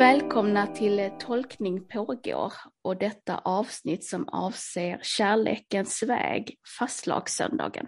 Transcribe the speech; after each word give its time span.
Välkomna 0.00 0.66
till 0.66 1.10
Tolkning 1.18 1.88
pågår 1.88 2.52
och 2.82 2.98
detta 2.98 3.38
avsnitt 3.38 4.04
som 4.04 4.28
avser 4.28 5.00
Kärlekens 5.02 6.02
väg, 6.02 6.56
fastlagssöndagen. 6.78 7.86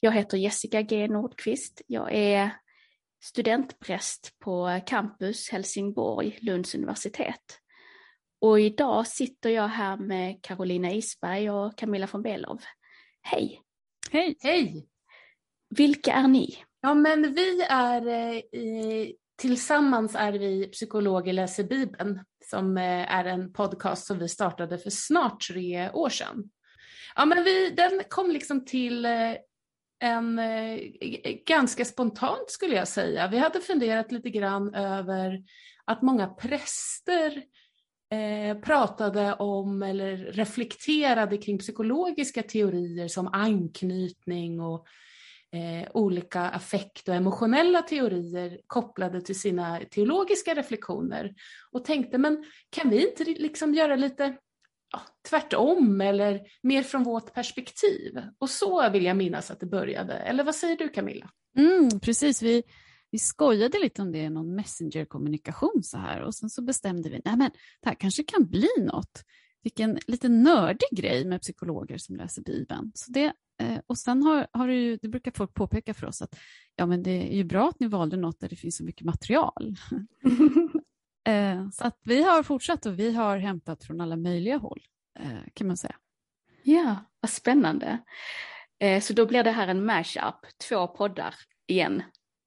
Jag 0.00 0.12
heter 0.12 0.38
Jessica 0.38 0.82
G 0.82 1.08
Nordqvist. 1.08 1.82
Jag 1.86 2.14
är 2.14 2.50
studentpräst 3.24 4.38
på 4.38 4.80
campus 4.86 5.50
Helsingborg, 5.50 6.38
Lunds 6.40 6.74
universitet. 6.74 7.60
Och 8.40 8.60
idag 8.60 9.06
sitter 9.06 9.50
jag 9.50 9.68
här 9.68 9.96
med 9.96 10.42
Carolina 10.42 10.92
Isberg 10.92 11.50
och 11.50 11.78
Camilla 11.78 12.08
von 12.12 12.22
Belov. 12.22 12.60
Hej! 13.22 13.62
Hej! 14.10 14.36
Hej! 14.42 14.88
Vilka 15.70 16.12
är 16.12 16.28
ni? 16.28 16.56
Ja, 16.80 16.94
men 16.94 17.34
vi 17.34 17.62
är 17.62 18.06
eh, 18.06 19.10
tillsammans 19.38 20.14
är 20.14 20.32
vi 20.32 20.66
Psykologer 20.66 21.32
läser 21.32 21.64
Bibeln 21.64 22.20
som 22.50 22.76
eh, 22.76 23.14
är 23.14 23.24
en 23.24 23.52
podcast 23.52 24.06
som 24.06 24.18
vi 24.18 24.28
startade 24.28 24.78
för 24.78 24.90
snart 24.90 25.48
tre 25.48 25.90
år 25.90 26.08
sedan. 26.08 26.50
Ja, 27.16 27.24
men 27.24 27.44
vi, 27.44 27.70
den 27.70 28.02
kom 28.08 28.30
liksom 28.30 28.64
till 28.64 29.04
eh, 29.04 29.34
en, 30.00 30.38
eh, 30.38 30.78
ganska 31.46 31.84
spontant 31.84 32.50
skulle 32.50 32.76
jag 32.76 32.88
säga. 32.88 33.28
Vi 33.28 33.38
hade 33.38 33.60
funderat 33.60 34.12
lite 34.12 34.30
grann 34.30 34.74
över 34.74 35.42
att 35.84 36.02
många 36.02 36.26
präster 36.26 37.42
eh, 38.12 38.60
pratade 38.60 39.34
om 39.34 39.82
eller 39.82 40.16
reflekterade 40.16 41.38
kring 41.38 41.58
psykologiska 41.58 42.42
teorier 42.42 43.08
som 43.08 43.28
anknytning 43.28 44.60
och 44.60 44.86
eh, 45.52 45.88
olika 45.94 46.40
affekt 46.40 47.08
och 47.08 47.14
emotionella 47.14 47.82
teorier 47.82 48.60
kopplade 48.66 49.20
till 49.20 49.40
sina 49.40 49.80
teologiska 49.90 50.54
reflektioner 50.54 51.34
och 51.72 51.84
tänkte 51.84 52.18
men 52.18 52.44
kan 52.70 52.90
vi 52.90 53.10
inte 53.10 53.24
liksom 53.24 53.74
göra 53.74 53.96
lite 53.96 54.36
ja, 54.92 55.00
tvärtom 55.28 56.00
eller 56.00 56.40
mer 56.62 56.82
från 56.82 57.04
vårt 57.04 57.34
perspektiv? 57.34 58.22
Och 58.38 58.50
så 58.50 58.90
vill 58.90 59.04
jag 59.04 59.16
minnas 59.16 59.50
att 59.50 59.60
det 59.60 59.66
började. 59.66 60.14
Eller 60.14 60.44
vad 60.44 60.54
säger 60.54 60.76
du 60.76 60.88
Camilla? 60.88 61.30
Mm, 61.58 62.00
precis, 62.00 62.42
vi, 62.42 62.62
vi 63.10 63.18
skojade 63.18 63.78
lite 63.78 64.02
om 64.02 64.12
det 64.12 64.18
i 64.18 64.30
någon 64.30 64.54
messengerkommunikation, 64.54 65.82
så 65.82 65.98
här 65.98 66.20
och 66.20 66.34
sen 66.34 66.50
så 66.50 66.62
bestämde 66.62 67.10
vi, 67.10 67.20
nej 67.24 67.36
men 67.36 67.50
det 67.80 67.88
här 67.88 67.94
kanske 67.94 68.22
kan 68.22 68.46
bli 68.46 68.68
något. 68.78 69.24
Vilken 69.62 69.98
lite 70.06 70.28
nördig 70.28 70.88
grej 70.90 71.24
med 71.24 71.40
psykologer 71.40 71.98
som 71.98 72.16
läser 72.16 72.42
Bibeln. 72.42 72.92
Så 72.94 73.12
det, 73.12 73.32
eh, 73.58 73.80
och 73.86 73.98
sen 73.98 74.22
har, 74.22 74.46
har 74.52 74.68
det, 74.68 74.74
ju, 74.74 74.96
det 74.96 75.08
brukar 75.08 75.30
folk 75.30 75.54
påpeka 75.54 75.94
för 75.94 76.06
oss 76.06 76.22
att 76.22 76.38
ja, 76.76 76.86
men 76.86 77.02
det 77.02 77.32
är 77.32 77.36
ju 77.36 77.44
bra 77.44 77.68
att 77.68 77.80
ni 77.80 77.86
valde 77.86 78.16
något 78.16 78.40
där 78.40 78.48
det 78.48 78.56
finns 78.56 78.76
så 78.76 78.84
mycket 78.84 79.04
material. 79.04 79.76
Eh, 81.28 81.70
så 81.70 81.86
att 81.86 82.00
vi 82.04 82.22
har 82.22 82.42
fortsatt 82.42 82.86
och 82.86 82.98
vi 82.98 83.14
har 83.14 83.38
hämtat 83.38 83.84
från 83.84 84.00
alla 84.00 84.16
möjliga 84.16 84.56
håll 84.56 84.80
eh, 85.18 85.50
kan 85.54 85.66
man 85.66 85.76
säga. 85.76 85.96
Ja, 86.62 86.96
vad 87.20 87.30
spännande. 87.30 87.98
Så 89.02 89.12
då 89.12 89.26
blir 89.26 89.44
det 89.44 89.50
här 89.50 89.68
en 89.68 89.84
mashup, 89.84 90.34
två 90.68 90.86
poddar 90.86 91.34
igen 91.66 92.02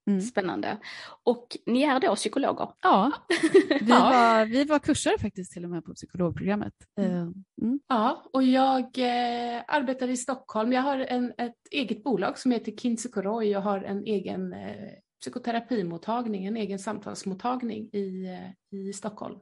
Mm. 0.06 0.20
Spännande. 0.20 0.78
Och 1.22 1.56
ni 1.66 1.82
är 1.82 2.00
då 2.00 2.14
psykologer? 2.14 2.68
Ja, 2.82 3.12
vi, 3.80 3.86
Var, 3.86 4.46
vi 4.46 4.64
var 4.64 4.78
kursare 4.78 5.18
faktiskt 5.18 5.52
till 5.52 5.64
och 5.64 5.70
med 5.70 5.84
på 5.84 5.94
psykologprogrammet. 5.94 6.74
Mm. 6.98 7.10
Eh, 7.10 7.22
mm. 7.62 7.80
Ja, 7.88 8.30
och 8.32 8.42
jag 8.42 8.82
eh, 8.82 9.62
arbetar 9.68 10.08
i 10.08 10.16
Stockholm. 10.16 10.72
Jag 10.72 10.82
har 10.82 10.98
en, 10.98 11.32
ett 11.38 11.58
eget 11.70 12.04
bolag 12.04 12.38
som 12.38 12.50
heter 12.50 12.72
Kinsekoroi 12.72 13.56
och 13.56 13.62
har 13.62 13.80
en 13.80 14.04
egen 14.04 14.52
eh, 14.52 14.92
psykoterapimottagning, 15.20 16.46
en 16.46 16.56
egen 16.56 16.78
samtalsmottagning 16.78 17.90
i, 17.92 18.24
eh, 18.24 18.78
i 18.78 18.92
Stockholm. 18.92 19.38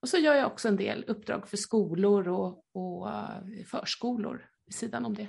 Och 0.00 0.08
så 0.08 0.18
gör 0.18 0.34
jag 0.34 0.46
också 0.46 0.68
en 0.68 0.76
del 0.76 1.04
uppdrag 1.08 1.48
för 1.48 1.56
skolor 1.56 2.28
och, 2.28 2.64
och 2.74 3.06
uh, 3.06 3.64
förskolor 3.66 4.46
vid 4.66 4.74
sidan 4.74 5.04
om 5.04 5.14
det. 5.14 5.28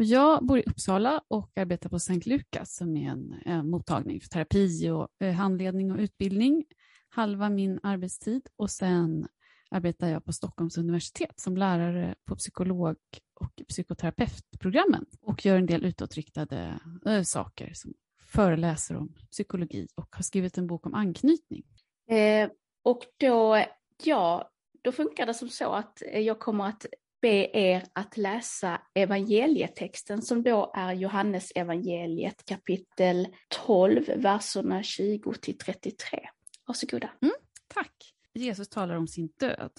Jag 0.00 0.46
bor 0.46 0.58
i 0.58 0.62
Uppsala 0.66 1.22
och 1.28 1.58
arbetar 1.58 1.90
på 1.90 1.98
Sankt 1.98 2.26
Lukas 2.26 2.74
som 2.74 2.96
är 2.96 3.10
en, 3.10 3.34
en 3.44 3.70
mottagning 3.70 4.20
för 4.20 4.28
terapi 4.28 4.90
och 4.90 5.08
eh, 5.20 5.34
handledning 5.34 5.92
och 5.92 5.98
utbildning. 5.98 6.64
Halva 7.08 7.48
min 7.48 7.80
arbetstid 7.82 8.48
och 8.56 8.70
sen 8.70 9.28
arbetar 9.70 10.08
jag 10.08 10.24
på 10.24 10.32
Stockholms 10.32 10.78
universitet 10.78 11.40
som 11.40 11.56
lärare 11.56 12.14
på 12.24 12.36
psykolog 12.36 12.96
och 13.34 13.62
psykoterapeutprogrammen 13.68 15.06
och 15.20 15.46
gör 15.46 15.56
en 15.56 15.66
del 15.66 15.84
utåtriktade 15.84 16.80
äh, 17.06 17.22
saker 17.22 17.72
som 17.74 17.94
föreläser 18.22 18.96
om 18.96 19.14
psykologi 19.30 19.88
och 19.94 20.16
har 20.16 20.22
skrivit 20.22 20.58
en 20.58 20.66
bok 20.66 20.86
om 20.86 20.94
anknytning. 20.94 21.64
Eh, 22.10 22.50
och 22.82 23.02
då, 23.16 23.64
ja, 24.04 24.50
då 24.82 24.92
funkar 24.92 25.26
det 25.26 25.34
som 25.34 25.48
så 25.48 25.72
att 25.72 26.02
eh, 26.02 26.20
jag 26.20 26.38
kommer 26.38 26.68
att 26.68 26.86
be 27.20 27.50
er 27.52 27.84
att 27.92 28.16
läsa 28.16 28.82
evangelietexten 28.94 30.22
som 30.22 30.42
då 30.42 30.72
är 30.74 30.92
Johannes 30.92 31.52
evangeliet 31.54 32.44
kapitel 32.44 33.28
12, 33.66 34.04
verserna 34.16 34.82
20 34.82 35.32
till 35.32 35.58
33. 35.58 36.28
Varsågoda. 36.66 37.10
Mm, 37.22 37.34
tack. 37.68 38.14
Jesus 38.34 38.68
talar 38.68 38.94
om 38.94 39.08
sin 39.08 39.28
död. 39.38 39.72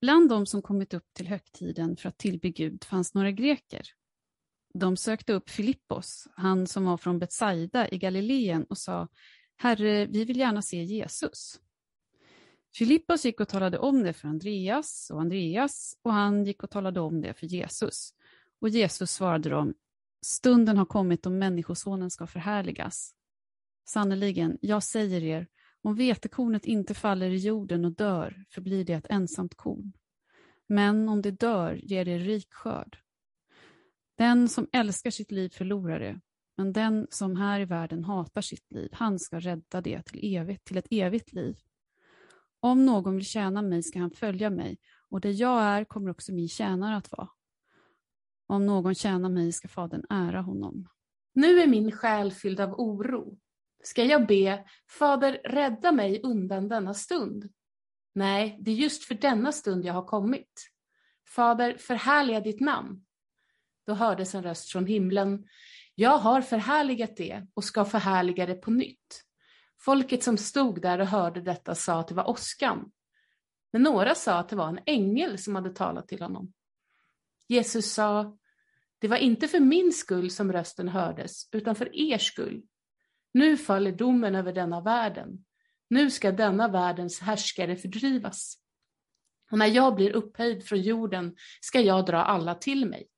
Bland 0.00 0.28
de 0.28 0.46
som 0.46 0.62
kommit 0.62 0.94
upp 0.94 1.14
till 1.14 1.28
högtiden 1.28 1.96
för 1.96 2.08
att 2.08 2.18
tillbe 2.18 2.50
Gud 2.50 2.84
fanns 2.84 3.14
några 3.14 3.30
greker. 3.30 3.82
De 4.74 4.96
sökte 4.96 5.32
upp 5.32 5.50
Filippos, 5.50 6.28
han 6.34 6.66
som 6.66 6.84
var 6.84 6.96
från 6.96 7.18
Betsaida 7.18 7.88
i 7.88 7.98
Galileen 7.98 8.64
och 8.64 8.78
sa 8.78 9.08
Herre, 9.56 10.06
vi 10.06 10.24
vill 10.24 10.38
gärna 10.38 10.62
se 10.62 10.82
Jesus. 10.82 11.60
Filippos 12.74 13.24
gick 13.24 13.40
och 13.40 13.48
talade 13.48 13.78
om 13.78 14.02
det 14.02 14.12
för 14.12 14.28
Andreas 14.28 15.10
och 15.10 15.20
Andreas 15.20 15.98
och 16.02 16.12
han 16.12 16.44
gick 16.44 16.62
och 16.62 16.70
talade 16.70 17.00
om 17.00 17.20
det 17.20 17.34
för 17.34 17.46
Jesus. 17.46 18.14
Och 18.60 18.68
Jesus 18.68 19.10
svarade 19.10 19.48
dem, 19.48 19.74
stunden 20.22 20.76
har 20.76 20.86
kommit 20.86 21.22
då 21.22 21.30
Människosonen 21.30 22.10
ska 22.10 22.26
förhärligas. 22.26 23.14
Sannerligen, 23.88 24.58
jag 24.60 24.82
säger 24.82 25.22
er, 25.22 25.46
om 25.82 25.94
vetekornet 25.94 26.64
inte 26.64 26.94
faller 26.94 27.30
i 27.30 27.36
jorden 27.36 27.84
och 27.84 27.92
dör 27.92 28.44
förblir 28.50 28.84
det 28.84 28.92
ett 28.92 29.06
ensamt 29.10 29.54
korn. 29.54 29.92
Men 30.66 31.08
om 31.08 31.22
det 31.22 31.30
dör 31.30 31.74
ger 31.74 32.04
det 32.04 32.18
rik 32.18 32.52
skörd. 32.52 32.98
Den 34.14 34.48
som 34.48 34.68
älskar 34.72 35.10
sitt 35.10 35.30
liv 35.30 35.48
förlorar 35.48 36.00
det, 36.00 36.20
men 36.56 36.72
den 36.72 37.06
som 37.10 37.36
här 37.36 37.60
i 37.60 37.64
världen 37.64 38.04
hatar 38.04 38.40
sitt 38.40 38.72
liv, 38.72 38.88
han 38.92 39.18
ska 39.18 39.40
rädda 39.40 39.80
det 39.80 40.02
till, 40.02 40.36
evigt, 40.36 40.64
till 40.64 40.76
ett 40.76 40.86
evigt 40.90 41.32
liv. 41.32 41.56
Om 42.60 42.86
någon 42.86 43.16
vill 43.16 43.24
tjäna 43.24 43.62
mig 43.62 43.82
ska 43.82 43.98
han 43.98 44.10
följa 44.10 44.50
mig, 44.50 44.78
och 45.08 45.20
där 45.20 45.40
jag 45.40 45.62
är 45.62 45.84
kommer 45.84 46.10
också 46.10 46.32
min 46.32 46.48
tjänare 46.48 46.96
att 46.96 47.12
vara. 47.12 47.28
Om 48.46 48.66
någon 48.66 48.94
tjänar 48.94 49.28
mig 49.28 49.52
ska 49.52 49.68
Fadern 49.68 50.04
ära 50.10 50.40
honom. 50.40 50.88
Nu 51.32 51.60
är 51.60 51.66
min 51.66 51.92
själ 51.92 52.32
fylld 52.32 52.60
av 52.60 52.74
oro. 52.80 53.38
Ska 53.82 54.04
jag 54.04 54.26
be, 54.26 54.64
Fader, 54.98 55.40
rädda 55.44 55.92
mig 55.92 56.20
undan 56.22 56.68
denna 56.68 56.94
stund? 56.94 57.52
Nej, 58.14 58.58
det 58.60 58.70
är 58.70 58.74
just 58.74 59.04
för 59.04 59.14
denna 59.14 59.52
stund 59.52 59.84
jag 59.84 59.94
har 59.94 60.04
kommit. 60.04 60.70
Fader, 61.28 61.76
förhärliga 61.78 62.40
ditt 62.40 62.60
namn. 62.60 63.04
Då 63.86 63.94
hördes 63.94 64.34
en 64.34 64.42
röst 64.42 64.72
från 64.72 64.86
himlen. 64.86 65.44
Jag 65.94 66.18
har 66.18 66.40
förhärligat 66.40 67.16
det 67.16 67.46
och 67.54 67.64
ska 67.64 67.84
förhärliga 67.84 68.46
det 68.46 68.54
på 68.54 68.70
nytt. 68.70 69.24
Folket 69.80 70.22
som 70.22 70.36
stod 70.36 70.82
där 70.82 70.98
och 70.98 71.06
hörde 71.06 71.40
detta 71.40 71.74
sa 71.74 72.00
att 72.00 72.08
det 72.08 72.14
var 72.14 72.30
åskan. 72.30 72.90
Men 73.72 73.82
några 73.82 74.14
sa 74.14 74.38
att 74.38 74.48
det 74.48 74.56
var 74.56 74.68
en 74.68 74.80
ängel 74.86 75.38
som 75.38 75.54
hade 75.54 75.70
talat 75.70 76.08
till 76.08 76.22
honom. 76.22 76.52
Jesus 77.48 77.92
sa, 77.92 78.38
det 78.98 79.08
var 79.08 79.16
inte 79.16 79.48
för 79.48 79.60
min 79.60 79.92
skull 79.92 80.30
som 80.30 80.52
rösten 80.52 80.88
hördes, 80.88 81.48
utan 81.52 81.74
för 81.74 81.96
er 81.96 82.18
skull. 82.18 82.62
Nu 83.32 83.56
faller 83.56 83.92
domen 83.92 84.34
över 84.34 84.52
denna 84.52 84.80
världen. 84.80 85.44
Nu 85.88 86.10
ska 86.10 86.32
denna 86.32 86.68
världens 86.68 87.20
härskare 87.20 87.76
fördrivas. 87.76 88.56
Och 89.50 89.58
när 89.58 89.66
jag 89.66 89.94
blir 89.94 90.10
upphöjd 90.10 90.64
från 90.64 90.80
jorden 90.80 91.36
ska 91.60 91.80
jag 91.80 92.06
dra 92.06 92.24
alla 92.24 92.54
till 92.54 92.88
mig. 92.88 93.08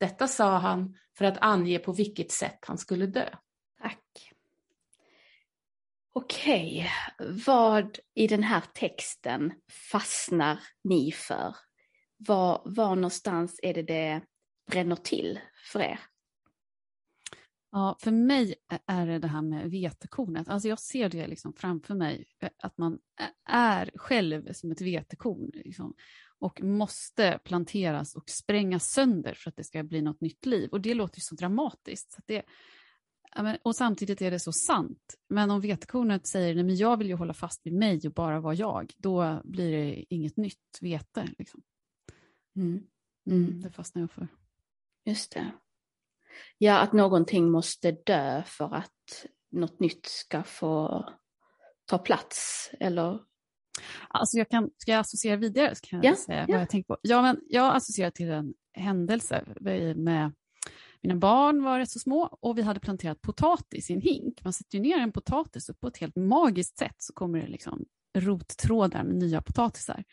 Detta 0.00 0.28
sa 0.28 0.58
han 0.58 0.96
för 1.18 1.24
att 1.24 1.38
ange 1.40 1.78
på 1.78 1.92
vilket 1.92 2.32
sätt 2.32 2.58
han 2.66 2.78
skulle 2.78 3.06
dö. 3.06 3.28
Okej, 6.20 6.90
vad 7.46 7.98
i 8.14 8.26
den 8.26 8.42
här 8.42 8.62
texten 8.74 9.52
fastnar 9.90 10.60
ni 10.84 11.12
för? 11.12 11.56
Var, 12.16 12.62
var 12.64 12.96
någonstans 12.96 13.60
är 13.62 13.74
det 13.74 13.82
det 13.82 14.22
bränner 14.70 14.96
till 14.96 15.40
för 15.72 15.80
er? 15.80 16.00
Ja, 17.70 17.96
för 18.00 18.10
mig 18.10 18.54
är 18.86 19.06
det 19.06 19.18
det 19.18 19.28
här 19.28 19.42
med 19.42 19.70
vetekornet. 19.70 20.48
Alltså 20.48 20.68
jag 20.68 20.78
ser 20.78 21.08
det 21.08 21.26
liksom 21.26 21.52
framför 21.52 21.94
mig, 21.94 22.26
att 22.62 22.78
man 22.78 22.98
är 23.48 23.90
själv 23.94 24.52
som 24.52 24.70
ett 24.70 24.80
vetekorn 24.80 25.50
liksom, 25.54 25.94
och 26.38 26.62
måste 26.62 27.38
planteras 27.44 28.14
och 28.14 28.30
sprängas 28.30 28.90
sönder 28.90 29.34
för 29.34 29.50
att 29.50 29.56
det 29.56 29.64
ska 29.64 29.82
bli 29.82 30.02
något 30.02 30.20
nytt 30.20 30.46
liv. 30.46 30.68
Och 30.70 30.80
det 30.80 30.94
låter 30.94 31.18
ju 31.18 31.22
så 31.22 31.34
dramatiskt. 31.34 32.12
Så 32.12 32.22
det, 32.26 32.42
Ja, 33.34 33.42
men, 33.42 33.58
och 33.62 33.76
samtidigt 33.76 34.22
är 34.22 34.30
det 34.30 34.38
så 34.38 34.52
sant. 34.52 35.14
Men 35.28 35.50
om 35.50 35.60
vetekornet 35.60 36.26
säger 36.26 36.54
nej 36.54 36.64
men 36.64 36.76
jag 36.76 36.96
vill 36.96 37.08
ju 37.08 37.14
hålla 37.14 37.34
fast 37.34 37.66
vid 37.66 37.72
mig 37.72 38.00
och 38.04 38.12
bara 38.12 38.40
vara 38.40 38.54
jag, 38.54 38.92
då 38.96 39.40
blir 39.44 39.72
det 39.72 40.14
inget 40.14 40.36
nytt 40.36 40.78
vete. 40.80 41.28
Liksom. 41.38 41.62
Mm. 42.56 42.82
Mm. 43.30 43.60
Det 43.60 43.70
fastnar 43.70 44.02
jag 44.02 44.10
för. 44.10 44.28
Just 45.04 45.32
det. 45.32 45.52
Ja, 46.58 46.78
att 46.78 46.92
någonting 46.92 47.50
måste 47.50 47.92
dö 47.92 48.42
för 48.46 48.74
att 48.74 49.26
något 49.50 49.80
nytt 49.80 50.06
ska 50.06 50.42
få 50.42 51.04
ta 51.84 51.98
plats, 51.98 52.70
eller? 52.80 53.20
Alltså 54.08 54.38
jag 54.38 54.48
kan, 54.48 54.70
ska 54.76 54.92
jag 54.92 55.00
associera 55.00 55.36
vidare? 55.36 55.74
Så 55.74 55.80
kan 55.86 56.02
jag 56.02 56.18
säga 56.18 56.40
ja. 56.48 56.54
vad 56.54 56.60
jag 56.60 56.70
tänker 56.70 56.86
på. 56.86 56.98
Ja, 57.02 57.22
men 57.22 57.40
jag 57.48 57.76
associerar 57.76 58.10
till 58.10 58.30
en 58.30 58.54
händelse 58.74 59.44
med 59.96 60.32
mina 61.02 61.16
barn 61.16 61.62
var 61.62 61.78
rätt 61.78 61.90
så 61.90 61.98
små 61.98 62.38
och 62.40 62.58
vi 62.58 62.62
hade 62.62 62.80
planterat 62.80 63.20
potatis 63.20 63.90
i 63.90 63.92
en 63.92 64.00
hink. 64.00 64.44
Man 64.44 64.52
sätter 64.52 64.78
ju 64.78 64.82
ner 64.82 64.98
en 64.98 65.12
potatis 65.12 65.68
och 65.68 65.80
på 65.80 65.88
ett 65.88 65.98
helt 65.98 66.16
magiskt 66.16 66.78
sätt 66.78 66.96
så 66.98 67.12
kommer 67.12 67.38
det 67.38 67.48
liksom 67.48 67.84
rottrådar 68.18 69.04
med 69.04 69.16
nya 69.16 69.42
potatisar. 69.42 70.04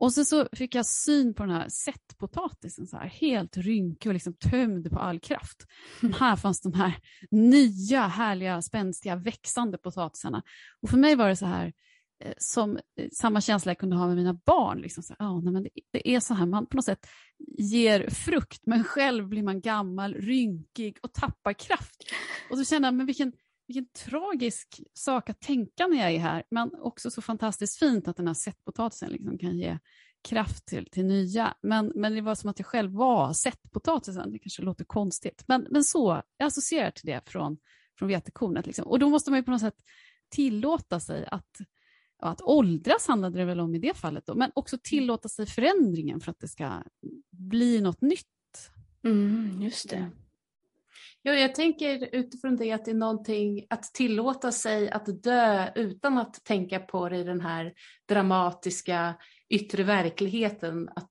Och 0.00 0.12
så, 0.12 0.24
så 0.24 0.48
fick 0.52 0.74
jag 0.74 0.86
syn 0.86 1.34
på 1.34 1.42
den 1.42 1.52
här 1.52 1.68
sättpotatisen, 1.68 2.86
så 2.86 2.96
här, 2.96 3.06
helt 3.06 3.56
rynkig 3.56 4.08
och 4.08 4.14
liksom 4.14 4.34
tömd 4.34 4.90
på 4.90 4.98
all 4.98 5.20
kraft. 5.20 5.66
Men 6.00 6.12
här 6.12 6.36
fanns 6.36 6.60
de 6.60 6.72
här 6.72 6.98
nya, 7.30 8.06
härliga, 8.06 8.62
spänstiga, 8.62 9.16
växande 9.16 9.78
potatisarna. 9.78 10.42
Och 10.82 10.90
för 10.90 10.98
mig 10.98 11.16
var 11.16 11.28
det 11.28 11.36
så 11.36 11.46
här, 11.46 11.72
Eh, 12.20 12.32
som 12.38 12.76
eh, 12.76 13.08
samma 13.12 13.40
känsla 13.40 13.70
jag 13.70 13.78
kunde 13.78 13.96
ha 13.96 14.06
med 14.06 14.16
mina 14.16 14.34
barn. 14.34 14.80
Liksom 14.80 15.02
så, 15.02 15.14
ah, 15.18 15.40
nej, 15.40 15.52
men 15.52 15.62
det, 15.62 15.70
det 15.90 16.14
är 16.14 16.20
så 16.20 16.34
här, 16.34 16.46
man 16.46 16.66
på 16.66 16.76
något 16.76 16.84
sätt 16.84 17.06
ger 17.58 18.10
frukt, 18.10 18.66
men 18.66 18.84
själv 18.84 19.28
blir 19.28 19.42
man 19.42 19.60
gammal, 19.60 20.14
rynkig 20.14 20.98
och 21.02 21.12
tappar 21.12 21.52
kraft. 21.52 22.04
Och 22.50 22.58
så 22.58 22.64
känner 22.64 22.88
jag, 22.88 22.94
men 22.94 23.06
vilken, 23.06 23.32
vilken 23.66 23.86
tragisk 23.86 24.80
sak 24.94 25.30
att 25.30 25.40
tänka 25.40 25.86
när 25.86 25.96
jag 25.96 26.12
är 26.12 26.18
här, 26.18 26.42
men 26.50 26.74
också 26.74 27.10
så 27.10 27.22
fantastiskt 27.22 27.78
fint 27.78 28.08
att 28.08 28.16
den 28.16 28.26
här 28.26 28.34
sättpotatisen 28.34 29.10
liksom 29.10 29.38
kan 29.38 29.58
ge 29.58 29.78
kraft 30.28 30.66
till, 30.66 30.86
till 30.90 31.04
nya. 31.04 31.54
Men, 31.62 31.92
men 31.94 32.14
det 32.14 32.20
var 32.20 32.34
som 32.34 32.50
att 32.50 32.58
jag 32.58 32.66
själv 32.66 32.92
var 32.92 33.32
sättpotatisen, 33.32 34.32
det 34.32 34.38
kanske 34.38 34.62
låter 34.62 34.84
konstigt, 34.84 35.44
men, 35.46 35.66
men 35.70 35.84
så, 35.84 36.22
jag 36.36 36.46
associerar 36.46 36.90
till 36.90 37.06
det 37.06 37.20
från, 37.30 37.58
från 37.98 38.08
vetekornet. 38.08 38.66
Liksom. 38.66 38.86
Och 38.86 38.98
då 38.98 39.08
måste 39.08 39.30
man 39.30 39.38
ju 39.38 39.44
på 39.44 39.50
något 39.50 39.60
sätt 39.60 39.82
tillåta 40.30 41.00
sig 41.00 41.26
att 41.30 41.56
ja, 42.20 42.28
att 42.28 42.42
åldras 42.42 43.08
handlade 43.08 43.38
det 43.38 43.44
väl 43.44 43.60
om 43.60 43.74
i 43.74 43.78
det 43.78 43.96
fallet, 43.96 44.26
då, 44.26 44.34
men 44.34 44.50
också 44.54 44.78
tillåta 44.82 45.28
sig 45.28 45.46
förändringen 45.46 46.20
för 46.20 46.30
att 46.30 46.40
det 46.40 46.48
ska 46.48 46.82
bli 47.30 47.80
något 47.80 48.00
nytt. 48.00 48.26
Mm, 49.04 49.62
just 49.62 49.90
det. 49.90 50.10
Ja, 51.22 51.32
jag 51.32 51.54
tänker 51.54 52.08
utifrån 52.12 52.56
det 52.56 52.72
att 52.72 52.84
det 52.84 52.90
är 52.90 52.94
någonting 52.94 53.66
att 53.70 53.82
tillåta 53.82 54.52
sig 54.52 54.90
att 54.90 55.22
dö 55.22 55.68
utan 55.74 56.18
att 56.18 56.44
tänka 56.44 56.80
på 56.80 57.08
det 57.08 57.16
i 57.16 57.24
den 57.24 57.40
här 57.40 57.72
dramatiska 58.08 59.14
yttre 59.48 59.82
verkligheten. 59.82 60.88
Att 60.96 61.10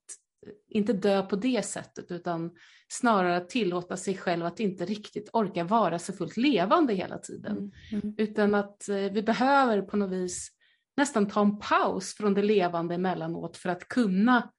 inte 0.68 0.92
dö 0.92 1.22
på 1.22 1.36
det 1.36 1.64
sättet 1.64 2.10
utan 2.10 2.50
snarare 2.88 3.36
att 3.36 3.48
tillåta 3.48 3.96
sig 3.96 4.16
själv 4.16 4.44
att 4.46 4.60
inte 4.60 4.84
riktigt 4.84 5.30
orka 5.32 5.64
vara 5.64 5.98
så 5.98 6.12
fullt 6.12 6.36
levande 6.36 6.94
hela 6.94 7.18
tiden. 7.18 7.56
Mm, 7.56 7.72
mm. 8.02 8.14
Utan 8.18 8.54
att 8.54 8.88
eh, 8.88 8.96
vi 8.96 9.22
behöver 9.22 9.82
på 9.82 9.96
något 9.96 10.10
vis 10.10 10.50
nästan 11.00 11.28
ta 11.28 11.40
en 11.40 11.58
paus 11.58 12.14
från 12.14 12.34
det 12.34 12.42
levande 12.42 12.94
emellanåt 12.94 13.56
för 13.56 13.68
att 13.68 13.88
kunna 13.88 14.50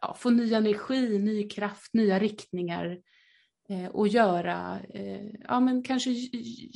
ja, 0.00 0.14
få 0.18 0.30
ny 0.30 0.54
energi, 0.54 1.18
ny 1.18 1.48
kraft, 1.48 1.94
nya 1.94 2.18
riktningar 2.18 2.98
eh, 3.68 3.86
och 3.86 4.08
göra, 4.08 4.80
eh, 4.94 5.26
ja 5.48 5.60
men 5.60 5.82
kanske 5.82 6.10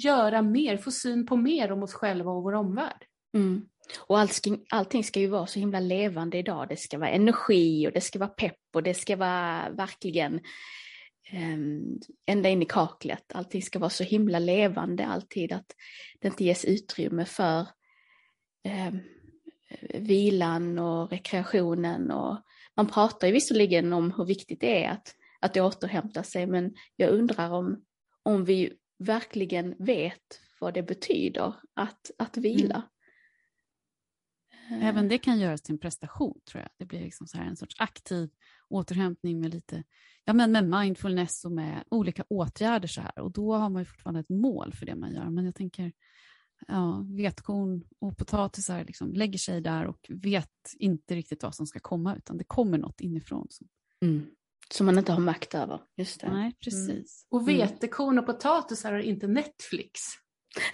göra 0.04 0.42
mer, 0.42 0.76
få 0.76 0.90
syn 0.90 1.26
på 1.26 1.36
mer 1.36 1.72
om 1.72 1.82
oss 1.82 1.94
själva 1.94 2.30
och 2.30 2.42
vår 2.42 2.52
omvärld. 2.52 3.04
Mm. 3.34 3.68
Och 4.06 4.18
allting, 4.18 4.64
allting 4.70 5.04
ska 5.04 5.20
ju 5.20 5.26
vara 5.26 5.46
så 5.46 5.58
himla 5.58 5.80
levande 5.80 6.38
idag. 6.38 6.68
Det 6.68 6.76
ska 6.76 6.98
vara 6.98 7.10
energi 7.10 7.88
och 7.88 7.92
det 7.92 8.00
ska 8.00 8.18
vara 8.18 8.28
pepp 8.28 8.60
och 8.74 8.82
det 8.82 8.94
ska 8.94 9.16
vara 9.16 9.70
verkligen 9.70 10.40
um, 11.32 12.00
ända 12.26 12.48
in 12.48 12.62
i 12.62 12.66
kaklet. 12.66 13.32
Allting 13.34 13.62
ska 13.62 13.78
vara 13.78 13.90
så 13.90 14.04
himla 14.04 14.38
levande 14.38 15.06
alltid 15.06 15.52
att 15.52 15.74
det 16.20 16.28
inte 16.28 16.44
ges 16.44 16.64
utrymme 16.64 17.24
för 17.24 17.66
eh, 18.68 18.92
vilan 20.00 20.78
och 20.78 21.10
rekreationen. 21.10 22.10
Och 22.10 22.36
man 22.76 22.86
pratar 22.86 23.26
ju 23.26 23.32
visserligen 23.32 23.92
om 23.92 24.12
hur 24.16 24.24
viktigt 24.24 24.60
det 24.60 24.84
är 24.84 24.90
att, 24.90 25.14
att 25.40 25.56
återhämta 25.56 26.22
sig 26.22 26.46
men 26.46 26.74
jag 26.96 27.10
undrar 27.10 27.50
om, 27.50 27.84
om 28.22 28.44
vi 28.44 28.72
verkligen 28.98 29.74
vet 29.78 30.40
vad 30.60 30.74
det 30.74 30.82
betyder 30.82 31.54
att, 31.74 32.10
att 32.18 32.36
vila. 32.36 32.82
Mm. 34.70 34.82
Även 34.82 35.08
det 35.08 35.18
kan 35.18 35.38
göras 35.38 35.62
till 35.62 35.72
en 35.72 35.78
prestation, 35.78 36.40
tror 36.50 36.62
jag. 36.62 36.70
Det 36.78 36.84
blir 36.84 37.00
liksom 37.00 37.26
så 37.26 37.38
här 37.38 37.44
en 37.44 37.56
sorts 37.56 37.76
aktiv 37.78 38.30
återhämtning 38.68 39.40
med 39.40 39.54
lite, 39.54 39.84
ja 40.24 40.32
men 40.32 40.52
med 40.52 40.64
mindfulness 40.64 41.44
och 41.44 41.52
med 41.52 41.84
olika 41.90 42.24
åtgärder 42.28 42.88
så 42.88 43.00
här. 43.00 43.18
Och 43.18 43.32
då 43.32 43.54
har 43.54 43.70
man 43.70 43.82
ju 43.82 43.86
fortfarande 43.86 44.20
ett 44.20 44.28
mål 44.28 44.72
för 44.72 44.86
det 44.86 44.94
man 44.94 45.14
gör. 45.14 45.30
Men 45.30 45.44
jag 45.44 45.54
tänker, 45.54 45.92
ja, 46.66 47.04
vetkorn 47.08 47.84
och 48.00 48.16
potatisar 48.16 48.84
liksom 48.84 49.12
lägger 49.12 49.38
sig 49.38 49.60
där 49.60 49.86
och 49.86 50.06
vet 50.08 50.74
inte 50.78 51.14
riktigt 51.14 51.42
vad 51.42 51.54
som 51.54 51.66
ska 51.66 51.80
komma, 51.80 52.16
utan 52.16 52.38
det 52.38 52.44
kommer 52.44 52.78
något 52.78 53.00
inifrån. 53.00 53.46
Så. 53.50 53.64
Mm. 54.02 54.26
Som 54.70 54.86
man 54.86 54.98
inte 54.98 55.12
har 55.12 55.20
makt 55.20 55.54
över. 55.54 55.80
Just 55.96 56.20
det. 56.20 56.32
Nej, 56.32 56.56
precis. 56.64 57.26
Och 57.30 57.40
Mm. 57.42 57.56
vetekorn 57.56 58.18
och 58.18 58.26
potatisar 58.26 58.92
har 58.92 58.98
inte 58.98 59.26
Netflix. 59.26 60.00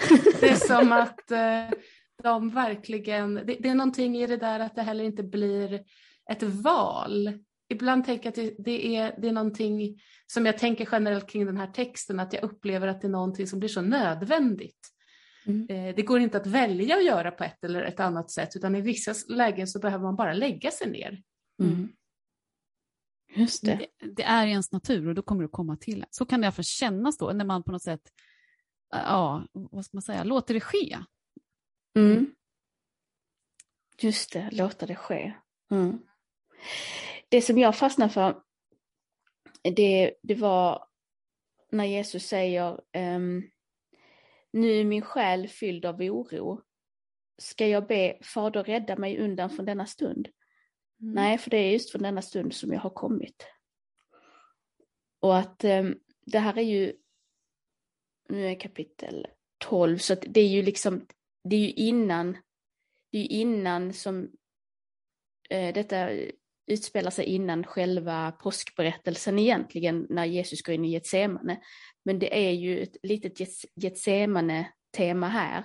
Det 0.40 0.50
är 0.50 0.56
som 0.56 0.92
att 0.92 1.30
eh, 1.30 1.78
de 2.22 2.50
verkligen, 2.50 3.34
det, 3.34 3.42
det 3.42 3.68
är 3.68 3.74
någonting 3.74 4.16
i 4.16 4.26
det 4.26 4.36
där 4.36 4.60
att 4.60 4.74
det 4.74 4.82
heller 4.82 5.04
inte 5.04 5.22
blir 5.22 5.84
ett 6.30 6.42
val. 6.42 7.38
Ibland 7.68 8.04
tänker 8.04 8.24
jag 8.24 8.30
att 8.30 8.56
det, 8.56 8.64
det, 8.64 8.96
är, 8.96 9.14
det 9.20 9.28
är 9.28 9.32
någonting 9.32 10.00
som 10.26 10.46
jag 10.46 10.58
tänker 10.58 10.88
generellt 10.92 11.28
kring 11.28 11.46
den 11.46 11.56
här 11.56 11.66
texten, 11.66 12.20
att 12.20 12.32
jag 12.32 12.42
upplever 12.42 12.88
att 12.88 13.00
det 13.00 13.06
är 13.06 13.10
någonting 13.10 13.46
som 13.46 13.58
blir 13.58 13.68
så 13.68 13.80
nödvändigt. 13.80 14.93
Mm. 15.46 15.66
Eh, 15.68 15.94
det 15.94 16.02
går 16.02 16.20
inte 16.20 16.36
att 16.36 16.46
välja 16.46 16.96
att 16.96 17.04
göra 17.04 17.30
på 17.30 17.44
ett 17.44 17.64
eller 17.64 17.82
ett 17.82 18.00
annat 18.00 18.30
sätt, 18.30 18.56
utan 18.56 18.74
i 18.74 18.80
vissa 18.80 19.14
lägen 19.28 19.66
så 19.66 19.78
behöver 19.78 20.04
man 20.04 20.16
bara 20.16 20.32
lägga 20.32 20.70
sig 20.70 20.90
ner. 20.90 21.22
Mm. 21.62 21.88
Just 23.36 23.64
det. 23.64 23.88
Det, 23.98 24.06
det 24.06 24.22
är 24.22 24.46
i 24.46 24.50
ens 24.50 24.72
natur 24.72 25.08
och 25.08 25.14
då 25.14 25.22
kommer 25.22 25.42
det 25.42 25.48
komma 25.48 25.76
till. 25.76 26.04
Så 26.10 26.26
kan 26.26 26.40
det 26.40 26.44
i 26.44 26.46
alla 26.46 26.52
fall 26.52 26.64
kännas 26.64 27.18
då, 27.18 27.32
när 27.32 27.44
man 27.44 27.62
på 27.62 27.72
något 27.72 27.82
sätt, 27.82 28.12
ja, 28.90 29.46
vad 29.52 29.84
ska 29.84 29.96
man 29.96 30.02
säga, 30.02 30.24
låter 30.24 30.54
det 30.54 30.60
ske. 30.60 30.98
Mm. 31.96 32.34
Just 33.98 34.32
det, 34.32 34.48
låta 34.52 34.86
det 34.86 34.94
ske. 34.94 35.34
Mm. 35.70 35.98
Det 37.28 37.42
som 37.42 37.58
jag 37.58 37.76
fastnade 37.76 38.12
för, 38.12 38.42
det, 39.62 40.14
det 40.22 40.34
var 40.34 40.88
när 41.70 41.84
Jesus 41.84 42.26
säger 42.26 42.80
ehm, 42.92 43.42
Nu 44.54 44.80
är 44.80 44.84
min 44.84 45.02
själ 45.02 45.48
fylld 45.48 45.84
av 45.84 46.00
oro. 46.00 46.62
Ska 47.38 47.66
jag 47.66 47.86
be 47.86 48.18
Fader 48.22 48.64
rädda 48.64 48.96
mig 48.96 49.18
undan 49.18 49.50
från 49.50 49.66
denna 49.66 49.86
stund? 49.86 50.28
Mm. 51.00 51.14
Nej, 51.14 51.38
för 51.38 51.50
det 51.50 51.56
är 51.56 51.72
just 51.72 51.90
från 51.90 52.02
denna 52.02 52.22
stund 52.22 52.54
som 52.54 52.72
jag 52.72 52.80
har 52.80 52.90
kommit. 52.90 53.46
Och 55.20 55.38
att 55.38 55.64
ehm, 55.64 55.98
det 56.26 56.38
här 56.38 56.58
är 56.58 56.62
ju, 56.62 56.92
nu 58.28 58.46
är 58.46 58.60
kapitel 58.60 59.26
12, 59.58 59.98
så 59.98 60.12
att 60.12 60.24
det 60.28 60.40
är 60.40 60.48
ju 60.48 60.62
liksom, 60.62 61.06
det 61.44 61.56
är 61.56 61.60
ju 61.60 61.72
innan, 61.72 62.32
det 63.10 63.18
är 63.18 63.22
ju 63.22 63.28
innan 63.28 63.92
som 63.92 64.30
eh, 65.50 65.74
detta 65.74 66.10
utspelar 66.66 67.10
sig 67.10 67.24
innan 67.24 67.64
själva 67.64 68.32
påskberättelsen 68.32 69.38
egentligen, 69.38 70.06
när 70.10 70.24
Jesus 70.24 70.62
går 70.62 70.74
in 70.74 70.84
i 70.84 70.90
Getsemane. 70.90 71.60
Men 72.04 72.18
det 72.18 72.46
är 72.46 72.50
ju 72.52 72.82
ett 72.82 72.96
litet 73.02 73.38
Gets- 73.40 73.66
Getsemane-tema 73.74 75.28
här, 75.28 75.64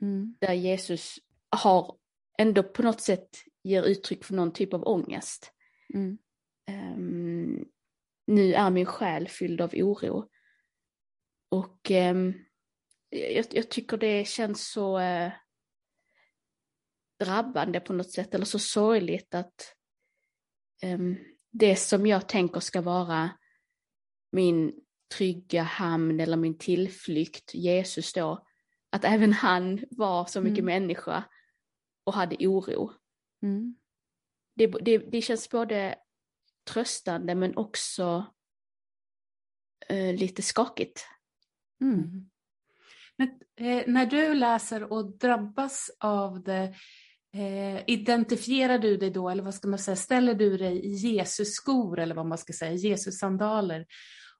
Mm. 0.00 0.36
där 0.40 0.52
Jesus 0.52 1.18
har 1.50 1.96
ändå 2.38 2.62
på 2.62 2.82
något 2.82 3.00
sätt 3.00 3.28
ger 3.62 3.82
uttryck 3.82 4.24
för 4.24 4.34
någon 4.34 4.52
typ 4.52 4.74
av 4.74 4.86
ångest. 4.86 5.52
Mm. 5.94 6.18
Ehm, 6.66 7.64
nu 8.26 8.54
är 8.54 8.70
min 8.70 8.86
själ 8.86 9.28
fylld 9.28 9.60
av 9.60 9.70
oro. 9.74 10.28
Och 11.50 11.90
ehm, 11.90 12.34
jag, 13.10 13.46
jag 13.50 13.70
tycker 13.70 13.96
det 13.96 14.28
känns 14.28 14.70
så 14.70 14.98
eh, 14.98 15.32
drabbande 17.24 17.80
på 17.80 17.92
något 17.92 18.10
sätt, 18.12 18.34
eller 18.34 18.44
så 18.44 18.58
sorgligt 18.58 19.34
att 19.34 19.75
det 21.50 21.76
som 21.76 22.06
jag 22.06 22.28
tänker 22.28 22.60
ska 22.60 22.80
vara 22.80 23.30
min 24.32 24.72
trygga 25.16 25.62
hamn 25.62 26.20
eller 26.20 26.36
min 26.36 26.58
tillflykt, 26.58 27.54
Jesus 27.54 28.12
då, 28.12 28.46
att 28.90 29.04
även 29.04 29.32
han 29.32 29.84
var 29.90 30.24
så 30.24 30.40
mycket 30.40 30.58
Mm. 30.58 30.82
människa 30.82 31.24
och 32.04 32.14
hade 32.14 32.36
oro 32.48 32.92
Mm. 33.42 33.76
det, 34.54 34.66
det, 34.66 34.98
det 34.98 35.22
känns 35.22 35.50
både 35.50 35.98
tröstande 36.64 37.34
men 37.34 37.56
också 37.56 38.26
eh, 39.88 40.14
lite 40.14 40.42
skakigt. 40.42 41.06
Mm. 41.80 42.30
Men, 43.16 43.28
eh, 43.56 43.84
när 43.86 44.06
du 44.06 44.34
läser 44.34 44.92
och 44.92 45.18
drabbas 45.18 45.90
av 46.00 46.42
det, 46.42 46.74
eh, 47.36 47.82
identifierar 47.86 48.78
du 48.78 48.96
dig 48.96 49.10
då, 49.10 49.28
eller 49.28 49.42
vad 49.42 49.54
ska 49.54 49.68
man 49.68 49.78
säga, 49.78 49.96
ställer 49.96 50.34
du 50.34 50.56
dig 50.56 50.86
i 50.86 50.90
Jesus 50.90 51.54
skor, 51.54 51.98
eller 51.98 52.14
vad 52.14 52.26
man 52.26 52.38
ska 52.38 52.52
säga, 52.52 52.72
Jesus 52.72 53.18
sandaler, 53.18 53.86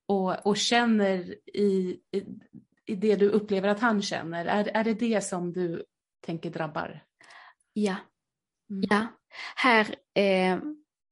och, 0.06 0.46
och 0.46 0.56
känner 0.56 1.34
i, 1.54 2.00
i, 2.12 2.24
i 2.86 2.94
det 2.94 3.16
du 3.16 3.28
upplever 3.28 3.68
att 3.68 3.80
han 3.80 4.02
känner? 4.02 4.46
Är, 4.46 4.68
är 4.74 4.84
det 4.84 4.94
det 4.94 5.24
som 5.24 5.52
du 5.52 5.84
tänker 6.26 6.50
drabbar? 6.50 7.04
Ja. 7.72 7.96
Mm. 8.70 8.84
Ja. 8.90 9.06
Här, 9.56 9.94
eh, 10.14 10.58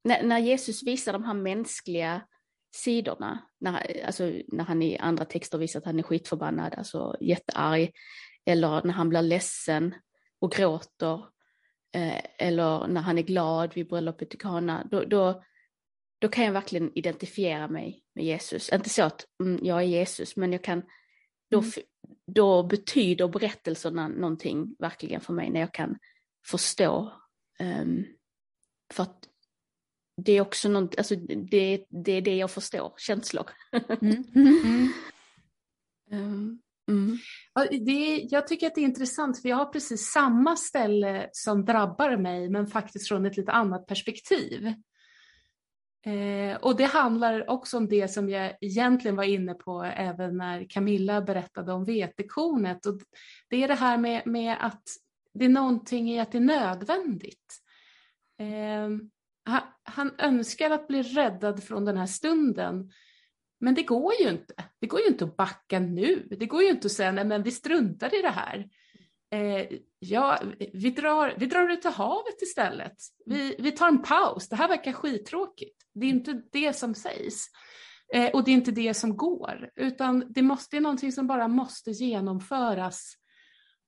när, 0.05 0.23
när 0.23 0.39
Jesus 0.39 0.83
visar 0.83 1.13
de 1.13 1.25
här 1.25 1.35
mänskliga 1.35 2.23
sidorna, 2.75 3.39
när, 3.61 4.05
alltså, 4.07 4.33
när 4.49 4.65
han 4.65 4.83
i 4.83 4.99
andra 4.99 5.25
texter 5.25 5.59
visar 5.59 5.79
att 5.81 5.87
han 5.87 5.99
är 5.99 6.03
skitförbannad, 6.03 6.75
alltså 6.75 7.17
jättearg, 7.21 7.93
eller 8.47 8.83
när 8.85 8.93
han 8.93 9.09
blir 9.09 9.23
ledsen 9.23 9.95
och 10.41 10.53
gråter, 10.53 11.34
eh, 11.95 12.21
eller 12.39 12.87
när 12.87 13.01
han 13.01 13.19
är 13.19 13.23
glad 13.23 13.75
vid 13.75 13.89
bröllopet 13.89 14.35
i 14.35 14.37
Kana, 14.37 14.87
då, 14.91 15.05
då, 15.05 15.45
då 16.19 16.29
kan 16.29 16.45
jag 16.45 16.53
verkligen 16.53 16.99
identifiera 16.99 17.69
mig 17.69 18.03
med 18.15 18.25
Jesus. 18.25 18.73
Inte 18.73 18.91
så 18.91 19.03
att 19.03 19.27
mm, 19.41 19.61
jag 19.63 19.79
är 19.79 19.87
Jesus, 19.87 20.37
men 20.37 20.53
jag 20.53 20.65
kan, 20.65 20.83
då, 21.51 21.59
mm. 21.59 21.71
då 22.27 22.63
betyder 22.63 23.29
berättelserna 23.29 24.09
någonting 24.09 24.77
verkligen 24.79 25.21
för 25.21 25.33
mig 25.33 25.51
när 25.51 25.61
jag 25.61 25.75
kan 25.75 25.99
förstå. 26.47 27.13
Um, 27.61 28.07
för 28.95 29.03
att 29.03 29.29
det 30.17 30.33
är 30.33 30.41
också 30.41 30.69
något, 30.69 30.99
alltså 30.99 31.17
det, 31.17 31.87
det 31.89 32.13
är 32.13 32.23
det 32.23 32.37
jag 32.37 32.51
förstår, 32.51 32.95
känslor. 32.97 33.51
Mm. 34.01 34.25
Mm. 36.11 36.33
um, 36.33 36.61
mm. 36.89 37.19
Det, 37.85 38.27
jag 38.31 38.47
tycker 38.47 38.67
att 38.67 38.75
det 38.75 38.81
är 38.81 38.85
intressant 38.85 39.43
för 39.43 39.49
jag 39.49 39.57
har 39.57 39.67
precis 39.67 40.11
samma 40.13 40.57
ställe 40.57 41.29
som 41.33 41.65
drabbar 41.65 42.17
mig 42.17 42.49
men 42.49 42.67
faktiskt 42.67 43.09
från 43.09 43.27
ett 43.27 43.37
lite 43.37 43.53
annat 43.53 43.87
perspektiv. 43.87 44.75
Eh, 46.07 46.57
och 46.57 46.77
det 46.77 46.85
handlar 46.85 47.51
också 47.51 47.77
om 47.77 47.89
det 47.89 48.09
som 48.09 48.29
jag 48.29 48.57
egentligen 48.61 49.17
var 49.17 49.25
inne 49.25 49.55
på 49.55 49.83
även 49.83 50.37
när 50.37 50.67
Camilla 50.71 51.23
berättade 51.23 51.73
om 51.73 51.85
vetekornet. 51.85 52.87
Och 52.87 53.01
det 53.49 53.63
är 53.63 53.69
det 53.69 53.75
här 53.75 53.99
med, 53.99 54.27
med 54.27 54.57
att 54.61 54.83
det 55.35 55.45
är 55.45 55.49
någonting 55.49 56.11
i 56.11 56.21
att 56.21 56.33
det 56.33 56.39
är 56.39 56.41
nödvändigt. 56.41 57.59
Eh, 58.41 58.89
han, 59.45 59.63
han 59.85 60.11
önskar 60.19 60.71
att 60.71 60.89
bli 60.89 61.03
räddad 61.03 61.63
från 61.65 61.85
den 61.85 61.97
här 61.97 62.07
stunden. 62.07 62.91
Men 63.61 63.75
det 63.75 63.83
går 63.83 64.15
ju 64.21 64.31
inte. 64.31 64.55
Det 64.81 64.87
går 64.87 65.01
ju 65.01 65.07
inte 65.07 65.25
att 65.25 65.37
backa 65.37 65.79
nu. 65.79 66.29
Det 66.31 66.47
går 66.47 66.63
ju 66.63 66.69
inte 66.69 66.87
att 66.87 66.93
säga 66.93 67.13
nej 67.13 67.25
men 67.25 67.43
vi 67.43 67.51
struntar 67.51 68.19
i 68.19 68.23
det 68.23 68.31
här. 68.31 68.69
Eh, 69.31 69.79
ja, 69.99 70.41
vi 70.73 70.91
drar, 70.91 71.35
vi 71.39 71.47
drar 71.47 71.69
ut 71.69 71.83
till 71.83 71.91
havet 71.91 72.43
istället. 72.43 72.97
Vi, 73.27 73.57
vi 73.59 73.73
tar 73.73 73.89
en 73.89 74.03
paus. 74.03 74.49
Det 74.49 74.57
här 74.57 74.69
verkar 74.69 74.93
skittråkigt. 74.93 75.83
Det 75.95 76.07
är 76.07 76.11
inte 76.11 76.43
det 76.53 76.73
som 76.73 76.95
sägs. 76.95 77.47
Eh, 78.15 78.31
och 78.31 78.45
det 78.45 78.51
är 78.51 78.55
inte 78.55 78.71
det 78.71 78.95
som 78.95 79.17
går. 79.17 79.71
Utan 79.77 80.25
det, 80.29 80.43
måste, 80.43 80.77
det 80.77 80.79
är 80.79 80.83
någonting 80.83 81.13
som 81.13 81.27
bara 81.27 81.49
måste 81.49 81.91
genomföras 81.91 83.17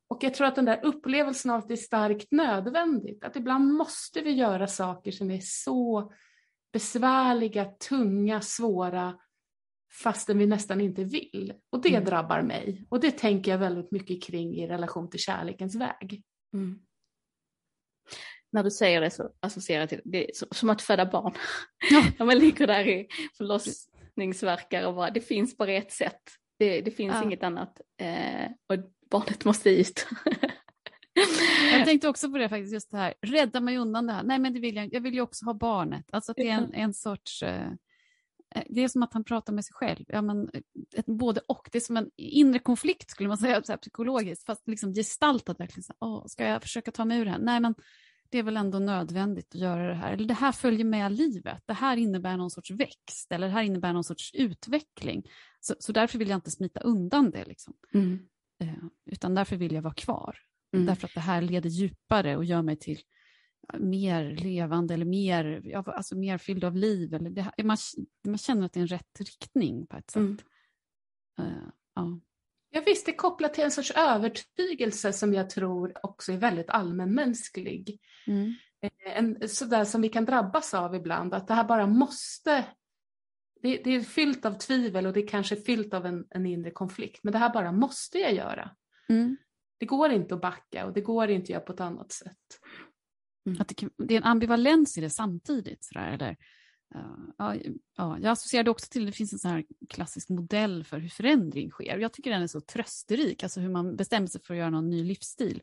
och 0.08 0.24
jag 0.24 0.34
tror 0.34 0.46
att 0.46 0.54
den 0.54 0.64
där 0.64 0.84
upplevelsen 0.84 1.50
av 1.50 1.58
att 1.58 1.68
det 1.68 1.74
är 1.74 1.76
starkt 1.76 2.32
nödvändigt, 2.32 3.24
att 3.24 3.36
ibland 3.36 3.72
måste 3.72 4.20
vi 4.20 4.30
göra 4.30 4.66
saker 4.66 5.12
som 5.12 5.30
är 5.30 5.40
så 5.42 6.12
besvärliga, 6.72 7.64
tunga, 7.64 8.40
svåra, 8.40 9.14
fastän 10.02 10.38
vi 10.38 10.46
nästan 10.46 10.80
inte 10.80 11.04
vill. 11.04 11.52
Och 11.70 11.82
det 11.82 11.88
mm. 11.88 12.04
drabbar 12.04 12.42
mig. 12.42 12.86
Och 12.88 13.00
det 13.00 13.10
tänker 13.10 13.50
jag 13.50 13.58
väldigt 13.58 13.90
mycket 13.90 14.22
kring 14.22 14.54
i 14.56 14.66
relation 14.66 15.10
till 15.10 15.20
kärlekens 15.20 15.74
väg. 15.74 16.22
Mm. 16.54 16.78
När 18.52 18.62
du 18.62 18.70
säger 18.70 19.00
det 19.00 19.10
så 19.10 19.30
associerar 19.40 19.80
jag 19.80 19.88
till 19.88 20.00
det 20.04 20.30
är 20.30 20.54
som 20.54 20.70
att 20.70 20.82
föda 20.82 21.06
barn. 21.06 21.34
Ja. 21.90 22.04
När 22.18 22.26
man 22.26 22.38
ligger 22.38 22.66
där 22.66 22.88
i 22.88 23.08
förlossningsverkar 23.36 24.86
och 24.86 24.94
bara, 24.94 25.10
det 25.10 25.20
finns 25.20 25.56
bara 25.56 25.72
ett 25.72 25.92
sätt. 25.92 26.22
Det, 26.58 26.80
det 26.80 26.90
finns 26.90 27.14
ja. 27.14 27.24
inget 27.24 27.42
annat. 27.42 27.80
Eh, 28.00 28.50
och 28.66 28.78
barnet 29.10 29.44
måste 29.44 29.70
ut. 29.70 30.06
jag 31.72 31.84
tänkte 31.84 32.08
också 32.08 32.30
på 32.30 32.38
det 32.38 32.48
faktiskt, 32.48 32.72
just 32.72 32.90
det 32.90 32.96
här, 32.96 33.14
rädda 33.20 33.60
mig 33.60 33.76
undan 33.76 34.06
det 34.06 34.12
här. 34.12 34.22
Nej 34.22 34.38
men 34.38 34.54
det 34.54 34.60
vill 34.60 34.76
jag 34.76 34.94
Jag 34.94 35.00
vill 35.00 35.14
ju 35.14 35.20
också 35.20 35.44
ha 35.44 35.54
barnet. 35.54 36.04
Alltså 36.12 36.32
att 36.32 36.36
det 36.36 36.48
är 36.48 36.54
en, 36.58 36.74
en 36.74 36.94
sorts, 36.94 37.42
eh, 37.42 37.66
eh, 37.66 37.72
det 38.68 38.84
är 38.84 38.88
som 38.88 39.02
att 39.02 39.12
han 39.12 39.24
pratar 39.24 39.52
med 39.52 39.64
sig 39.64 39.74
själv. 39.74 40.04
Ja, 40.08 40.22
men, 40.22 40.50
ett, 40.96 41.06
både 41.06 41.40
och, 41.48 41.68
det 41.72 41.78
är 41.78 41.80
som 41.80 41.96
en 41.96 42.10
inre 42.16 42.58
konflikt 42.58 43.10
skulle 43.10 43.28
man 43.28 43.38
säga 43.38 43.62
så 43.62 43.72
här, 43.72 43.76
psykologiskt, 43.76 44.46
fast 44.46 44.68
liksom 44.68 44.94
gestaltat 44.94 45.60
verkligen. 45.60 45.82
Så 45.82 45.92
här, 45.92 46.08
åh, 46.08 46.26
ska 46.26 46.44
jag 46.44 46.62
försöka 46.62 46.90
ta 46.90 47.04
mig 47.04 47.18
ur 47.18 47.24
det 47.24 47.30
här? 47.30 47.38
Nej 47.38 47.60
men 47.60 47.74
det 48.30 48.38
är 48.38 48.42
väl 48.42 48.56
ändå 48.56 48.78
nödvändigt 48.78 49.54
att 49.54 49.60
göra 49.60 49.88
det 49.88 49.94
här. 49.94 50.12
Eller 50.12 50.24
det 50.24 50.34
här 50.34 50.52
följer 50.52 50.84
med 50.84 51.12
livet. 51.12 51.62
Det 51.66 51.72
här 51.72 51.96
innebär 51.96 52.36
någon 52.36 52.50
sorts 52.50 52.70
växt 52.70 53.32
eller 53.32 53.46
det 53.46 53.52
här 53.52 53.62
innebär 53.62 53.92
någon 53.92 54.04
sorts 54.04 54.34
utveckling. 54.34 55.22
Så, 55.60 55.74
så 55.78 55.92
därför 55.92 56.18
vill 56.18 56.28
jag 56.28 56.36
inte 56.36 56.50
smita 56.50 56.80
undan 56.80 57.30
det. 57.30 57.44
Liksom. 57.44 57.74
Mm. 57.94 58.18
Eh, 58.60 58.84
utan 59.06 59.34
därför 59.34 59.56
vill 59.56 59.74
jag 59.74 59.82
vara 59.82 59.94
kvar. 59.94 60.38
Mm. 60.74 60.86
Därför 60.86 61.06
att 61.06 61.14
det 61.14 61.20
här 61.20 61.42
leder 61.42 61.70
djupare 61.70 62.36
och 62.36 62.44
gör 62.44 62.62
mig 62.62 62.76
till 62.76 62.98
mer 63.78 64.30
levande 64.30 64.94
eller 64.94 65.04
mer, 65.04 65.72
alltså 65.74 66.16
mer 66.16 66.38
fylld 66.38 66.64
av 66.64 66.76
liv. 66.76 67.14
Eller 67.14 67.30
det, 67.30 67.64
man, 67.64 67.76
man 68.26 68.38
känner 68.38 68.66
att 68.66 68.72
det 68.72 68.80
är 68.80 68.82
en 68.82 68.88
rätt 68.88 69.20
riktning 69.20 69.86
på 69.86 69.96
ett 69.96 70.10
sätt. 70.10 70.20
Mm. 70.20 70.38
Uh, 71.40 71.68
ja. 71.94 72.20
Ja, 72.70 72.82
visst, 72.86 73.06
det 73.06 73.12
är 73.12 73.16
kopplat 73.16 73.54
till 73.54 73.64
en 73.64 73.70
sorts 73.70 73.90
övertygelse 73.90 75.12
som 75.12 75.34
jag 75.34 75.50
tror 75.50 75.92
också 76.02 76.32
är 76.32 76.36
väldigt 76.36 76.70
allmänmänsklig. 76.70 78.00
Mm. 78.26 78.54
Eh, 78.82 79.18
en, 79.18 79.48
sådär 79.48 79.84
som 79.84 80.02
vi 80.02 80.08
kan 80.08 80.24
drabbas 80.24 80.74
av 80.74 80.94
ibland, 80.94 81.34
att 81.34 81.48
det 81.48 81.54
här 81.54 81.64
bara 81.64 81.86
måste 81.86 82.64
det, 83.62 83.80
det, 83.84 83.90
är 83.90 84.00
fyllt 84.00 84.44
av 84.44 84.52
tvivel 84.52 85.06
och 85.06 85.12
det 85.12 85.20
är 85.20 85.28
kanske 85.28 85.56
fyllt 85.56 85.94
av 85.94 86.06
en, 86.06 86.26
en 86.30 86.46
inre 86.46 86.70
konflikt. 86.70 87.20
Men 87.22 87.32
det 87.32 87.38
här 87.38 87.52
bara 87.52 87.72
måste 87.72 88.18
jag 88.18 88.34
göra. 88.34 88.70
Mm. 89.08 89.36
Det 89.78 89.86
går 89.86 90.10
inte 90.10 90.34
att 90.34 90.40
backa 90.40 90.86
och 90.86 90.92
det 90.92 91.00
går 91.00 91.30
inte 91.30 91.44
att 91.44 91.48
göra 91.48 91.60
på 91.60 91.72
ett 91.72 91.80
annat 91.80 92.12
sätt. 92.12 92.60
Mm. 93.46 93.60
Att 93.60 93.68
det, 93.68 93.88
det, 93.96 94.14
är 94.14 94.18
en 94.18 94.24
ambivalens 94.24 94.98
i 94.98 95.00
det 95.00 95.10
samtidigt. 95.10 95.84
Sådär, 95.84 96.12
eller, 96.12 96.30
uh, 96.94 97.30
ja, 97.38 97.54
ja, 97.96 98.18
jag 98.18 98.32
associerade 98.32 98.70
också 98.70 98.86
till, 98.90 99.06
det 99.06 99.12
finns 99.12 99.32
en 99.32 99.38
sån 99.38 99.50
här 99.50 99.64
klassisk 99.88 100.28
modell 100.28 100.84
för 100.84 100.98
hur 100.98 101.08
förändring 101.08 101.70
sker. 101.70 101.98
Jag 101.98 102.12
tycker 102.12 102.30
den 102.30 102.42
är 102.42 102.46
så 102.46 102.60
trösterik, 102.60 103.42
alltså 103.42 103.60
hur 103.60 103.70
man 103.70 103.96
bestämmer 103.96 104.26
sig 104.26 104.42
för 104.42 104.54
att 104.54 104.58
göra 104.58 104.70
någon 104.70 104.90
ny 104.90 105.04
livsstil. 105.04 105.62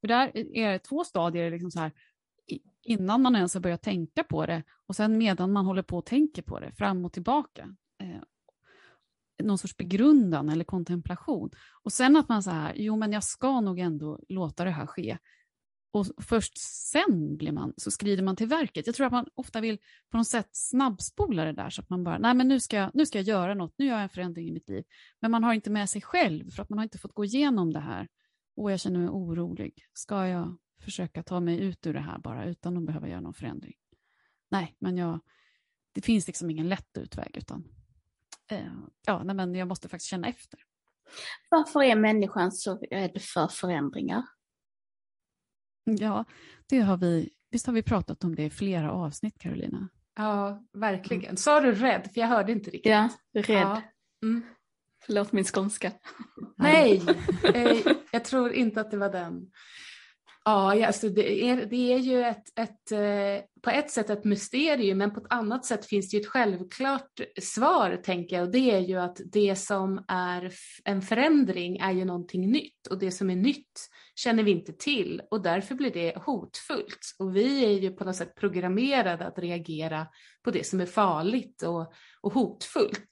För 0.00 0.08
där 0.08 0.36
är 0.56 0.72
det 0.72 0.78
två 0.78 1.04
stadier, 1.04 1.50
liksom 1.50 1.70
så 1.70 1.80
här, 1.80 1.92
innan 2.82 3.22
man 3.22 3.36
ens 3.36 3.54
har 3.54 3.60
börjat 3.60 3.82
tänka 3.82 4.24
på 4.24 4.46
det 4.46 4.62
och 4.86 4.96
sen 4.96 5.18
medan 5.18 5.52
man 5.52 5.66
håller 5.66 5.82
på 5.82 5.98
och 5.98 6.06
tänker 6.06 6.42
på 6.42 6.60
det, 6.60 6.72
fram 6.72 7.04
och 7.04 7.12
tillbaka. 7.12 7.76
Eh, 8.02 8.22
någon 9.42 9.58
sorts 9.58 9.76
begrundan 9.76 10.48
eller 10.48 10.64
kontemplation. 10.64 11.50
Och 11.82 11.92
sen 11.92 12.16
att 12.16 12.28
man 12.28 12.42
så 12.42 12.50
här, 12.50 12.72
jo 12.76 12.96
men 12.96 13.12
jag 13.12 13.24
ska 13.24 13.60
nog 13.60 13.78
ändå 13.78 14.20
låta 14.28 14.64
det 14.64 14.70
här 14.70 14.86
ske. 14.86 15.18
Och 15.96 16.06
först 16.18 16.58
sen 16.90 17.36
blir 17.36 17.52
man, 17.52 17.74
så 17.76 17.90
skrider 17.90 18.22
man 18.22 18.36
till 18.36 18.46
verket. 18.46 18.86
Jag 18.86 18.96
tror 18.96 19.06
att 19.06 19.12
man 19.12 19.26
ofta 19.34 19.60
vill 19.60 19.78
på 20.10 20.16
något 20.16 20.28
sätt 20.28 20.48
snabbspola 20.52 21.44
det 21.44 21.52
där 21.52 21.70
så 21.70 21.82
att 21.82 21.90
man 21.90 22.04
bara, 22.04 22.18
nej 22.18 22.34
men 22.34 22.48
nu 22.48 22.60
ska, 22.60 22.76
jag, 22.76 22.90
nu 22.94 23.06
ska 23.06 23.18
jag 23.18 23.26
göra 23.26 23.54
något, 23.54 23.74
nu 23.78 23.86
gör 23.86 23.94
jag 23.94 24.02
en 24.02 24.08
förändring 24.08 24.48
i 24.48 24.52
mitt 24.52 24.68
liv. 24.68 24.84
Men 25.20 25.30
man 25.30 25.44
har 25.44 25.54
inte 25.54 25.70
med 25.70 25.90
sig 25.90 26.02
själv 26.02 26.50
för 26.50 26.62
att 26.62 26.68
man 26.68 26.78
har 26.78 26.84
inte 26.84 26.98
fått 26.98 27.14
gå 27.14 27.24
igenom 27.24 27.72
det 27.72 27.80
här. 27.80 28.08
Och 28.56 28.72
jag 28.72 28.80
känner 28.80 28.98
mig 28.98 29.08
orolig. 29.08 29.86
Ska 29.92 30.26
jag 30.26 30.56
försöka 30.80 31.22
ta 31.22 31.40
mig 31.40 31.60
ut 31.60 31.86
ur 31.86 31.94
det 31.94 32.00
här 32.00 32.18
bara 32.18 32.44
utan 32.44 32.76
att 32.76 32.86
behöva 32.86 33.08
göra 33.08 33.20
någon 33.20 33.34
förändring. 33.34 33.74
Nej, 34.50 34.76
men 34.78 34.96
jag, 34.96 35.20
det 35.92 36.00
finns 36.00 36.26
liksom 36.26 36.50
ingen 36.50 36.68
lätt 36.68 36.98
utväg 36.98 37.36
utan 37.36 37.64
eh, 38.50 38.72
ja, 39.06 39.22
nej, 39.22 39.36
men 39.36 39.54
jag 39.54 39.68
måste 39.68 39.88
faktiskt 39.88 40.10
känna 40.10 40.28
efter. 40.28 40.60
Varför 41.50 41.82
är 41.82 41.96
människan 41.96 42.52
så 42.52 42.78
rädd 42.78 43.22
för 43.22 43.48
förändringar? 43.48 44.22
Ja, 45.86 46.24
det 46.66 46.80
har 46.80 46.96
vi, 46.96 47.30
visst 47.50 47.66
har 47.66 47.74
vi 47.74 47.82
pratat 47.82 48.24
om 48.24 48.34
det 48.34 48.42
i 48.42 48.50
flera 48.50 48.92
avsnitt 48.92 49.38
Carolina? 49.38 49.88
Ja, 50.16 50.64
verkligen. 50.72 51.24
Mm. 51.24 51.36
Sa 51.36 51.60
du 51.60 51.72
rädd? 51.72 52.10
För 52.14 52.20
jag 52.20 52.28
hörde 52.28 52.52
inte 52.52 52.70
riktigt. 52.70 52.92
Ja, 52.92 53.08
rädd. 53.32 53.44
Ja. 53.48 53.82
Mm. 54.22 54.42
Förlåt 55.06 55.32
min 55.32 55.44
skånska. 55.44 55.92
Nej, 56.56 57.02
eh, 57.54 57.76
jag 58.10 58.24
tror 58.24 58.52
inte 58.52 58.80
att 58.80 58.90
det 58.90 58.96
var 58.96 59.12
den. 59.12 59.50
Ja, 60.44 60.86
alltså 60.86 61.08
det, 61.08 61.44
är, 61.44 61.66
det 61.66 61.92
är 61.92 61.98
ju 61.98 62.24
ett, 62.24 62.58
ett 62.58 62.92
eh, 62.92 63.44
på 63.66 63.70
ett 63.70 63.90
sätt 63.90 64.10
ett 64.10 64.24
mysterium, 64.24 64.98
men 64.98 65.14
på 65.14 65.20
ett 65.20 65.32
annat 65.32 65.64
sätt 65.64 65.86
finns 65.86 66.10
det 66.10 66.16
ju 66.16 66.20
ett 66.20 66.26
självklart 66.26 67.20
svar, 67.42 68.00
tänker 68.04 68.36
jag, 68.36 68.44
och 68.44 68.52
det 68.52 68.70
är 68.70 68.78
ju 68.78 68.96
att 68.96 69.20
det 69.32 69.56
som 69.56 70.04
är 70.08 70.52
en 70.84 71.02
förändring 71.02 71.78
är 71.78 71.92
ju 71.92 72.04
någonting 72.04 72.50
nytt 72.50 72.86
och 72.90 72.98
det 72.98 73.10
som 73.10 73.30
är 73.30 73.36
nytt 73.36 73.88
känner 74.14 74.42
vi 74.42 74.50
inte 74.50 74.72
till 74.72 75.22
och 75.30 75.42
därför 75.42 75.74
blir 75.74 75.90
det 75.90 76.16
hotfullt. 76.16 77.14
Och 77.18 77.36
vi 77.36 77.64
är 77.64 77.70
ju 77.70 77.90
på 77.90 78.04
något 78.04 78.16
sätt 78.16 78.34
programmerade 78.34 79.26
att 79.26 79.38
reagera 79.38 80.06
på 80.44 80.50
det 80.50 80.66
som 80.66 80.80
är 80.80 80.86
farligt 80.86 81.62
och, 81.62 81.92
och 82.20 82.32
hotfullt. 82.32 83.10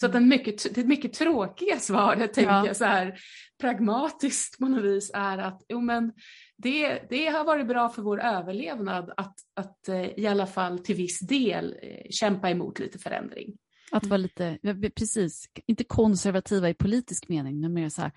Så 0.00 0.06
att 0.06 0.12
den 0.12 0.28
mycket, 0.28 0.74
det 0.74 0.84
mycket 0.84 1.12
tråkiga 1.12 1.78
svaret, 1.78 2.34
tänker 2.34 2.52
ja. 2.52 2.66
jag 2.66 2.76
så 2.76 2.84
här 2.84 3.18
pragmatiskt 3.60 4.58
på 4.58 4.68
något 4.68 4.84
vis, 4.84 5.10
är 5.14 5.38
att 5.38 5.62
jo, 5.68 5.80
men 5.80 6.12
det, 6.56 7.02
det 7.10 7.26
har 7.26 7.44
varit 7.44 7.66
bra 7.66 7.88
för 7.88 8.02
vår 8.02 8.20
överlevnad 8.20 9.12
att, 9.16 9.34
att 9.56 9.88
i 10.16 10.26
alla 10.26 10.46
fall 10.46 10.78
till 10.78 10.96
viss 10.96 11.20
del 11.20 11.76
eh, 11.82 12.10
kämpa 12.10 12.50
emot 12.50 12.78
lite 12.78 12.98
förändring. 12.98 13.56
Att 13.92 14.06
vara 14.06 14.16
lite, 14.18 14.58
precis, 14.96 15.48
inte 15.66 15.84
konservativa 15.84 16.68
i 16.68 16.74
politisk 16.74 17.28
mening, 17.28 17.60
men 17.60 17.72
mer 17.72 17.88
så 17.88 18.02
här, 18.02 18.12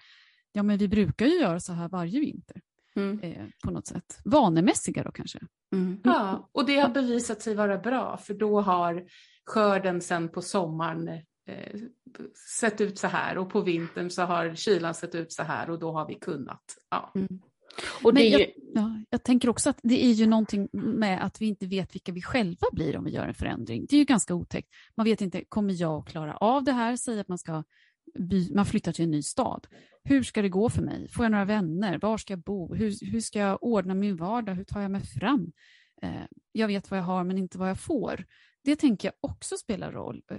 ja 0.52 0.64
men 0.64 0.78
vi 0.78 0.88
brukar 0.88 1.26
ju 1.26 1.40
göra 1.40 1.60
så 1.60 1.74
här 1.74 1.90
varje 1.90 2.20
vinter. 2.20 2.62
Mm. 2.96 3.20
Eh, 3.20 3.46
på 3.64 3.72
något 3.72 3.88
sätt. 3.88 4.20
Vanemässiga 4.26 5.04
då 5.04 5.12
kanske. 5.12 5.40
Mm. 5.74 6.00
Ja, 6.04 6.50
och 6.52 6.66
det 6.66 6.78
har 6.78 6.90
bevisat 6.90 7.42
sig 7.42 7.56
vara 7.56 7.78
bra 7.78 8.18
för 8.18 8.34
då 8.34 8.62
har 8.62 9.06
skörden 9.46 10.02
sen 10.02 10.30
på 10.30 10.42
sommaren 10.42 11.08
eh, 11.48 11.80
sett 12.60 12.82
ut 12.82 13.00
så 13.00 13.08
här 13.08 13.38
och 13.38 13.50
på 13.50 13.62
vintern 13.62 14.10
så 14.10 14.22
har 14.22 14.56
kylan 14.56 14.94
sett 14.94 15.16
ut 15.16 15.32
så 15.32 15.44
här 15.44 15.70
och 15.70 15.80
då 15.80 15.92
har 15.92 16.08
vi 16.08 16.16
kunnat. 16.16 16.64
Ja. 16.90 17.12
Mm. 17.16 17.40
Och 18.04 18.14
det 18.14 18.24
ju... 18.24 18.40
jag, 18.40 18.50
ja, 18.74 19.02
jag 19.10 19.24
tänker 19.24 19.50
också 19.50 19.70
att 19.70 19.80
det 19.84 20.06
är 20.06 20.12
ju 20.12 20.26
någonting 20.26 20.70
med 20.72 21.26
att 21.26 21.42
vi 21.42 21.46
inte 21.46 21.66
vet 21.66 21.96
vilka 21.96 22.12
vi 22.12 22.22
själva 22.22 22.68
blir 22.72 22.98
om 22.98 23.04
vi 23.04 23.12
gör 23.12 23.28
en 23.28 23.34
förändring. 23.34 23.86
Det 23.90 23.96
är 23.96 24.00
ju 24.00 24.06
ganska 24.06 24.36
otäckt. 24.36 24.70
Man 24.98 25.04
vet 25.04 25.22
inte, 25.22 25.44
kommer 25.50 25.82
jag 25.82 26.00
att 26.00 26.08
klara 26.08 26.38
av 26.38 26.64
det 26.64 26.72
här? 26.72 26.96
Säg 26.96 27.20
att 27.20 27.28
man 27.28 27.38
ska 27.38 27.64
by, 28.20 28.54
man 28.56 28.66
flyttar 28.66 28.92
till 28.92 29.04
en 29.04 29.12
ny 29.12 29.22
stad. 29.22 29.68
Hur 30.04 30.24
ska 30.24 30.42
det 30.42 30.50
gå 30.50 30.70
för 30.70 30.82
mig? 30.82 31.08
Får 31.10 31.26
jag 31.26 31.32
några 31.32 31.46
vänner? 31.46 32.00
Var 32.02 32.18
ska 32.18 32.34
jag 32.34 32.44
bo? 32.44 32.76
Hur, 32.76 33.12
hur 33.12 33.22
ska 33.22 33.40
jag 33.40 33.64
ordna 33.64 33.94
min 33.94 34.16
vardag? 34.16 34.54
Hur 34.54 34.64
tar 34.64 34.82
jag 34.82 34.92
mig 34.92 35.02
fram? 35.02 35.52
Eh, 36.02 36.24
jag 36.52 36.68
vet 36.68 36.92
vad 36.92 37.00
jag 37.00 37.04
har 37.04 37.24
men 37.24 37.38
inte 37.38 37.58
vad 37.58 37.70
jag 37.70 37.80
får. 37.80 38.26
Det 38.64 38.76
tänker 38.76 39.08
jag 39.08 39.32
också 39.32 39.58
spelar 39.58 39.92
roll. 39.92 40.22
Eh, 40.32 40.38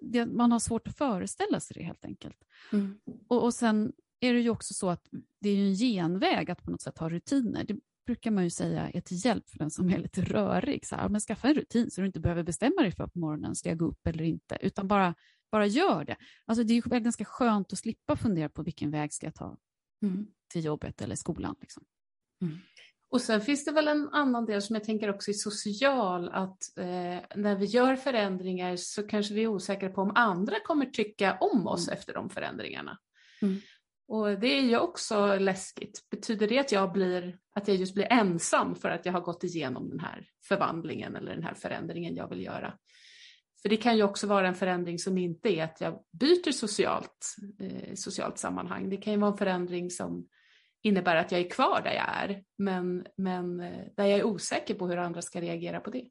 det, 0.00 0.26
man 0.26 0.52
har 0.52 0.58
svårt 0.58 0.88
att 0.88 0.96
föreställa 0.96 1.60
sig 1.60 1.74
det 1.74 1.84
helt 1.84 2.04
enkelt. 2.04 2.38
Mm. 2.72 2.98
Och, 3.28 3.44
och 3.44 3.54
sen 3.54 3.92
är 4.22 4.34
det 4.34 4.40
ju 4.40 4.50
också 4.50 4.74
så 4.74 4.90
att 4.90 5.08
det 5.40 5.50
är 5.50 5.58
en 5.58 5.74
genväg 5.74 6.50
att 6.50 6.62
på 6.62 6.70
något 6.70 6.80
sätt 6.80 6.98
ha 6.98 7.08
rutiner. 7.08 7.64
Det 7.64 7.76
brukar 8.06 8.30
man 8.30 8.44
ju 8.44 8.50
säga 8.50 8.90
är 8.90 9.00
till 9.00 9.24
hjälp 9.24 9.50
för 9.50 9.58
den 9.58 9.70
som 9.70 9.90
är 9.90 9.98
lite 9.98 10.22
rörig. 10.22 10.86
Så 10.86 10.96
här, 10.96 11.08
men 11.08 11.20
skaffa 11.20 11.48
en 11.48 11.54
rutin 11.54 11.90
så 11.90 12.00
du 12.00 12.06
inte 12.06 12.20
behöver 12.20 12.42
bestämma 12.42 12.82
dig 12.82 12.92
för 12.92 13.06
på 13.06 13.18
morgonen 13.18 13.54
ska 13.54 13.68
jag 13.68 13.78
gå 13.78 13.84
upp 13.84 14.06
eller 14.06 14.24
inte, 14.24 14.58
utan 14.60 14.88
bara, 14.88 15.14
bara 15.50 15.66
gör 15.66 16.04
det. 16.04 16.16
Alltså 16.44 16.64
det 16.64 16.72
är 16.72 16.74
ju 16.74 17.00
ganska 17.00 17.24
skönt 17.24 17.72
att 17.72 17.78
slippa 17.78 18.16
fundera 18.16 18.48
på 18.48 18.62
vilken 18.62 18.90
väg 18.90 19.12
ska 19.12 19.26
jag 19.26 19.34
ta 19.34 19.56
mm. 20.02 20.26
till 20.52 20.64
jobbet 20.64 21.02
eller 21.02 21.16
skolan. 21.16 21.56
Liksom. 21.60 21.84
Mm. 22.42 22.58
Och 23.08 23.20
sen 23.20 23.40
finns 23.40 23.64
det 23.64 23.72
väl 23.72 23.88
en 23.88 24.08
annan 24.08 24.46
del 24.46 24.62
som 24.62 24.74
jag 24.74 24.84
tänker 24.84 25.10
också 25.10 25.30
är 25.30 25.34
social, 25.34 26.28
att 26.28 26.78
eh, 26.78 27.18
när 27.36 27.56
vi 27.56 27.66
gör 27.66 27.96
förändringar 27.96 28.76
så 28.76 29.02
kanske 29.02 29.34
vi 29.34 29.42
är 29.42 29.48
osäkra 29.48 29.88
på 29.88 30.00
om 30.00 30.12
andra 30.14 30.60
kommer 30.60 30.86
tycka 30.86 31.36
om 31.40 31.66
oss 31.66 31.88
mm. 31.88 31.98
efter 31.98 32.14
de 32.14 32.30
förändringarna. 32.30 32.98
Mm. 33.42 33.60
Och 34.08 34.40
det 34.40 34.58
är 34.58 34.62
ju 34.62 34.78
också 34.78 35.38
läskigt. 35.38 36.10
Betyder 36.10 36.48
det 36.48 36.58
att 36.58 36.72
jag, 36.72 36.92
blir, 36.92 37.38
att 37.54 37.68
jag 37.68 37.76
just 37.76 37.94
blir 37.94 38.12
ensam 38.12 38.74
för 38.74 38.88
att 38.88 39.06
jag 39.06 39.12
har 39.12 39.20
gått 39.20 39.44
igenom 39.44 39.88
den 39.88 40.00
här 40.00 40.26
förvandlingen 40.48 41.16
eller 41.16 41.34
den 41.34 41.44
här 41.44 41.54
förändringen 41.54 42.16
jag 42.16 42.28
vill 42.28 42.42
göra? 42.42 42.78
För 43.62 43.68
det 43.68 43.76
kan 43.76 43.96
ju 43.96 44.02
också 44.02 44.26
vara 44.26 44.48
en 44.48 44.54
förändring 44.54 44.98
som 44.98 45.18
inte 45.18 45.48
är 45.48 45.64
att 45.64 45.80
jag 45.80 46.04
byter 46.12 46.52
socialt, 46.52 47.36
eh, 47.60 47.94
socialt 47.94 48.38
sammanhang. 48.38 48.90
Det 48.90 48.96
kan 48.96 49.12
ju 49.12 49.18
vara 49.18 49.30
en 49.30 49.38
förändring 49.38 49.90
som 49.90 50.28
innebär 50.82 51.16
att 51.16 51.32
jag 51.32 51.40
är 51.40 51.50
kvar 51.50 51.80
där 51.84 51.92
jag 51.92 52.08
är, 52.08 52.44
men, 52.58 53.06
men 53.16 53.60
eh, 53.60 53.86
där 53.96 54.06
jag 54.06 54.18
är 54.18 54.24
osäker 54.24 54.74
på 54.74 54.88
hur 54.88 54.96
andra 54.96 55.22
ska 55.22 55.40
reagera 55.40 55.80
på 55.80 55.90
det. 55.90 56.08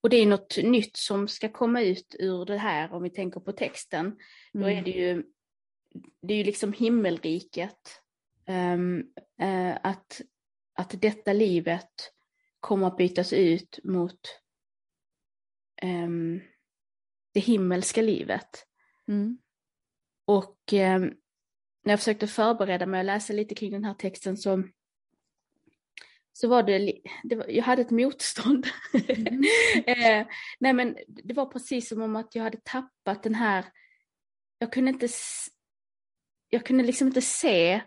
Och 0.00 0.10
det 0.10 0.16
är 0.16 0.26
något 0.26 0.56
nytt 0.56 0.96
som 0.96 1.28
ska 1.28 1.48
komma 1.48 1.82
ut 1.82 2.16
ur 2.18 2.44
det 2.44 2.58
här 2.58 2.92
om 2.92 3.02
vi 3.02 3.10
tänker 3.10 3.40
på 3.40 3.52
texten. 3.52 4.06
Mm. 4.06 4.18
Då 4.52 4.66
är 4.66 4.72
mm. 4.72 4.84
det 4.84 4.90
ju 4.90 5.24
det 6.22 6.34
är 6.34 6.38
ju 6.38 6.44
liksom 6.44 6.72
himmelriket. 6.72 8.02
Um, 8.48 8.98
uh, 9.42 9.76
att, 9.82 10.20
att 10.74 11.00
detta 11.00 11.32
livet 11.32 12.12
kommer 12.60 12.86
att 12.86 12.96
bytas 12.96 13.32
ut 13.32 13.78
mot 13.84 14.20
um, 15.82 16.40
det 17.34 17.40
himmelska 17.40 18.02
livet. 18.02 18.66
Mm. 19.08 19.38
Och 20.24 20.72
um, 20.72 21.16
när 21.86 21.92
jag 21.92 21.98
försökte 21.98 22.26
förbereda 22.26 22.86
mig 22.86 22.98
och 22.98 23.04
läsa 23.04 23.32
lite 23.32 23.54
kring 23.54 23.72
den 23.72 23.84
här 23.84 23.94
texten 23.94 24.36
så, 24.36 24.62
så 26.32 26.48
var 26.48 26.62
det, 26.62 27.00
det 27.24 27.36
var, 27.36 27.46
jag 27.48 27.64
hade 27.64 27.82
ett 27.82 27.90
motstånd. 27.90 28.66
Mm. 29.08 29.42
eh, 29.86 30.26
nej 30.58 30.72
men 30.72 30.96
det 31.06 31.34
var 31.34 31.46
precis 31.46 31.88
som 31.88 32.02
om 32.02 32.16
att 32.16 32.34
jag 32.34 32.42
hade 32.42 32.60
tappat 32.64 33.22
den 33.22 33.34
här, 33.34 33.64
jag 34.58 34.72
kunde 34.72 34.90
inte 34.90 35.08
jag 36.48 36.66
kunde 36.66 36.84
liksom 36.84 37.06
inte 37.06 37.22
se 37.22 37.80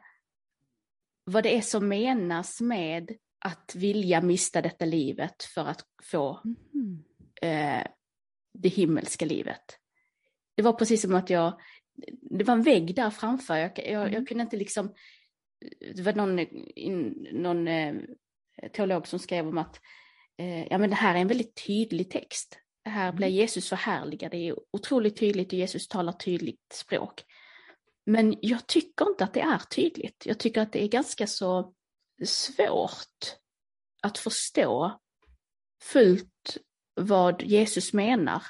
vad 1.23 1.43
det 1.43 1.57
är 1.57 1.61
som 1.61 1.87
menas 1.87 2.61
med 2.61 3.11
att 3.39 3.75
vilja 3.75 4.21
mista 4.21 4.61
detta 4.61 4.85
livet 4.85 5.43
för 5.43 5.65
att 5.65 5.81
få 6.03 6.41
mm. 6.73 7.03
eh, 7.41 7.87
det 8.53 8.69
himmelska 8.69 9.25
livet. 9.25 9.77
Det 10.55 10.61
var 10.61 10.73
precis 10.73 11.01
som 11.01 11.15
att 11.15 11.29
jag, 11.29 11.59
det 12.21 12.43
var 12.43 12.53
en 12.53 12.63
vägg 12.63 12.95
där 12.95 13.09
framför, 13.09 13.55
jag, 13.57 13.71
jag, 13.75 14.01
mm. 14.01 14.13
jag 14.13 14.27
kunde 14.27 14.43
inte 14.43 14.57
liksom, 14.57 14.93
det 15.95 16.01
var 16.01 16.13
någon, 16.13 16.39
in, 16.75 17.27
någon 17.31 17.67
eh, 17.67 17.95
teolog 18.73 19.07
som 19.07 19.19
skrev 19.19 19.47
om 19.47 19.57
att 19.57 19.79
eh, 20.37 20.67
ja, 20.67 20.77
men 20.77 20.89
det 20.89 20.95
här 20.95 21.15
är 21.15 21.19
en 21.19 21.27
väldigt 21.27 21.67
tydlig 21.67 22.11
text. 22.11 22.59
Här 22.85 23.03
mm. 23.03 23.15
blir 23.15 23.27
Jesus 23.27 23.69
förhärligad, 23.69 24.31
det 24.31 24.37
är 24.37 24.55
otroligt 24.71 25.17
tydligt 25.17 25.53
och 25.53 25.59
Jesus 25.59 25.87
talar 25.87 26.13
tydligt 26.13 26.73
språk. 26.73 27.23
Men 28.09 28.35
jag 28.41 28.67
tycker 28.67 29.09
inte 29.09 29.23
att 29.23 29.33
det 29.33 29.41
är 29.41 29.57
tydligt. 29.57 30.25
Jag 30.25 30.39
tycker 30.39 30.61
att 30.61 30.71
det 30.71 30.83
är 30.83 30.87
ganska 30.87 31.27
så 31.27 31.73
svårt 32.25 33.37
att 34.01 34.17
förstå 34.17 34.99
fullt 35.81 36.57
vad 36.95 37.41
Jesus 37.41 37.93
menar 37.93 38.43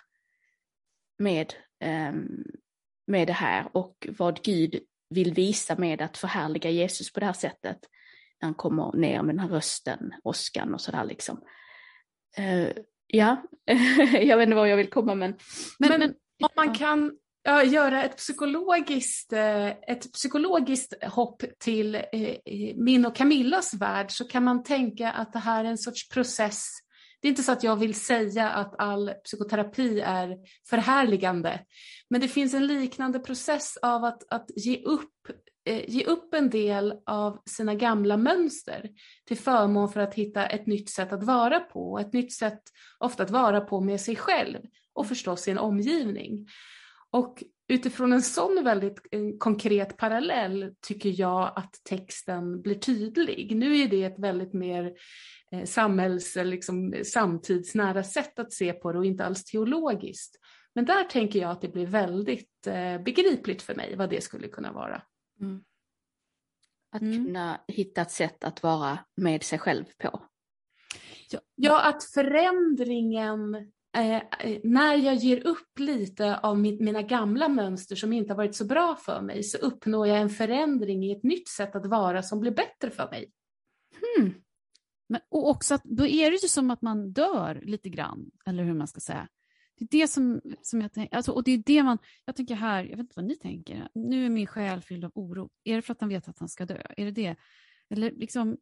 med, 1.17 1.53
ehm, 1.79 2.43
med 3.07 3.27
det 3.27 3.33
här 3.33 3.69
och 3.73 4.07
vad 4.17 4.43
Gud 4.43 4.79
vill 5.09 5.33
visa 5.33 5.75
med 5.75 6.01
att 6.01 6.17
förhärliga 6.17 6.69
Jesus 6.69 7.13
på 7.13 7.19
det 7.19 7.25
här 7.25 7.33
sättet. 7.33 7.79
När 8.41 8.47
han 8.47 8.53
kommer 8.53 8.97
ner 8.97 9.23
med 9.23 9.35
den 9.35 9.39
här 9.39 9.49
rösten, 9.49 10.13
åskan 10.23 10.73
och 10.73 10.81
sådär 10.81 11.05
liksom. 11.05 11.43
Uh, 12.39 12.71
ja, 13.07 13.43
jag 14.21 14.37
vet 14.37 14.45
inte 14.45 14.55
vad 14.55 14.69
jag 14.69 14.77
vill 14.77 14.89
komma. 14.89 15.15
Men, 15.15 15.35
men, 15.79 15.99
men 15.99 16.15
om 16.43 16.49
man 16.55 16.75
kan 16.75 17.17
ja, 17.49 17.63
göra 17.63 18.03
ett 18.03 18.17
psykologiskt, 18.17 19.33
eh, 19.33 19.67
ett 19.67 20.13
psykologiskt 20.13 21.03
hopp 21.03 21.43
till 21.59 21.95
eh, 21.95 22.35
min 22.75 23.05
och 23.05 23.15
Camillas 23.15 23.73
värld 23.73 24.11
så 24.11 24.27
kan 24.27 24.43
man 24.43 24.63
tänka 24.63 25.11
att 25.11 25.33
det 25.33 25.39
här 25.39 25.65
är 25.65 25.69
en 25.69 25.77
sorts 25.77 26.09
process. 26.09 26.67
Det 27.21 27.27
är 27.27 27.29
inte 27.29 27.43
så 27.43 27.51
att 27.51 27.63
jag 27.63 27.75
vill 27.75 27.95
säga 27.95 28.49
att 28.49 28.75
all 28.77 29.09
psykoterapi 29.23 29.99
är 29.99 30.37
förhärligande, 30.69 31.59
men 32.09 32.21
det 32.21 32.27
finns 32.27 32.53
en 32.53 32.67
liknande 32.67 33.19
process 33.19 33.77
av 33.81 34.03
att, 34.03 34.33
att 34.33 34.49
ge, 34.55 34.83
upp, 34.83 35.11
eh, 35.65 35.89
ge 35.89 36.05
upp 36.05 36.33
en 36.33 36.49
del 36.49 36.93
av 37.05 37.41
sina 37.45 37.75
gamla 37.75 38.17
mönster 38.17 38.89
till 39.27 39.37
förmån 39.37 39.89
för 39.89 39.99
att 39.99 40.13
hitta 40.13 40.45
ett 40.45 40.67
nytt 40.67 40.89
sätt 40.89 41.13
att 41.13 41.23
vara 41.23 41.59
på, 41.59 41.99
ett 41.99 42.13
nytt 42.13 42.33
sätt 42.33 42.61
ofta 42.97 43.23
att 43.23 43.31
vara 43.31 43.61
på 43.61 43.81
med 43.81 44.01
sig 44.01 44.15
själv 44.15 44.59
och 44.93 45.07
förstås 45.07 45.41
sin 45.41 45.57
omgivning. 45.57 46.47
Och 47.11 47.43
utifrån 47.67 48.13
en 48.13 48.21
sån 48.21 48.63
väldigt 48.63 48.99
konkret 49.39 49.97
parallell 49.97 50.75
tycker 50.81 51.19
jag 51.21 51.53
att 51.55 51.75
texten 51.89 52.61
blir 52.61 52.75
tydlig. 52.75 53.55
Nu 53.55 53.77
är 53.77 53.87
det 53.87 54.03
ett 54.03 54.19
väldigt 54.19 54.53
mer 54.53 54.93
eh, 55.51 55.63
samhälls, 55.63 56.35
liksom, 56.35 56.95
samtidsnära 57.05 58.03
sätt 58.03 58.39
att 58.39 58.53
se 58.53 58.73
på 58.73 58.91
det 58.91 58.97
och 58.97 59.05
inte 59.05 59.25
alls 59.25 59.45
teologiskt. 59.45 60.35
Men 60.75 60.85
där 60.85 61.03
tänker 61.03 61.39
jag 61.39 61.51
att 61.51 61.61
det 61.61 61.67
blir 61.67 61.87
väldigt 61.87 62.67
eh, 62.67 63.01
begripligt 63.01 63.61
för 63.61 63.75
mig 63.75 63.95
vad 63.95 64.09
det 64.09 64.23
skulle 64.23 64.47
kunna 64.47 64.71
vara. 64.71 65.01
Mm. 65.41 65.63
Att 66.91 67.01
mm. 67.01 67.25
kunna 67.25 67.61
hitta 67.67 68.01
ett 68.01 68.11
sätt 68.11 68.43
att 68.43 68.63
vara 68.63 68.99
med 69.15 69.43
sig 69.43 69.59
själv 69.59 69.85
på. 69.97 70.25
Ja, 71.55 71.81
att 71.89 72.03
förändringen 72.03 73.71
Eh, 73.97 74.15
eh, 74.15 74.59
när 74.63 74.95
jag 74.95 75.15
ger 75.15 75.47
upp 75.47 75.79
lite 75.79 76.37
av 76.37 76.59
min, 76.59 76.83
mina 76.83 77.01
gamla 77.01 77.49
mönster 77.49 77.95
som 77.95 78.13
inte 78.13 78.33
har 78.33 78.37
varit 78.37 78.55
så 78.55 78.65
bra 78.65 78.95
för 78.95 79.21
mig 79.21 79.43
så 79.43 79.57
uppnår 79.57 80.07
jag 80.07 80.17
en 80.17 80.29
förändring 80.29 81.03
i 81.03 81.11
ett 81.11 81.23
nytt 81.23 81.49
sätt 81.49 81.75
att 81.75 81.85
vara 81.85 82.23
som 82.23 82.39
blir 82.39 82.51
bättre 82.51 82.91
för 82.91 83.09
mig. 83.11 83.31
Hmm. 84.01 84.33
Men, 85.09 85.21
och 85.29 85.49
också 85.49 85.73
att 85.73 85.83
då 85.83 86.05
är 86.05 86.31
det 86.31 86.37
ju 86.43 86.47
som 86.47 86.71
att 86.71 86.81
man 86.81 87.11
dör 87.11 87.61
lite 87.63 87.89
grann, 87.89 88.31
eller 88.45 88.63
hur 88.63 88.73
man 88.73 88.87
ska 88.87 88.99
säga. 88.99 89.27
Det 89.77 89.85
är 89.85 89.99
det 90.01 90.07
som, 90.07 90.41
som 90.61 90.81
jag 90.81 90.93
tänker, 90.93 91.15
alltså, 91.15 91.31
och 91.31 91.43
det 91.43 91.51
är 91.51 91.63
det 91.65 91.83
man, 91.83 91.97
jag 92.25 92.35
tänker 92.35 92.55
här, 92.55 92.83
jag 92.83 92.89
vet 92.89 92.99
inte 92.99 93.13
vad 93.15 93.25
ni 93.25 93.35
tänker, 93.35 93.89
nu 93.93 94.25
är 94.25 94.29
min 94.29 94.47
själ 94.47 94.81
fylld 94.81 95.05
av 95.05 95.11
oro. 95.15 95.49
Är 95.63 95.75
det 95.75 95.81
för 95.81 95.93
att 95.93 96.01
han 96.01 96.09
vet 96.09 96.27
att 96.27 96.39
han 96.39 96.49
ska 96.49 96.65
dö? 96.65 96.81
Är 96.97 97.05
det 97.05 97.11
det? 97.11 97.35
Eller 97.89 98.11
liksom, 98.11 98.57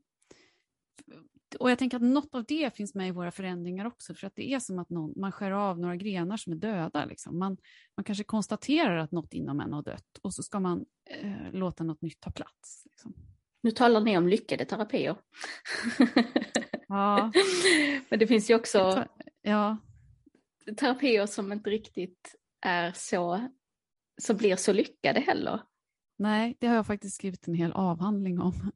och 1.59 1.71
jag 1.71 1.79
tänker 1.79 1.97
att 1.97 2.03
något 2.03 2.35
av 2.35 2.45
det 2.47 2.75
finns 2.75 2.95
med 2.95 3.07
i 3.07 3.11
våra 3.11 3.31
förändringar 3.31 3.85
också, 3.85 4.13
för 4.13 4.27
att 4.27 4.35
det 4.35 4.53
är 4.53 4.59
som 4.59 4.79
att 4.79 4.89
någon, 4.89 5.13
man 5.15 5.31
skär 5.31 5.51
av 5.51 5.79
några 5.79 5.95
grenar 5.95 6.37
som 6.37 6.53
är 6.53 6.57
döda. 6.57 7.05
Liksom. 7.05 7.39
Man, 7.39 7.57
man 7.97 8.03
kanske 8.03 8.23
konstaterar 8.23 8.97
att 8.97 9.11
något 9.11 9.33
inom 9.33 9.59
en 9.59 9.73
har 9.73 9.83
dött 9.83 10.17
och 10.21 10.33
så 10.33 10.43
ska 10.43 10.59
man 10.59 10.85
eh, 11.09 11.51
låta 11.51 11.83
något 11.83 12.01
nytt 12.01 12.19
ta 12.19 12.31
plats. 12.31 12.83
Liksom. 12.85 13.13
Nu 13.61 13.71
talar 13.71 14.01
ni 14.01 14.17
om 14.17 14.27
lyckade 14.27 14.65
terapier. 14.65 15.15
Ja. 16.87 17.31
Men 18.09 18.19
det 18.19 18.27
finns 18.27 18.49
ju 18.49 18.55
också 18.55 19.05
ja. 19.41 19.77
terapier 20.77 21.25
som 21.25 21.51
inte 21.51 21.69
riktigt 21.69 22.35
är 22.61 22.91
så, 22.95 23.49
som 24.21 24.37
blir 24.37 24.55
så 24.55 24.73
lyckade 24.73 25.19
heller. 25.19 25.61
Nej, 26.17 26.57
det 26.59 26.67
har 26.67 26.75
jag 26.75 26.87
faktiskt 26.87 27.15
skrivit 27.15 27.47
en 27.47 27.53
hel 27.53 27.71
avhandling 27.71 28.41
om. 28.41 28.71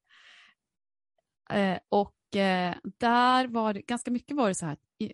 Eh, 1.51 1.79
och 1.89 2.35
eh, 2.35 2.75
där 2.97 3.47
var 3.47 3.73
det, 3.73 3.81
ganska 3.81 4.11
mycket 4.11 4.37
var 4.37 4.47
det 4.47 4.55
så 4.55 4.65
här, 4.65 4.77
i, 4.99 5.13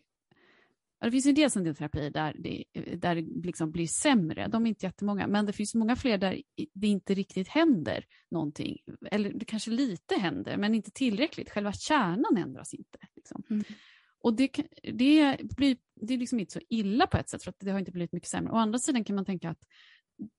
det 1.02 1.12
finns 1.12 1.26
ju 1.26 1.30
en 1.56 1.64
del 1.64 1.76
terapier 1.76 2.10
där 2.10 2.36
det, 2.40 2.64
där 2.98 3.16
det 3.16 3.46
liksom 3.46 3.72
blir 3.72 3.88
sämre, 3.88 4.48
de 4.48 4.66
är 4.66 4.70
inte 4.70 4.86
jättemånga, 4.86 5.28
men 5.28 5.46
det 5.46 5.54
finns 5.54 5.76
många 5.76 5.96
fler 5.96 6.18
där 6.18 6.42
det 6.74 6.88
inte 6.88 7.14
riktigt 7.14 7.48
händer 7.48 8.06
någonting. 8.32 8.78
Eller 9.12 9.34
det 9.34 9.46
kanske 9.46 9.72
lite 9.72 10.16
händer, 10.16 10.58
men 10.58 10.76
inte 10.76 10.92
tillräckligt. 10.92 11.50
Själva 11.50 11.74
kärnan 11.74 12.38
ändras 12.38 12.74
inte. 12.74 13.00
Liksom. 13.16 13.44
Mm. 13.50 13.64
Och 14.20 14.34
det, 14.34 14.52
det, 14.84 15.38
blir, 15.58 15.78
det 15.96 16.14
är 16.14 16.18
liksom 16.18 16.40
inte 16.40 16.54
så 16.54 16.60
illa 16.70 17.08
på 17.08 17.18
ett 17.18 17.30
sätt, 17.30 17.44
för 17.44 17.50
att 17.50 17.60
det 17.60 17.72
har 17.72 17.80
inte 17.80 17.92
blivit 17.92 18.12
mycket 18.12 18.30
sämre. 18.30 18.54
Å 18.54 18.56
andra 18.56 18.80
sidan 18.80 19.04
kan 19.04 19.16
man 19.16 19.26
tänka 19.26 19.50
att 19.50 19.64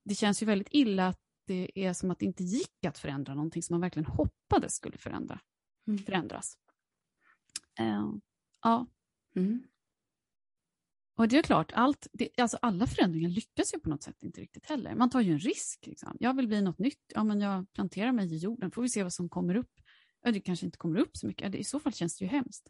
det 0.05 0.15
känns 0.15 0.43
ju 0.43 0.47
väldigt 0.47 0.69
illa 0.71 1.09
att 1.09 1.21
det 1.47 1.71
är 1.75 1.93
som 1.93 2.11
att 2.11 2.19
det 2.19 2.27
inte 2.27 2.45
gick 2.45 2.85
att 2.87 2.99
förändra 2.99 3.35
någonting 3.35 3.63
som 3.63 3.75
man 3.75 3.81
verkligen 3.81 4.07
hoppades 4.07 4.75
skulle 4.75 4.99
förändra, 4.99 5.41
mm. 5.89 6.05
förändras. 6.05 6.59
Uh, 7.81 8.15
ja. 8.63 8.87
Mm. 9.37 9.63
Och 11.17 11.29
det 11.29 11.39
är 11.39 11.43
klart, 11.43 11.73
allt, 11.75 12.07
det, 12.13 12.29
alltså 12.37 12.59
alla 12.63 12.87
förändringar 12.87 13.29
lyckas 13.29 13.75
ju 13.75 13.79
på 13.79 13.89
något 13.89 14.03
sätt 14.03 14.23
inte 14.23 14.41
riktigt 14.41 14.67
heller. 14.67 14.95
Man 14.95 15.11
tar 15.11 15.21
ju 15.21 15.33
en 15.33 15.39
risk. 15.39 15.87
Liksom. 15.87 16.17
Jag 16.21 16.37
vill 16.37 16.49
bli 16.49 16.63
något 16.63 16.79
nytt. 16.79 17.13
Ja, 17.15 17.25
men 17.25 17.41
jag 17.41 17.73
planterar 17.73 18.13
mig 18.13 18.35
i 18.35 18.37
jorden. 18.37 18.71
Får 18.71 18.83
vi 18.83 18.89
se 18.89 19.03
vad 19.03 19.13
som 19.13 19.29
kommer 19.29 19.57
upp. 19.57 19.73
Ja, 20.23 20.31
det 20.31 20.41
kanske 20.41 20.67
inte 20.67 20.79
kommer 20.79 20.99
upp 20.99 21.17
så 21.17 21.27
mycket. 21.27 21.55
I 21.55 21.65
så 21.65 21.81
fall 21.81 21.93
känns 21.93 22.19
det 22.19 22.25
ju 22.25 22.31
hemskt. 22.31 22.69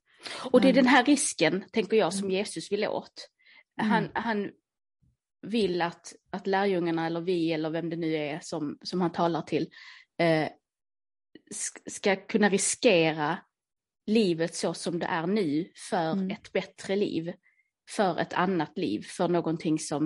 Och 0.52 0.60
det 0.60 0.68
är 0.68 0.72
den 0.72 0.86
här 0.86 1.04
risken, 1.04 1.64
tänker 1.72 1.96
jag, 1.96 2.12
som 2.12 2.24
mm. 2.24 2.36
Jesus 2.36 2.72
vill 2.72 2.84
åt. 2.84 3.28
Han, 3.76 4.04
mm. 4.04 4.10
han 4.14 4.50
vill 5.42 5.82
att, 5.82 6.14
att 6.30 6.46
lärjungarna 6.46 7.06
eller 7.06 7.20
vi 7.20 7.52
eller 7.52 7.70
vem 7.70 7.90
det 7.90 7.96
nu 7.96 8.14
är 8.14 8.40
som, 8.42 8.78
som 8.82 9.00
han 9.00 9.12
talar 9.12 9.42
till 9.42 9.68
eh, 10.18 10.48
ska 11.86 12.16
kunna 12.16 12.48
riskera 12.48 13.38
livet 14.06 14.54
så 14.54 14.74
som 14.74 14.98
det 14.98 15.06
är 15.06 15.26
nu 15.26 15.70
för 15.90 16.12
mm. 16.12 16.30
ett 16.30 16.52
bättre 16.52 16.96
liv 16.96 17.32
för 17.90 18.18
ett 18.18 18.32
annat 18.32 18.78
liv, 18.78 19.02
för 19.02 19.28
någonting 19.28 19.78
som 19.78 20.04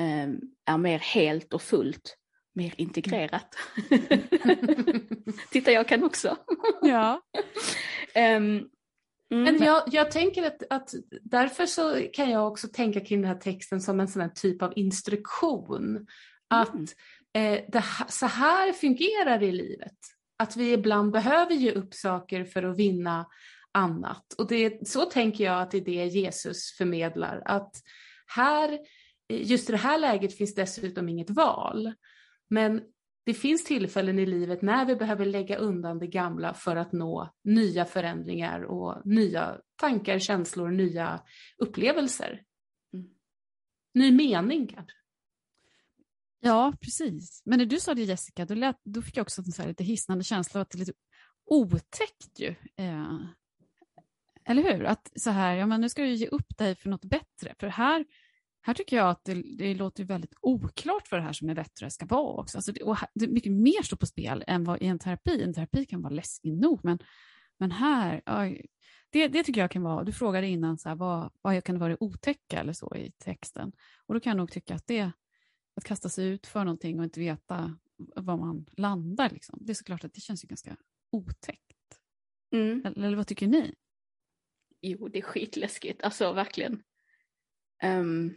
eh, 0.00 0.28
är 0.64 0.78
mer 0.78 0.98
helt 0.98 1.54
och 1.54 1.62
fullt, 1.62 2.16
mer 2.54 2.74
integrerat. 2.76 3.54
Titta, 5.50 5.72
jag 5.72 5.88
kan 5.88 6.04
också. 6.04 6.36
ja. 6.82 7.22
Um, 8.36 8.70
Mm. 9.32 9.44
Men 9.44 9.66
jag, 9.66 9.82
jag 9.86 10.10
tänker 10.10 10.46
att, 10.46 10.62
att, 10.70 10.94
därför 11.22 11.66
så 11.66 12.02
kan 12.12 12.30
jag 12.30 12.48
också 12.48 12.68
tänka 12.68 13.00
kring 13.00 13.20
den 13.20 13.30
här 13.30 13.38
texten 13.38 13.80
som 13.80 14.00
en 14.00 14.08
sån 14.08 14.22
här 14.22 14.28
typ 14.28 14.62
av 14.62 14.72
instruktion. 14.76 16.06
Att 16.48 16.74
mm. 17.34 17.54
eh, 17.54 17.64
det, 17.68 17.84
så 18.08 18.26
här 18.26 18.72
fungerar 18.72 19.38
det 19.38 19.46
i 19.46 19.52
livet. 19.52 19.96
Att 20.40 20.56
vi 20.56 20.72
ibland 20.72 21.12
behöver 21.12 21.54
ge 21.54 21.72
upp 21.72 21.94
saker 21.94 22.44
för 22.44 22.62
att 22.62 22.78
vinna 22.78 23.26
annat. 23.72 24.34
Och 24.38 24.48
det, 24.48 24.88
så 24.88 25.04
tänker 25.04 25.44
jag 25.44 25.62
att 25.62 25.70
det 25.70 25.78
är 25.78 25.84
det 25.84 26.06
Jesus 26.06 26.76
förmedlar. 26.78 27.42
Att 27.44 27.76
här, 28.26 28.78
just 29.28 29.68
i 29.68 29.72
det 29.72 29.78
här 29.78 29.98
läget 29.98 30.36
finns 30.36 30.54
dessutom 30.54 31.08
inget 31.08 31.30
val. 31.30 31.92
Men 32.50 32.82
det 33.26 33.34
finns 33.34 33.64
tillfällen 33.64 34.18
i 34.18 34.26
livet 34.26 34.62
när 34.62 34.84
vi 34.84 34.96
behöver 34.96 35.26
lägga 35.26 35.56
undan 35.56 35.98
det 35.98 36.06
gamla 36.06 36.54
för 36.54 36.76
att 36.76 36.92
nå 36.92 37.34
nya 37.44 37.84
förändringar 37.84 38.62
och 38.62 39.06
nya 39.06 39.60
tankar, 39.76 40.18
känslor, 40.18 40.70
nya 40.70 41.20
upplevelser. 41.58 42.42
Mm. 42.94 43.06
Ny 43.94 44.12
mening 44.12 44.66
kanske. 44.66 44.96
Ja, 46.40 46.72
precis. 46.80 47.42
Men 47.44 47.58
när 47.58 47.66
du 47.66 47.80
sa 47.80 47.94
det 47.94 48.02
Jessica, 48.02 48.44
då, 48.44 48.54
lät, 48.54 48.76
då 48.84 49.02
fick 49.02 49.16
jag 49.16 49.22
också 49.22 49.42
en 49.42 49.52
så 49.52 49.66
lite 49.66 49.84
hisnande 49.84 50.24
känsla 50.24 50.60
av 50.60 50.62
att 50.62 50.70
det 50.70 50.76
är 50.76 50.78
lite 50.78 50.92
otäckt 51.46 52.38
ju. 52.38 52.54
Eh, 52.76 53.18
eller 54.44 54.62
hur? 54.62 54.84
Att 54.84 55.10
så 55.16 55.30
här, 55.30 55.56
ja 55.56 55.66
men 55.66 55.80
nu 55.80 55.88
ska 55.88 56.02
du 56.02 56.14
ge 56.14 56.26
upp 56.26 56.56
dig 56.58 56.74
för 56.74 56.90
något 56.90 57.04
bättre. 57.04 57.54
För 57.60 57.66
här, 57.66 58.04
här 58.62 58.74
tycker 58.74 58.96
jag 58.96 59.10
att 59.10 59.24
det, 59.24 59.42
det 59.58 59.74
låter 59.74 60.04
väldigt 60.04 60.34
oklart 60.40 61.10
vad 61.10 61.20
det 61.20 61.24
här 61.24 61.32
som 61.32 61.50
är 61.50 61.54
bättre 61.54 61.90
ska 61.90 62.06
vara 62.06 62.40
också. 62.40 62.58
Alltså 62.58 62.72
det, 62.72 62.82
och 62.82 62.96
det 63.14 63.24
är 63.24 63.28
mycket 63.28 63.52
mer 63.52 63.82
står 63.82 63.96
på 63.96 64.06
spel 64.06 64.44
än 64.46 64.64
vad 64.64 64.82
i 64.82 64.86
en 64.86 64.98
terapi. 64.98 65.42
En 65.42 65.54
terapi 65.54 65.84
kan 65.84 66.02
vara 66.02 66.14
läskig 66.14 66.52
nog, 66.52 66.80
men, 66.84 66.98
men 67.58 67.70
här, 67.70 68.22
ja, 68.26 68.56
det, 69.10 69.28
det 69.28 69.44
tycker 69.44 69.60
jag 69.60 69.70
kan 69.70 69.82
vara, 69.82 70.04
du 70.04 70.12
frågade 70.12 70.46
innan, 70.46 70.78
så 70.78 70.88
här, 70.88 70.96
vad, 70.96 71.32
vad 71.42 71.64
kan 71.64 71.74
det 71.74 71.78
vara 71.80 71.90
det 71.90 71.96
otäcka 72.00 72.60
eller 72.60 72.72
så 72.72 72.96
i 72.96 73.12
texten? 73.24 73.72
Och 74.06 74.14
då 74.14 74.20
kan 74.20 74.30
jag 74.30 74.36
nog 74.36 74.52
tycka 74.52 74.74
att 74.74 74.86
det, 74.86 75.12
att 75.76 75.84
kasta 75.84 76.08
sig 76.08 76.28
ut 76.28 76.46
för 76.46 76.64
någonting 76.64 76.98
och 76.98 77.04
inte 77.04 77.20
veta 77.20 77.78
var 77.96 78.36
man 78.36 78.66
landar, 78.72 79.30
liksom. 79.30 79.58
det 79.62 79.72
är 79.72 79.74
såklart 79.74 80.04
att 80.04 80.14
det 80.14 80.20
känns 80.20 80.44
ju 80.44 80.48
ganska 80.48 80.76
otäckt. 81.10 82.00
Mm. 82.52 82.82
Eller, 82.86 83.06
eller 83.06 83.16
vad 83.16 83.26
tycker 83.26 83.46
ni? 83.46 83.74
jo 84.82 85.08
det 85.08 85.18
är 85.18 85.22
skitläskigt, 85.22 86.02
alltså 86.02 86.32
verkligen. 86.32 86.82
Um, 87.84 88.34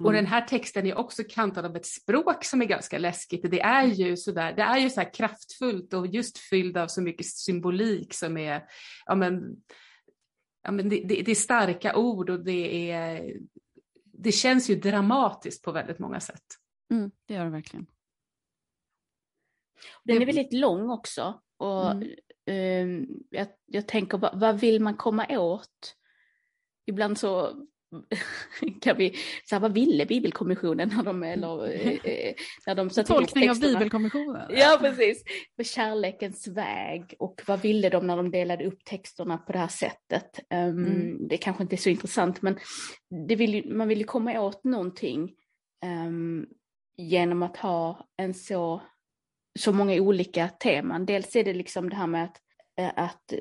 och 0.00 0.12
den 0.12 0.26
här 0.26 0.40
texten 0.40 0.86
är 0.86 0.98
också 0.98 1.24
kantad 1.28 1.64
av 1.64 1.76
ett 1.76 1.86
språk 1.86 2.44
som 2.44 2.62
är 2.62 2.66
ganska 2.66 2.98
läskigt. 2.98 3.50
Det 3.50 3.60
är 3.60 3.84
ju 3.84 4.16
sådär, 4.16 4.52
det 4.52 4.62
är 4.62 4.78
ju 4.78 4.90
så 4.90 5.04
kraftfullt 5.04 5.94
och 5.94 6.06
just 6.06 6.38
fylld 6.38 6.76
av 6.76 6.88
så 6.88 7.02
mycket 7.02 7.26
symbolik 7.26 8.14
som 8.14 8.36
är, 8.36 8.64
ja 9.06 9.14
men, 9.14 9.56
ja 10.62 10.70
men 10.70 10.88
det, 10.88 11.00
det, 11.04 11.22
det 11.22 11.30
är 11.30 11.34
starka 11.34 11.96
ord 11.96 12.30
och 12.30 12.44
det 12.44 12.90
är, 12.90 13.36
det 14.18 14.32
känns 14.32 14.70
ju 14.70 14.74
dramatiskt 14.74 15.64
på 15.64 15.72
väldigt 15.72 15.98
många 15.98 16.20
sätt. 16.20 16.44
Mm, 16.90 17.10
det 17.26 17.34
gör 17.34 17.44
det 17.44 17.50
verkligen. 17.50 17.86
Den 20.04 20.22
är 20.22 20.26
väldigt 20.26 20.52
lång 20.52 20.90
också 20.90 21.40
och 21.56 21.90
mm. 21.90 22.08
Ehm, 22.50 23.06
jag, 23.30 23.46
jag 23.66 23.88
tänker, 23.88 24.18
vad, 24.18 24.40
vad 24.40 24.60
vill 24.60 24.80
man 24.82 24.96
komma 24.96 25.26
åt? 25.38 25.96
Ibland 26.86 27.18
så 27.18 27.62
kan 28.80 28.96
vi, 28.96 29.14
så 29.44 29.54
här, 29.54 29.60
vad 29.60 29.74
ville 29.74 30.06
Bibelkommissionen 30.06 30.88
när 30.96 31.02
de, 31.02 31.22
eller, 31.22 31.70
eh, 31.70 31.88
eh, 31.88 32.34
när 32.66 32.74
de 32.74 32.90
satte 32.90 33.12
Tolkning 33.12 33.50
av 33.50 33.60
Bibelkommissionen. 33.60 34.50
Ja, 34.50 34.78
precis. 34.80 35.22
Med 35.56 35.66
kärlekens 35.66 36.48
väg 36.48 37.14
och 37.18 37.42
vad 37.46 37.60
ville 37.60 37.88
de 37.88 38.06
när 38.06 38.16
de 38.16 38.30
delade 38.30 38.64
upp 38.66 38.84
texterna 38.84 39.38
på 39.38 39.52
det 39.52 39.58
här 39.58 39.68
sättet? 39.68 40.40
Um, 40.54 40.86
mm. 40.86 41.28
Det 41.28 41.36
kanske 41.36 41.62
inte 41.62 41.74
är 41.74 41.78
så 41.78 41.90
intressant, 41.90 42.42
men 42.42 42.58
det 43.28 43.36
vill, 43.36 43.74
man 43.74 43.88
vill 43.88 43.98
ju 43.98 44.04
komma 44.04 44.40
åt 44.40 44.64
någonting 44.64 45.32
um, 46.06 46.46
genom 46.96 47.42
att 47.42 47.56
ha 47.56 48.08
en 48.16 48.34
så 48.34 48.82
så 49.58 49.72
många 49.72 49.94
olika 49.94 50.48
teman. 50.48 51.06
Dels 51.06 51.36
är 51.36 51.44
det 51.44 51.52
liksom 51.52 51.90
det 51.90 51.96
här 51.96 52.06
med 52.06 52.24
att, 52.24 52.36
eh, 52.80 53.04
att 53.04 53.32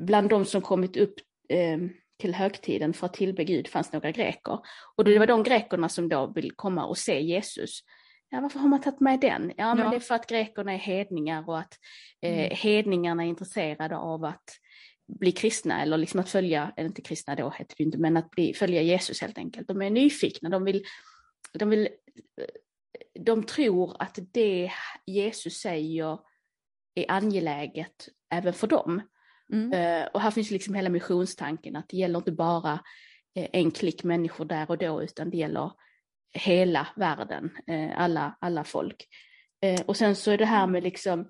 bland 0.00 0.28
de 0.28 0.44
som 0.44 0.62
kommit 0.62 0.96
upp 0.96 1.14
eh, 1.48 1.78
till 2.18 2.34
högtiden 2.34 2.92
för 2.92 3.06
att 3.06 3.14
tillbe 3.14 3.44
Gud 3.44 3.68
fanns 3.68 3.92
några 3.92 4.10
greker. 4.10 4.58
Och 4.96 5.04
det 5.04 5.18
var 5.18 5.26
de 5.26 5.42
grekerna 5.42 5.88
som 5.88 6.08
då 6.08 6.26
vill 6.26 6.52
komma 6.52 6.86
och 6.86 6.98
se 6.98 7.20
Jesus. 7.20 7.80
Ja, 8.30 8.40
varför 8.40 8.58
har 8.58 8.68
man 8.68 8.80
tagit 8.80 9.00
med 9.00 9.20
den? 9.20 9.52
Ja, 9.56 9.74
men 9.74 9.84
ja. 9.84 9.90
det 9.90 9.96
är 9.96 10.00
för 10.00 10.14
att 10.14 10.26
grekerna 10.26 10.72
är 10.72 10.78
hedningar 10.78 11.48
och 11.48 11.58
att 11.58 11.78
eh, 12.22 12.38
mm. 12.38 12.50
hedningarna 12.56 13.24
är 13.24 13.28
intresserade 13.28 13.96
av 13.96 14.24
att 14.24 14.44
bli 15.20 15.32
kristna 15.32 15.82
eller 15.82 15.98
liksom 15.98 16.20
att 16.20 16.28
följa, 16.28 16.72
eller 16.76 16.88
inte 16.88 17.02
kristna 17.02 17.34
då 17.34 17.50
heter 17.50 17.74
det 17.78 17.84
inte, 17.84 17.98
men 17.98 18.16
att 18.16 18.30
bli, 18.30 18.54
följa 18.54 18.82
Jesus 18.82 19.20
helt 19.20 19.38
enkelt. 19.38 19.68
De 19.68 19.82
är 19.82 19.90
nyfikna, 19.90 20.48
de 20.48 20.64
vill, 20.64 20.84
de 21.52 21.70
vill 21.70 21.88
de 23.20 23.42
tror 23.42 23.96
att 23.98 24.18
det 24.32 24.72
Jesus 25.06 25.60
säger 25.60 26.18
är 26.94 27.04
angeläget 27.08 28.08
även 28.30 28.52
för 28.52 28.66
dem. 28.66 29.02
Mm. 29.52 29.72
Eh, 29.72 30.06
och 30.06 30.20
här 30.20 30.30
finns 30.30 30.50
liksom 30.50 30.74
hela 30.74 30.90
missionstanken 30.90 31.76
att 31.76 31.88
det 31.88 31.96
gäller 31.96 32.18
inte 32.18 32.32
bara 32.32 32.72
eh, 33.34 33.48
en 33.52 33.70
klick 33.70 34.04
människor 34.04 34.44
där 34.44 34.70
och 34.70 34.78
då 34.78 35.02
utan 35.02 35.30
det 35.30 35.36
gäller 35.36 35.72
hela 36.32 36.88
världen, 36.96 37.50
eh, 37.66 38.00
alla, 38.00 38.36
alla 38.40 38.64
folk. 38.64 39.08
och 39.86 39.96
sen 39.96 40.16
så 40.16 40.30
är 40.30 40.38
det 40.38 40.44
här 40.44 40.66
med 40.66 40.82
liksom 40.82 41.28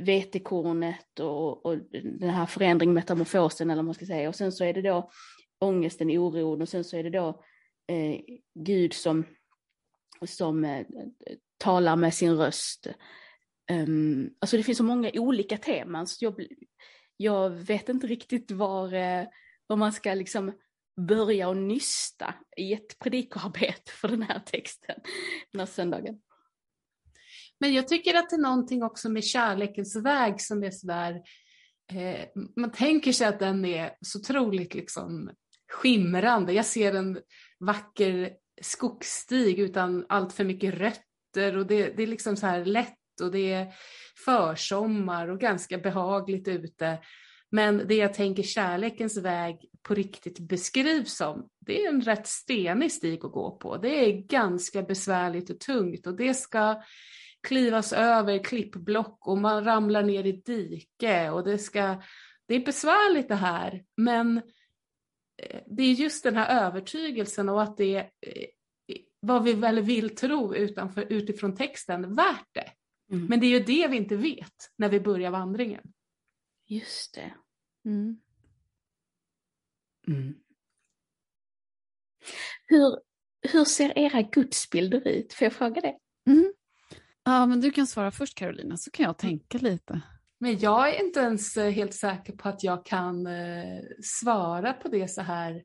vetekornet 0.00 1.20
och, 1.20 1.66
och 1.66 1.78
den 2.02 2.30
här 2.30 2.46
förändringen, 2.46 2.94
metamorfosen 2.94 3.70
eller 3.70 3.82
vad 3.82 3.84
man 3.84 3.94
ska 3.94 4.06
säga. 4.06 4.28
Och 4.28 4.34
sen 4.34 4.52
så 4.52 4.64
är 4.64 4.72
det 4.72 4.82
då 4.82 5.10
ångesten, 5.58 6.10
oron 6.10 6.62
och 6.62 6.68
sen 6.68 6.84
så 6.84 6.96
är 6.96 7.02
det 7.02 7.10
då 7.10 7.28
eh, 7.88 8.20
Gud 8.54 8.92
som, 8.92 9.24
som 10.26 10.64
eh, 10.64 10.86
talar 11.58 11.96
med 11.96 12.14
sin 12.14 12.36
röst. 12.36 12.86
Um, 13.72 14.30
alltså 14.38 14.56
det 14.56 14.62
finns 14.62 14.78
så 14.78 14.84
många 14.84 15.10
olika 15.14 15.56
teman 15.56 16.06
så 16.06 16.24
jag, 16.24 16.46
jag 17.16 17.50
vet 17.50 17.88
inte 17.88 18.06
riktigt 18.06 18.50
var, 18.50 18.92
eh, 18.92 19.26
var 19.66 19.76
man 19.76 19.92
ska 19.92 20.14
liksom 20.14 20.52
börja 21.08 21.48
och 21.48 21.56
nysta 21.56 22.34
i 22.56 22.72
ett 22.72 22.98
predikoarbete 22.98 23.90
för 23.90 24.08
den 24.08 24.22
här 24.22 24.38
texten 24.38 24.96
den 25.52 25.58
här 25.60 25.66
söndagen. 25.66 26.20
Men 27.60 27.74
jag 27.74 27.88
tycker 27.88 28.14
att 28.14 28.30
det 28.30 28.36
är 28.36 28.40
någonting 28.40 28.82
också 28.82 29.08
med 29.08 29.24
kärlekens 29.24 29.96
väg 29.96 30.40
som 30.40 30.64
är 30.64 30.70
sådär, 30.70 31.22
eh, 31.92 32.28
man 32.56 32.72
tänker 32.72 33.12
sig 33.12 33.26
att 33.26 33.38
den 33.38 33.64
är 33.64 33.96
så 34.00 34.18
otroligt 34.18 34.74
liksom 34.74 35.30
skimrande. 35.72 36.52
Jag 36.52 36.66
ser 36.66 36.94
en 36.94 37.20
vacker 37.60 38.32
skogsstig 38.62 39.58
utan 39.58 40.06
allt 40.08 40.32
för 40.32 40.44
mycket 40.44 40.74
rötter 40.74 41.56
och 41.56 41.66
det, 41.66 41.96
det 41.96 42.02
är 42.02 42.06
liksom 42.06 42.36
så 42.36 42.46
här 42.46 42.64
lätt 42.64 42.98
och 43.20 43.30
det 43.30 43.52
är 43.52 43.72
försommar 44.24 45.28
och 45.28 45.40
ganska 45.40 45.78
behagligt 45.78 46.48
ute. 46.48 46.98
Men 47.50 47.82
det 47.88 47.94
jag 47.94 48.14
tänker 48.14 48.42
kärlekens 48.42 49.16
väg 49.16 49.56
på 49.82 49.94
riktigt 49.94 50.38
beskrivs 50.38 51.16
som, 51.16 51.48
det 51.60 51.84
är 51.84 51.88
en 51.88 52.00
rätt 52.00 52.26
stenig 52.26 52.92
stig 52.92 53.24
att 53.24 53.32
gå 53.32 53.50
på. 53.50 53.76
Det 53.76 53.88
är 53.88 54.12
ganska 54.12 54.82
besvärligt 54.82 55.50
och 55.50 55.60
tungt 55.60 56.06
och 56.06 56.16
det 56.16 56.34
ska 56.34 56.82
klivas 57.46 57.92
över 57.92 58.44
klippblock 58.44 59.26
och 59.26 59.38
man 59.38 59.64
ramlar 59.64 60.02
ner 60.02 60.26
i 60.26 60.32
dike 60.32 61.30
och 61.30 61.44
det 61.44 61.58
ska, 61.58 62.02
det 62.48 62.54
är 62.54 62.64
besvärligt 62.64 63.28
det 63.28 63.34
här 63.34 63.84
men 63.96 64.36
eh, 65.42 65.60
det 65.66 65.82
är 65.82 65.92
just 65.92 66.24
den 66.24 66.36
här 66.36 66.66
övertygelsen 66.66 67.48
och 67.48 67.62
att 67.62 67.76
det 67.76 67.96
eh, 67.96 68.06
är 68.86 68.98
vad 69.20 69.44
vi 69.44 69.52
väl 69.52 69.80
vill 69.80 70.16
tro 70.16 70.54
utanför, 70.54 71.06
utifrån 71.08 71.56
texten 71.56 72.14
värt 72.14 72.48
det. 72.52 72.70
Mm. 73.12 73.26
Men 73.26 73.40
det 73.40 73.46
är 73.46 73.50
ju 73.50 73.60
det 73.60 73.88
vi 73.88 73.96
inte 73.96 74.16
vet 74.16 74.72
när 74.76 74.88
vi 74.88 75.00
börjar 75.00 75.30
vandringen. 75.30 75.92
Just 76.66 77.14
det. 77.14 77.34
Mm. 77.84 78.20
Mm. 80.08 80.34
Hur, 82.66 82.98
hur 83.52 83.64
ser 83.64 83.98
era 83.98 84.22
gudsbilder 84.22 85.08
ut? 85.08 85.32
Får 85.32 85.44
jag 85.44 85.52
fråga 85.52 85.80
det? 85.80 85.96
Mm. 86.30 86.52
Ja, 87.24 87.46
men 87.46 87.60
du 87.60 87.70
kan 87.70 87.86
svara 87.86 88.10
först 88.10 88.38
Carolina, 88.38 88.76
så 88.76 88.90
kan 88.90 89.04
jag 89.04 89.18
tänka 89.18 89.58
lite. 89.58 90.00
Men 90.38 90.58
jag 90.58 90.94
är 90.94 91.04
inte 91.04 91.20
ens 91.20 91.56
eh, 91.56 91.70
helt 91.70 91.94
säker 91.94 92.32
på 92.32 92.48
att 92.48 92.62
jag 92.64 92.86
kan 92.86 93.26
eh, 93.26 93.80
svara 94.02 94.72
på 94.72 94.88
det 94.88 95.08
så 95.08 95.22
här. 95.22 95.62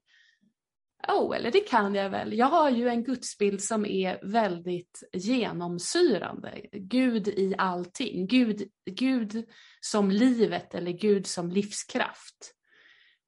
Oh, 1.07 1.35
eller 1.35 1.51
det 1.51 1.59
kan 1.59 1.95
jag 1.95 2.09
väl. 2.09 2.37
Jag 2.37 2.45
har 2.45 2.69
ju 2.69 2.89
en 2.89 3.03
gudsbild 3.03 3.61
som 3.61 3.85
är 3.85 4.19
väldigt 4.23 5.03
genomsyrande. 5.13 6.61
Gud 6.71 7.27
i 7.27 7.55
allting. 7.57 8.27
Gud, 8.27 8.69
Gud 8.85 9.49
som 9.81 10.11
livet 10.11 10.75
eller 10.75 10.91
Gud 10.91 11.27
som 11.27 11.49
livskraft. 11.51 12.55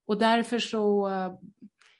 Och 0.05 0.17
därför 0.17 0.59
så 0.59 1.07
eh, 1.07 1.33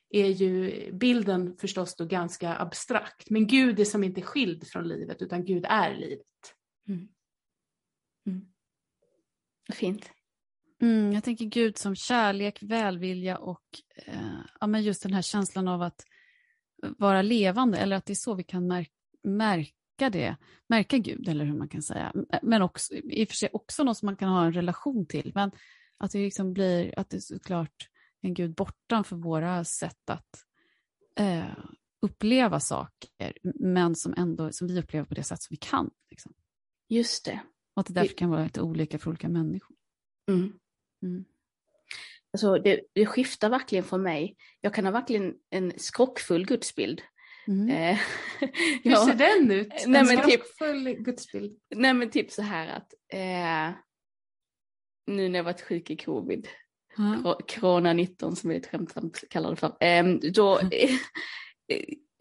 är 0.09 0.27
ju 0.27 0.91
bilden 0.93 1.57
förstås 1.57 1.95
då 1.95 2.05
ganska 2.05 2.55
abstrakt. 2.55 3.29
Men 3.29 3.47
Gud 3.47 3.79
är 3.79 3.85
som 3.85 4.03
inte 4.03 4.21
skild 4.21 4.67
från 4.67 4.87
livet 4.87 5.21
utan 5.21 5.45
Gud 5.45 5.65
är 5.69 5.95
livet. 5.95 6.27
Mm. 6.87 7.07
Mm. 8.27 8.45
Fint. 9.73 10.11
Mm, 10.81 11.13
jag 11.13 11.23
tänker 11.23 11.45
Gud 11.45 11.77
som 11.77 11.95
kärlek, 11.95 12.63
välvilja 12.63 13.37
och 13.37 13.63
eh, 13.95 14.39
ja, 14.59 14.67
men 14.67 14.83
just 14.83 15.03
den 15.03 15.13
här 15.13 15.21
känslan 15.21 15.67
av 15.67 15.81
att 15.81 16.05
vara 16.97 17.21
levande 17.21 17.77
eller 17.77 17.95
att 17.95 18.05
det 18.05 18.13
är 18.13 18.15
så 18.15 18.35
vi 18.35 18.43
kan 18.43 18.67
mär 18.67 18.87
märka 19.23 20.09
det, 20.11 20.35
märka 20.69 20.97
Gud 20.97 21.27
eller 21.27 21.45
hur 21.45 21.57
man 21.57 21.69
kan 21.69 21.81
säga. 21.81 22.13
Men 22.41 22.61
också, 22.61 22.93
i 22.93 23.23
och 23.25 23.29
för 23.29 23.35
sig 23.35 23.49
också 23.53 23.83
något 23.83 23.97
som 23.97 24.05
man 24.05 24.15
kan 24.15 24.29
ha 24.29 24.45
en 24.45 24.53
relation 24.53 25.05
till. 25.05 25.31
Men 25.35 25.51
att 25.97 26.11
det 26.11 26.19
liksom 26.19 26.53
blir, 26.53 26.99
att 26.99 27.09
det 27.09 27.17
är 27.17 27.21
såklart 27.21 27.89
en 28.21 28.33
Gud 28.33 28.55
bortanför 28.55 29.15
våra 29.15 29.63
sätt 29.63 30.09
att 30.09 30.45
eh, 31.19 31.57
uppleva 32.01 32.59
saker, 32.59 33.33
men 33.55 33.95
som, 33.95 34.13
ändå, 34.17 34.51
som 34.51 34.67
vi 34.67 34.79
upplever 34.79 35.05
på 35.05 35.13
det 35.13 35.23
sätt 35.23 35.41
som 35.41 35.53
vi 35.53 35.57
kan. 35.57 35.89
Liksom. 36.09 36.33
Just 36.89 37.25
det. 37.25 37.39
Och 37.73 37.79
att 37.79 37.87
det 37.87 37.93
därför 37.93 38.17
kan 38.17 38.29
vara 38.29 38.43
lite 38.43 38.61
olika 38.61 38.99
för 38.99 39.09
olika 39.09 39.29
människor. 39.29 39.75
Mm. 40.31 40.59
Mm. 41.03 41.25
Alltså 42.33 42.57
det, 42.57 42.81
det, 42.93 43.05
skiftar 43.05 43.49
verkligen 43.49 43.83
för 43.83 43.97
mig. 43.97 44.35
Jag 44.61 44.73
kan 44.73 44.85
ha 44.85 44.91
verkligen 44.91 45.33
en 45.49 45.73
skrockfull 45.77 46.45
gudsbild. 46.45 47.01
Mm. 47.47 47.69
Eh, 47.69 47.99
Hur 48.83 48.95
ser 48.95 49.13
den 49.13 49.51
ut? 49.51 49.73
En 49.85 49.91
nej, 49.91 50.03
men 50.05 50.17
typ- 50.17 50.41
skrockfull 50.41 50.85
typ, 50.85 50.97
gudsbild? 50.99 51.59
Nej 51.75 51.93
men 51.93 52.09
typ 52.09 52.31
så 52.31 52.41
här 52.41 52.67
att 52.67 52.93
eh, 53.13 53.75
nu 55.07 55.29
när 55.29 55.39
jag 55.39 55.43
varit 55.43 55.61
sjuk 55.61 55.89
i 55.89 55.97
covid 55.97 56.47
Mm. 56.97 57.23
Corona 57.23 57.93
19 57.93 58.35
som 58.35 58.49
vi 58.49 58.55
lite 58.55 58.69
skämtsamt 58.69 59.23
kallar 59.29 59.49
det 59.49 59.55
för. 59.55 59.77
Ehm, 59.79 60.19
då. 60.19 60.59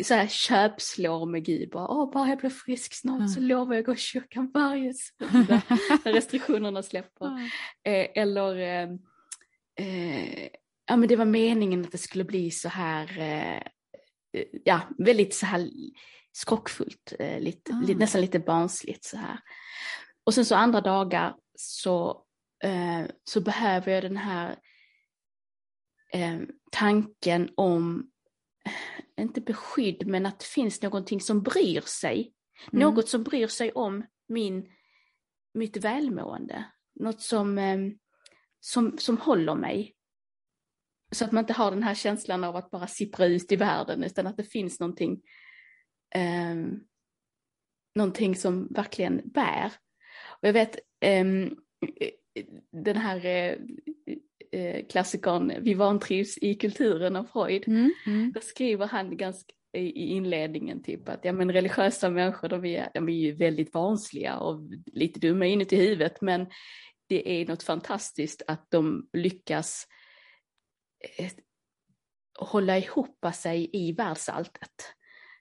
så 0.02 0.14
här 0.14 0.26
köpslår 0.26 1.38
Gud, 1.38 1.70
bara, 1.70 1.88
Åh, 1.88 2.12
bara 2.12 2.28
jag 2.28 2.38
blir 2.38 2.50
frisk 2.50 2.94
snart 2.94 3.18
mm. 3.18 3.28
så 3.28 3.40
lovar 3.40 3.74
jag 3.74 3.80
att 3.80 3.86
gå 3.86 3.92
i 3.92 3.96
kyrkan 3.96 4.50
varje 4.54 4.94
söndag 4.94 5.62
när 6.04 6.12
restriktionerna 6.12 6.82
släpper. 6.82 7.26
Mm. 7.26 8.08
eller 8.14 8.56
ehm, 8.56 8.98
eh, 9.78 10.48
ja 10.86 10.96
men 10.96 11.08
det 11.08 11.16
var 11.16 11.24
meningen 11.24 11.80
att 11.84 11.92
det 11.92 11.98
skulle 11.98 12.24
bli 12.24 12.50
så 12.50 12.68
här, 12.68 13.18
eh, 13.18 13.62
ja 14.64 14.80
väldigt 14.98 15.34
så 15.34 15.46
här 15.46 15.70
skrockfullt, 16.32 17.12
eh, 17.18 17.40
lite, 17.40 17.72
mm. 17.72 17.98
nästan 17.98 18.20
lite 18.20 18.38
barnsligt 18.38 19.04
så 19.04 19.16
här. 19.16 19.38
Och 20.24 20.34
sen 20.34 20.44
så 20.44 20.54
andra 20.54 20.80
dagar 20.80 21.36
så 21.54 22.24
eh, 22.64 23.02
så 23.24 23.40
behöver 23.40 23.92
jag 23.92 24.02
den 24.02 24.16
här 24.16 24.56
eh, 26.12 26.40
tanken 26.70 27.50
om, 27.56 28.11
inte 29.20 29.40
beskydd, 29.40 30.06
men 30.06 30.26
att 30.26 30.38
det 30.38 30.46
finns 30.46 30.82
någonting 30.82 31.20
som 31.20 31.42
bryr 31.42 31.80
sig. 31.80 32.32
Mm. 32.72 32.80
Något 32.80 33.08
som 33.08 33.22
bryr 33.22 33.46
sig 33.46 33.72
om 33.72 34.06
min, 34.28 34.68
mitt 35.54 35.76
välmående. 35.76 36.64
Något 36.94 37.20
som, 37.20 37.58
eh, 37.58 37.78
som, 38.60 38.98
som 38.98 39.18
håller 39.18 39.54
mig. 39.54 39.94
Så 41.14 41.24
att 41.24 41.32
man 41.32 41.42
inte 41.42 41.52
har 41.52 41.70
den 41.70 41.82
här 41.82 41.94
känslan 41.94 42.44
av 42.44 42.56
att 42.56 42.70
bara 42.70 42.86
sippra 42.86 43.26
ut 43.26 43.52
i 43.52 43.56
världen, 43.56 44.04
utan 44.04 44.26
att 44.26 44.36
det 44.36 44.44
finns 44.44 44.80
någonting, 44.80 45.22
eh, 46.14 46.54
någonting 47.94 48.36
som 48.36 48.66
verkligen 48.66 49.20
bär. 49.24 49.72
Och 50.40 50.48
jag 50.48 50.52
vet, 50.52 50.78
eh, 51.00 51.24
den 52.72 52.96
här 52.96 53.26
eh, 53.26 53.58
eh, 54.52 54.86
klassikern 54.86 55.52
Vi 55.60 55.74
vantrivs 55.74 56.38
i 56.38 56.54
kulturen 56.54 57.16
av 57.16 57.24
Freud, 57.24 57.68
mm, 57.68 57.92
mm. 58.06 58.32
då 58.32 58.40
skriver 58.40 58.86
han 58.86 59.16
ganska 59.16 59.52
i 59.74 60.06
inledningen 60.06 60.82
typ 60.82 61.08
att 61.08 61.24
ja, 61.24 61.32
men 61.32 61.52
religiösa 61.52 62.10
människor 62.10 62.48
de 62.48 62.64
är, 62.64 62.90
de 62.94 63.08
är 63.08 63.12
ju 63.12 63.32
väldigt 63.32 63.74
vanliga 63.74 64.36
och 64.36 64.60
lite 64.86 65.20
dumma 65.20 65.46
inuti 65.46 65.76
huvudet 65.76 66.20
men 66.20 66.46
det 67.08 67.40
är 67.40 67.46
något 67.46 67.62
fantastiskt 67.62 68.42
att 68.46 68.70
de 68.70 69.08
lyckas 69.12 69.86
eh, 71.18 71.30
hålla 72.38 72.78
ihop 72.78 73.26
sig 73.34 73.70
i 73.72 73.92
världsalltet. 73.92 74.94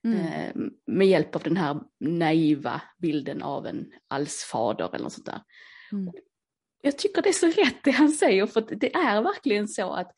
Mm. 0.04 0.20
Eh, 0.20 0.72
med 0.88 1.08
hjälp 1.08 1.36
av 1.36 1.44
den 1.44 1.58
här 1.58 1.82
naiva 2.00 2.82
bilden 2.98 3.42
av 3.42 3.68
en 3.68 3.92
allsfader 4.08 4.90
eller 4.94 5.04
något 5.04 5.14
sånt 5.14 5.26
där. 5.26 5.42
Mm 5.92 6.12
jag 6.82 6.98
tycker 6.98 7.22
det 7.22 7.30
är 7.30 7.34
så 7.34 7.48
rätt 7.48 7.84
det 7.84 7.92
han 7.92 8.12
säger, 8.12 8.46
för 8.46 8.62
det 8.62 8.96
är 8.96 9.22
verkligen 9.22 9.68
så 9.68 9.94
att 9.94 10.12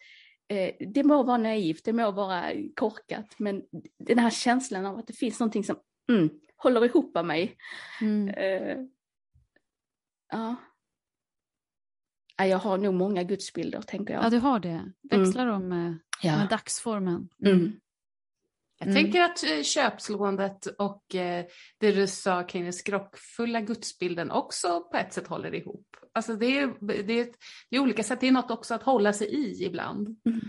eh, 0.48 0.88
det 0.94 1.04
må 1.04 1.24
vara 1.24 1.38
naivt, 1.38 1.86
det 1.86 1.94
må 1.94 2.12
vara 2.12 2.52
korkat, 2.76 3.36
men 3.40 3.64
den 4.00 4.20
här 4.20 4.30
känslan 4.30 4.86
av 4.86 4.98
att 4.98 5.08
det 5.08 5.14
finns 5.14 5.40
någonting 5.40 5.64
som 5.64 5.76
mm, 6.10 6.30
håller 6.58 6.86
ihop 6.86 7.18
av 7.18 7.26
mig. 7.26 7.58
Mm. 8.02 8.30
Eh, 8.30 8.78
ja. 10.32 10.56
Jag 12.38 12.58
har 12.58 12.78
nog 12.78 12.94
många 12.94 13.24
gudsbilder, 13.24 13.82
tänker 13.82 14.14
jag. 14.14 14.24
Ja, 14.24 14.30
du 14.30 14.40
har 14.40 14.60
det. 14.60 14.92
Växlar 15.10 15.48
mm. 15.48 15.54
de 15.54 15.70
med, 15.70 16.00
ja. 16.22 16.38
med 16.38 16.50
dagsformen? 16.50 17.30
Mm. 17.46 17.80
Jag 18.86 18.92
mm. 18.92 19.04
tänker 19.04 19.22
att 19.22 19.44
eh, 19.44 19.64
köpslåendet 19.64 20.66
och 20.66 21.16
eh, 21.16 21.46
det 21.80 21.92
du 21.92 22.08
sa 22.08 22.44
kring 22.44 22.64
den 22.64 22.74
skrockfulla 22.74 23.62
gudsbilden 23.62 24.32
också 24.32 24.84
på 24.92 24.98
ett 24.98 25.14
sätt 25.14 25.28
håller 25.28 25.56
ihop. 25.56 25.88
Alltså 26.14 26.36
det 26.36 26.60
är, 26.60 26.74
det 27.04 27.20
är, 27.20 27.28
det 27.70 27.76
är 27.76 27.80
olika 27.80 28.04
sätt, 28.04 28.22
det 28.22 28.28
är 28.28 28.32
något 28.32 28.52
också 28.52 28.74
att 28.74 28.84
hålla 28.84 29.14
sig 29.14 29.28
i 29.28 29.66
ibland. 29.66 30.08
Mm. 30.26 30.42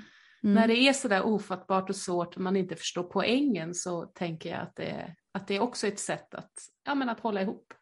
Mm. 0.45 0.55
När 0.55 0.69
det 0.69 0.77
är 0.77 0.93
sådär 0.93 1.23
ofattbart 1.23 1.91
och 1.91 1.97
svårt 1.97 2.37
och 2.37 2.43
man 2.43 2.57
inte 2.57 2.77
förstår 2.77 3.03
poängen 3.03 3.75
så 3.75 4.03
tänker 4.05 4.51
jag 4.51 4.61
att 4.61 4.77
det, 4.77 5.15
att 5.33 5.49
det 5.49 5.57
är 5.57 5.61
också 5.61 5.87
ett 5.87 5.99
sätt 5.99 6.35
att, 6.35 6.53
ja, 6.85 6.95
men 6.95 7.09
att 7.09 7.21
hålla 7.21 7.43
ihop. 7.43 7.75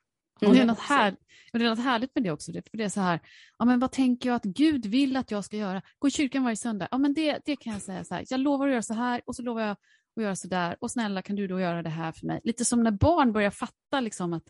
Och 0.46 0.54
det, 0.54 0.60
är 0.60 0.66
något 0.66 0.80
här, 0.80 1.16
det 1.52 1.64
är 1.64 1.70
något 1.70 1.84
härligt 1.84 2.14
med 2.14 2.24
det 2.24 2.30
också, 2.30 2.52
för 2.52 2.76
det 2.76 2.84
är 2.84 2.88
så 2.88 3.00
här, 3.00 3.20
ja, 3.58 3.64
men 3.64 3.80
vad 3.80 3.92
tänker 3.92 4.28
jag 4.28 4.36
att 4.36 4.44
Gud 4.44 4.86
vill 4.86 5.16
att 5.16 5.30
jag 5.30 5.44
ska 5.44 5.56
göra? 5.56 5.82
Gå 5.98 6.08
i 6.08 6.10
kyrkan 6.10 6.44
varje 6.44 6.56
söndag, 6.56 6.88
ja, 6.90 6.98
men 6.98 7.14
det, 7.14 7.38
det 7.44 7.56
kan 7.56 7.72
jag 7.72 7.82
säga 7.82 8.04
så 8.04 8.14
här, 8.14 8.24
jag 8.28 8.40
lovar 8.40 8.66
att 8.66 8.72
göra 8.72 8.82
så 8.82 8.94
här 8.94 9.20
och 9.26 9.36
så 9.36 9.42
lovar 9.42 9.62
jag 9.62 9.76
att 10.16 10.22
göra 10.22 10.36
så 10.36 10.48
där 10.48 10.76
och 10.80 10.90
snälla 10.90 11.22
kan 11.22 11.36
du 11.36 11.46
då 11.46 11.60
göra 11.60 11.82
det 11.82 11.90
här 11.90 12.12
för 12.12 12.26
mig? 12.26 12.40
Lite 12.44 12.64
som 12.64 12.82
när 12.82 12.90
barn 12.90 13.32
börjar 13.32 13.50
fatta 13.50 14.00
liksom 14.00 14.32
att, 14.32 14.44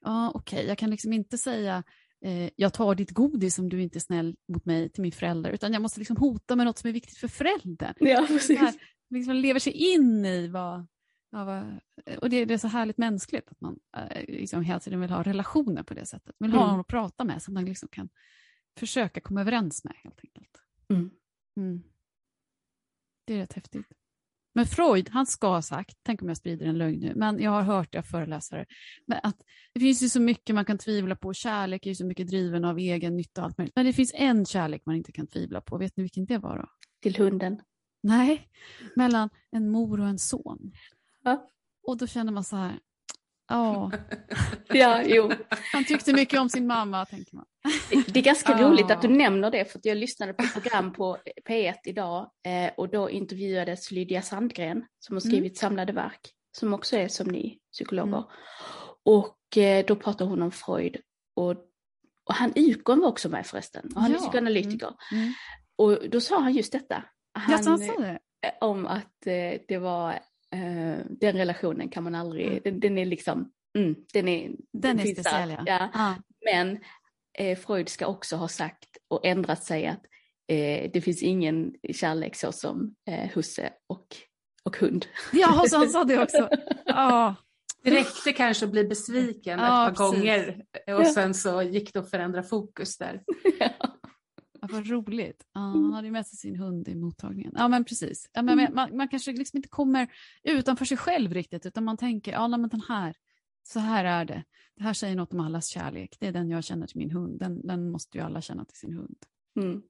ja 0.00 0.30
okej, 0.34 0.56
okay, 0.56 0.68
jag 0.68 0.78
kan 0.78 0.90
liksom 0.90 1.12
inte 1.12 1.38
säga 1.38 1.84
eh, 2.24 2.50
jag 2.56 2.72
tar 2.72 2.94
ditt 2.94 3.10
godis 3.10 3.58
om 3.58 3.68
du 3.68 3.82
inte 3.82 3.98
är 3.98 4.00
snäll 4.00 4.36
mot 4.52 4.64
mig 4.64 4.90
till 4.92 5.02
min 5.02 5.12
förälder, 5.12 5.50
utan 5.50 5.72
jag 5.72 5.82
måste 5.82 6.00
liksom 6.00 6.16
hota 6.16 6.56
med 6.56 6.66
något 6.66 6.78
som 6.78 6.88
är 6.88 6.92
viktigt 6.92 7.18
för 7.18 7.28
föräldern. 7.28 7.94
Ja, 7.98 8.24
precis. 8.28 8.58
Här, 8.58 8.74
liksom 9.10 9.34
lever 9.34 9.60
sig 9.60 9.72
in 9.72 10.24
i 10.24 10.48
vad, 10.48 10.86
ja, 11.30 11.44
vad 11.44 11.80
och 12.18 12.30
det, 12.30 12.44
det, 12.44 12.54
är 12.54 12.58
så 12.58 12.68
härligt 12.68 12.98
mänskligt 12.98 13.48
att 13.48 13.60
man 13.60 13.78
eh, 13.96 14.24
liksom 14.28 14.62
hela 14.62 14.80
tiden 14.80 15.00
vill 15.00 15.10
ha 15.10 15.22
relationer 15.22 15.82
på 15.82 15.94
det 15.94 16.06
sättet. 16.06 16.36
Vill 16.38 16.50
mm. 16.50 16.60
ha 16.60 16.70
någon 16.70 16.80
att 16.80 16.86
prata 16.86 17.24
med 17.24 17.42
som 17.42 17.54
man 17.54 17.64
liksom 17.64 17.88
kan 17.88 18.08
försöka 18.78 19.20
komma 19.20 19.40
överens 19.40 19.84
med 19.84 19.94
helt 19.96 20.20
enkelt. 20.24 20.62
Mm. 20.88 21.10
Mm. 21.56 21.82
Det 23.24 23.34
är 23.34 23.38
rätt 23.38 23.52
häftigt. 23.52 23.86
Men 24.58 24.66
Freud, 24.66 25.08
han 25.12 25.26
ska 25.26 25.48
ha 25.48 25.62
sagt, 25.62 25.98
tänk 26.02 26.22
om 26.22 26.28
jag 26.28 26.36
sprider 26.36 26.66
en 26.66 26.78
lögn 26.78 27.00
nu, 27.00 27.12
men 27.16 27.40
jag 27.40 27.50
har 27.50 27.62
hört 27.62 27.92
det 27.92 27.98
av 27.98 28.02
föreläsare, 28.02 28.66
men 29.06 29.20
att 29.22 29.36
det 29.74 29.80
finns 29.80 30.02
ju 30.02 30.08
så 30.08 30.20
mycket 30.20 30.54
man 30.54 30.64
kan 30.64 30.78
tvivla 30.78 31.16
på. 31.16 31.32
Kärlek 31.32 31.86
är 31.86 31.90
ju 31.90 31.94
så 31.94 32.06
mycket 32.06 32.28
driven 32.28 32.64
av 32.64 32.78
egen 32.78 33.16
nytta 33.16 33.40
och 33.40 33.44
allt 33.44 33.58
möjligt. 33.58 33.76
Men 33.76 33.86
det 33.86 33.92
finns 33.92 34.12
en 34.14 34.46
kärlek 34.46 34.82
man 34.86 34.96
inte 34.96 35.12
kan 35.12 35.26
tvivla 35.26 35.60
på. 35.60 35.78
Vet 35.78 35.96
ni 35.96 36.02
vilken 36.02 36.26
det 36.26 36.38
var 36.38 36.56
då? 36.56 36.68
Till 37.02 37.16
hunden. 37.16 37.60
Nej, 38.02 38.48
mellan 38.96 39.30
en 39.50 39.70
mor 39.70 40.00
och 40.00 40.08
en 40.08 40.18
son. 40.18 40.72
Ja. 41.24 41.48
Och 41.82 41.96
då 41.96 42.06
känner 42.06 42.32
man 42.32 42.44
så 42.44 42.56
här, 42.56 42.78
ja. 43.48 43.90
ja, 44.68 45.02
jo. 45.06 45.30
Han 45.72 45.84
tyckte 45.84 46.12
mycket 46.12 46.40
om 46.40 46.48
sin 46.48 46.66
mamma, 46.66 47.06
tänker 47.06 47.36
man. 47.36 47.44
Det 48.06 48.20
är 48.20 48.24
ganska 48.24 48.62
roligt 48.62 48.90
att 48.90 49.02
du 49.02 49.08
nämner 49.08 49.50
det, 49.50 49.64
för 49.64 49.80
jag 49.82 49.96
lyssnade 49.96 50.32
på 50.32 50.42
ett 50.42 50.52
program 50.52 50.92
på 50.92 51.18
P1 51.48 51.74
idag 51.84 52.30
eh, 52.46 52.70
och 52.76 52.88
då 52.88 53.10
intervjuades 53.10 53.90
Lydia 53.90 54.22
Sandgren 54.22 54.84
som 54.98 55.16
har 55.16 55.20
skrivit 55.20 55.52
mm. 55.52 55.54
samlade 55.54 55.92
verk, 55.92 56.20
som 56.58 56.74
också 56.74 56.96
är 56.96 57.08
som 57.08 57.26
ni 57.26 57.58
psykologer. 57.72 58.16
Mm. 58.16 58.28
Och 59.04 59.56
eh, 59.58 59.86
då 59.86 59.96
pratar 59.96 60.24
hon 60.24 60.42
om 60.42 60.52
Freud 60.52 60.96
och, 61.36 61.50
och 62.24 62.34
han 62.34 62.52
Ukon 62.56 63.00
var 63.00 63.08
också 63.08 63.28
med 63.28 63.46
förresten, 63.46 63.90
och 63.94 64.02
han 64.02 64.10
ja. 64.10 64.16
är 64.16 64.20
psykoanalytiker. 64.20 64.92
Mm. 65.12 65.22
mm. 65.22 65.34
Och 65.76 66.10
då 66.10 66.20
sa 66.20 66.40
han 66.40 66.52
just 66.52 66.72
detta. 66.72 67.04
Han, 67.32 67.52
ja, 67.52 67.70
han 67.70 67.78
sa 67.78 67.92
det? 67.98 68.18
Eh, 68.46 68.52
om 68.60 68.86
att 68.86 69.14
det 69.68 69.78
var, 69.80 70.18
eh, 70.54 71.04
den 71.10 71.36
relationen 71.36 71.88
kan 71.88 72.04
man 72.04 72.14
aldrig, 72.14 72.46
mm. 72.46 72.60
den, 72.64 72.80
den, 72.80 72.98
är 72.98 73.04
liksom, 73.04 73.52
mm, 73.78 73.96
den 74.12 74.28
är, 74.28 74.50
den 74.72 75.00
är 75.00 75.06
speciell 75.06 75.50
ja. 75.50 75.62
ja. 75.66 75.88
Ah. 75.94 76.14
Men 76.44 76.78
eh, 77.38 77.58
Freud 77.58 77.88
ska 77.88 78.06
också 78.06 78.36
ha 78.36 78.48
sagt 78.48 78.88
och 79.08 79.26
ändrat 79.26 79.64
sig 79.64 79.86
att 79.86 80.02
eh, 80.48 80.90
det 80.92 81.00
finns 81.04 81.22
ingen 81.22 81.74
kärlek 81.94 82.36
så 82.36 82.52
som 82.52 82.94
eh, 83.10 83.30
husse 83.34 83.72
och, 83.86 84.06
och 84.62 84.76
hund. 84.76 85.06
Ja, 85.32 85.64
så 85.68 85.76
han 85.76 85.88
sa 85.88 86.04
det 86.04 86.22
också. 86.22 86.48
Ja. 86.84 87.34
Det 87.82 87.90
räckte 87.90 88.32
kanske 88.32 88.64
att 88.64 88.72
bli 88.72 88.84
besviken 88.84 89.58
ja, 89.58 89.90
ett 89.90 89.96
par 89.96 90.06
precis. 90.06 90.20
gånger 90.20 90.64
och 90.98 91.06
sen 91.06 91.34
så 91.34 91.62
gick 91.62 91.92
det 91.92 91.98
att 91.98 92.10
förändra 92.10 92.42
fokus 92.42 92.98
där. 92.98 93.22
Ja. 93.58 93.97
Vad 94.72 94.86
roligt. 94.86 95.44
Ja, 95.52 95.60
han 95.60 95.92
hade 95.92 96.06
ju 96.06 96.12
med 96.12 96.26
sig 96.26 96.38
sin 96.38 96.56
hund 96.56 96.88
i 96.88 96.94
mottagningen. 96.94 97.52
Ja, 97.56 97.68
men 97.68 97.84
precis. 97.84 98.30
Ja, 98.32 98.42
men, 98.42 98.74
man, 98.74 98.96
man 98.96 99.08
kanske 99.08 99.32
liksom 99.32 99.56
inte 99.56 99.68
kommer 99.68 100.08
utanför 100.42 100.84
sig 100.84 100.96
själv 100.96 101.34
riktigt, 101.34 101.66
utan 101.66 101.84
man 101.84 101.96
tänker, 101.96 102.32
ja, 102.32 102.48
men 102.48 102.68
den 102.68 102.82
här, 102.88 103.14
så 103.62 103.80
här 103.80 104.04
är 104.04 104.24
det. 104.24 104.44
Det 104.76 104.82
här 104.82 104.92
säger 104.92 105.16
något 105.16 105.32
om 105.32 105.40
allas 105.40 105.66
kärlek. 105.66 106.16
Det 106.20 106.26
är 106.26 106.32
den 106.32 106.50
jag 106.50 106.64
känner 106.64 106.86
till 106.86 106.98
min 106.98 107.10
hund. 107.10 107.40
Den, 107.40 107.66
den 107.66 107.90
måste 107.90 108.18
ju 108.18 108.24
alla 108.24 108.40
känna 108.40 108.64
till 108.64 108.78
sin 108.78 108.92
hund. 108.92 109.16
Mm. 109.56 109.82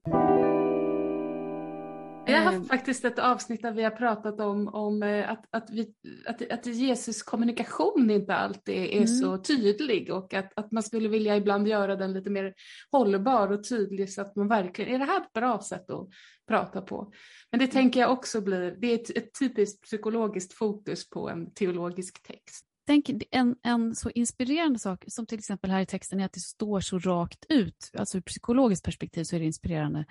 Vi 2.29 2.35
har 2.35 2.43
haft 2.43 2.57
ehm. 2.57 2.65
faktiskt 2.65 3.05
ett 3.05 3.19
avsnitt 3.19 3.61
där 3.61 3.71
vi 3.71 3.83
har 3.83 3.91
pratat 3.91 4.39
om, 4.39 4.67
om 4.67 5.03
eh, 5.03 5.31
att, 5.31 5.45
att, 5.51 5.69
vi, 5.69 5.93
att, 6.25 6.51
att 6.51 6.65
Jesus 6.65 7.23
kommunikation 7.23 8.09
inte 8.09 8.35
alltid 8.35 8.75
är 8.75 8.97
mm. 8.97 9.07
så 9.07 9.37
tydlig 9.37 10.13
och 10.13 10.33
att, 10.33 10.51
att 10.55 10.71
man 10.71 10.83
skulle 10.83 11.09
vilja 11.09 11.37
ibland 11.37 11.67
göra 11.67 11.95
den 11.95 12.13
lite 12.13 12.29
mer 12.29 12.53
hållbar 12.91 13.51
och 13.51 13.69
tydlig 13.69 14.13
så 14.13 14.21
att 14.21 14.35
man 14.35 14.47
verkligen, 14.47 14.95
är 14.95 14.99
det 14.99 15.05
här 15.05 15.21
ett 15.21 15.33
bra 15.33 15.61
sätt 15.61 15.89
att 15.89 16.09
prata 16.47 16.81
på? 16.81 17.11
Men 17.51 17.59
det 17.59 17.67
tänker 17.67 17.99
jag 17.99 18.11
också 18.11 18.41
blir, 18.41 18.75
det 18.81 18.87
är 18.87 18.95
ett, 18.95 19.17
ett 19.17 19.39
typiskt 19.39 19.83
psykologiskt 19.83 20.53
fokus 20.53 21.09
på 21.09 21.29
en 21.29 21.53
teologisk 21.53 22.23
text. 22.23 22.65
Tänk 22.87 23.09
en, 23.31 23.55
en 23.63 23.95
så 23.95 24.09
inspirerande 24.09 24.79
sak 24.79 25.03
som 25.07 25.25
till 25.25 25.37
exempel 25.37 25.71
här 25.71 25.81
i 25.81 25.85
texten 25.85 26.19
är 26.19 26.25
att 26.25 26.33
det 26.33 26.39
står 26.39 26.79
så 26.79 26.99
rakt 26.99 27.45
ut, 27.49 27.91
alltså 27.97 28.17
ur 28.17 28.21
psykologiskt 28.21 28.85
perspektiv 28.85 29.23
så 29.23 29.35
är 29.35 29.39
det 29.39 29.45
inspirerande 29.45 30.05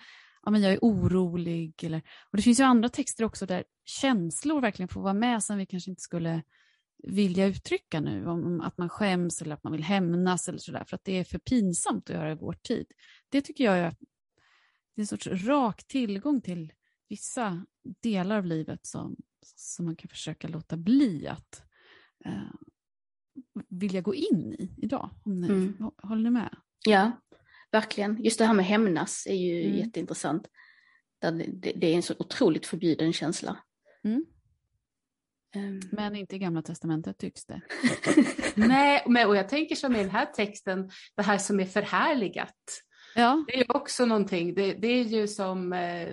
ja, 0.49 0.53
men 0.53 0.63
jag 0.63 0.73
är 0.73 0.79
orolig. 0.83 1.85
Eller, 1.85 2.03
och 2.31 2.37
det 2.37 2.43
finns 2.43 2.61
ju 2.61 2.65
andra 2.65 2.89
texter 2.89 3.25
också 3.25 3.47
där 3.47 3.65
känslor 3.85 4.61
verkligen 4.61 4.89
får 4.89 5.03
vara 5.03 5.15
med 5.15 5.43
som 5.43 5.59
vi 5.59 5.67
kanske 5.67 5.91
inte 5.91 6.03
skulle 6.03 6.43
vilja 7.03 7.47
uttrycka 7.47 8.01
nu. 8.01 8.27
Om 8.27 8.61
att 8.61 8.79
man 8.79 8.89
skäms 8.89 9.43
eller 9.43 9.55
att 9.55 9.65
man 9.65 9.73
vill 9.73 9.83
hämnas 9.83 10.49
eller 10.49 10.59
sådär 10.59 10.85
för 10.85 10.97
att 10.97 11.05
det 11.05 11.19
är 11.19 11.25
för 11.25 11.39
pinsamt 11.39 12.11
att 12.11 12.17
göra 12.17 12.33
i 12.33 12.35
vår 12.35 12.53
tid. 12.53 12.87
Det 13.29 13.41
tycker 13.41 13.65
jag 13.65 13.79
är, 13.79 13.91
det 14.95 15.01
är 15.01 15.03
en 15.03 15.07
sorts 15.07 15.27
rak 15.27 15.85
tillgång 15.87 16.41
till 16.41 16.73
vissa 17.09 17.67
delar 17.83 18.39
av 18.39 18.45
livet 18.45 18.87
som, 18.87 19.17
som 19.43 19.85
man 19.85 19.97
kan 19.97 20.09
försöka 20.09 20.49
låta 20.49 20.77
bli 20.77 21.29
att 21.29 21.63
eh, 22.25 22.53
vilja 23.69 24.01
gå 24.01 24.15
in 24.15 24.55
i 24.59 24.75
idag. 24.77 25.11
Om 25.25 25.41
ni, 25.41 25.49
mm. 25.49 25.91
Håller 26.03 26.23
ni 26.23 26.31
med? 26.31 26.57
Ja, 26.87 27.13
verkligen. 27.73 28.23
Just 28.25 28.39
det 28.39 28.45
här 28.45 28.55
med 28.55 28.67
hämnas 28.67 29.27
är 29.27 29.35
ju 29.35 29.65
mm. 29.65 29.79
jätteintressant. 29.79 30.49
Det, 31.53 31.87
är 31.87 31.97
en 31.97 32.03
så 32.03 32.15
otroligt 32.19 32.67
förbjuden 32.67 33.13
känsla. 33.13 33.57
Mm. 34.05 34.25
Um. 35.57 35.81
Men 35.93 36.17
inte 36.17 36.37
i 36.37 36.39
Gamla 36.39 36.63
Testamentet 36.63 37.19
tycks 37.19 37.47
det. 37.47 37.61
Nej, 38.55 39.03
men, 39.07 39.29
och 39.29 39.37
jag 39.37 39.49
tänker 39.49 39.75
som 39.75 39.97
i 39.97 39.99
den 39.99 40.11
här 40.11 40.27
texten, 40.27 40.91
det 41.17 41.23
här 41.23 41.39
som 41.39 41.61
är 41.61 41.65
förhärligat. 41.65 42.83
Ja. 43.15 43.45
Det 43.47 43.55
är 43.55 43.59
ju 43.59 43.65
också 43.69 44.07
någonting, 44.07 44.55
det, 44.55 44.73
det, 44.73 44.89
är 44.89 45.05
ju 45.05 45.29
som, 45.29 45.73
eh, 45.73 46.09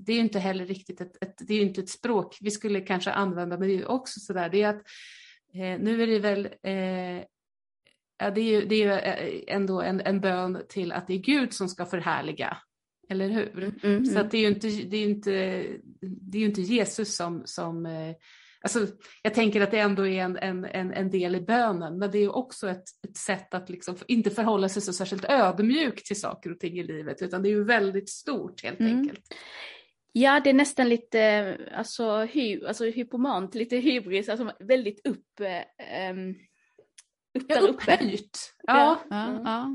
det 0.00 0.12
är 0.12 0.20
inte 0.20 0.38
heller 0.38 0.66
riktigt 0.66 1.00
ett, 1.00 1.22
ett, 1.22 1.34
det 1.38 1.54
är 1.54 1.60
inte 1.60 1.80
ett 1.80 1.88
språk 1.88 2.38
vi 2.40 2.50
skulle 2.50 2.80
kanske 2.80 3.12
använda, 3.12 3.58
men 3.58 3.68
det 3.68 3.74
är 3.74 3.78
ju 3.78 3.86
också 3.86 4.20
sådär, 4.20 4.48
det 4.48 4.62
är 4.62 4.68
att 4.68 4.82
eh, 5.54 5.80
nu 5.84 6.02
är 6.02 6.06
det 6.06 6.18
väl 6.18 6.46
eh, 6.46 7.24
Ja, 8.18 8.30
det 8.30 8.40
är 8.40 8.60
ju, 8.60 8.66
det 8.66 8.74
är 8.74 8.86
ju 8.86 8.92
eh, 8.92 9.54
ändå 9.56 9.80
en, 9.80 10.00
en 10.00 10.20
bön 10.20 10.62
till 10.68 10.92
att 10.92 11.06
det 11.06 11.14
är 11.14 11.18
Gud 11.18 11.52
som 11.52 11.68
ska 11.68 11.86
förhärliga, 11.86 12.58
eller 13.08 13.28
hur? 13.28 13.58
Mm, 13.58 13.74
mm, 13.82 14.06
så 14.06 14.18
att 14.18 14.30
det 14.30 14.36
är 14.38 14.40
ju 14.40 14.48
inte, 14.48 14.68
det 14.68 14.96
är 14.96 15.04
inte, 15.04 15.30
det 16.00 16.38
är 16.38 16.44
inte 16.44 16.62
Jesus 16.62 17.16
som, 17.16 17.42
som 17.44 17.86
eh, 17.86 18.14
Alltså, 18.60 18.86
jag 19.22 19.34
tänker 19.34 19.60
att 19.60 19.70
det 19.70 19.78
ändå 19.78 20.06
är 20.06 20.22
en, 20.22 20.36
en, 20.36 20.64
en, 20.64 20.92
en 20.92 21.10
del 21.10 21.36
i 21.36 21.40
bönen, 21.40 21.98
men 21.98 22.10
det 22.10 22.18
är 22.18 22.36
också 22.36 22.68
ett, 22.68 22.84
ett 23.08 23.16
sätt 23.16 23.54
att 23.54 23.70
liksom 23.70 23.96
inte 24.08 24.30
förhålla 24.30 24.68
sig 24.68 24.82
så 24.82 24.92
särskilt 24.92 25.24
ödmjukt 25.24 26.06
till 26.06 26.20
saker 26.20 26.52
och 26.52 26.60
ting 26.60 26.78
i 26.78 26.82
livet, 26.82 27.22
utan 27.22 27.42
det 27.42 27.48
är 27.48 27.50
ju 27.50 27.64
väldigt 27.64 28.08
stort 28.08 28.64
helt 28.64 28.80
mm. 28.80 28.96
enkelt. 28.96 29.20
Ja, 30.12 30.40
det 30.40 30.50
är 30.50 30.54
nästan 30.54 30.88
lite 30.88 31.56
alltså, 31.74 32.24
hy, 32.24 32.64
alltså 32.64 32.84
hypomant, 32.84 33.54
lite 33.54 33.76
hybris, 33.76 34.28
alltså 34.28 34.52
väldigt 34.60 35.06
upp... 35.06 35.40
Um 36.10 36.34
upp 37.36 37.46
ja, 37.48 37.60
upphöjt. 37.60 38.54
Ja. 38.62 38.98
Mm. 39.10 39.42
ja. 39.44 39.68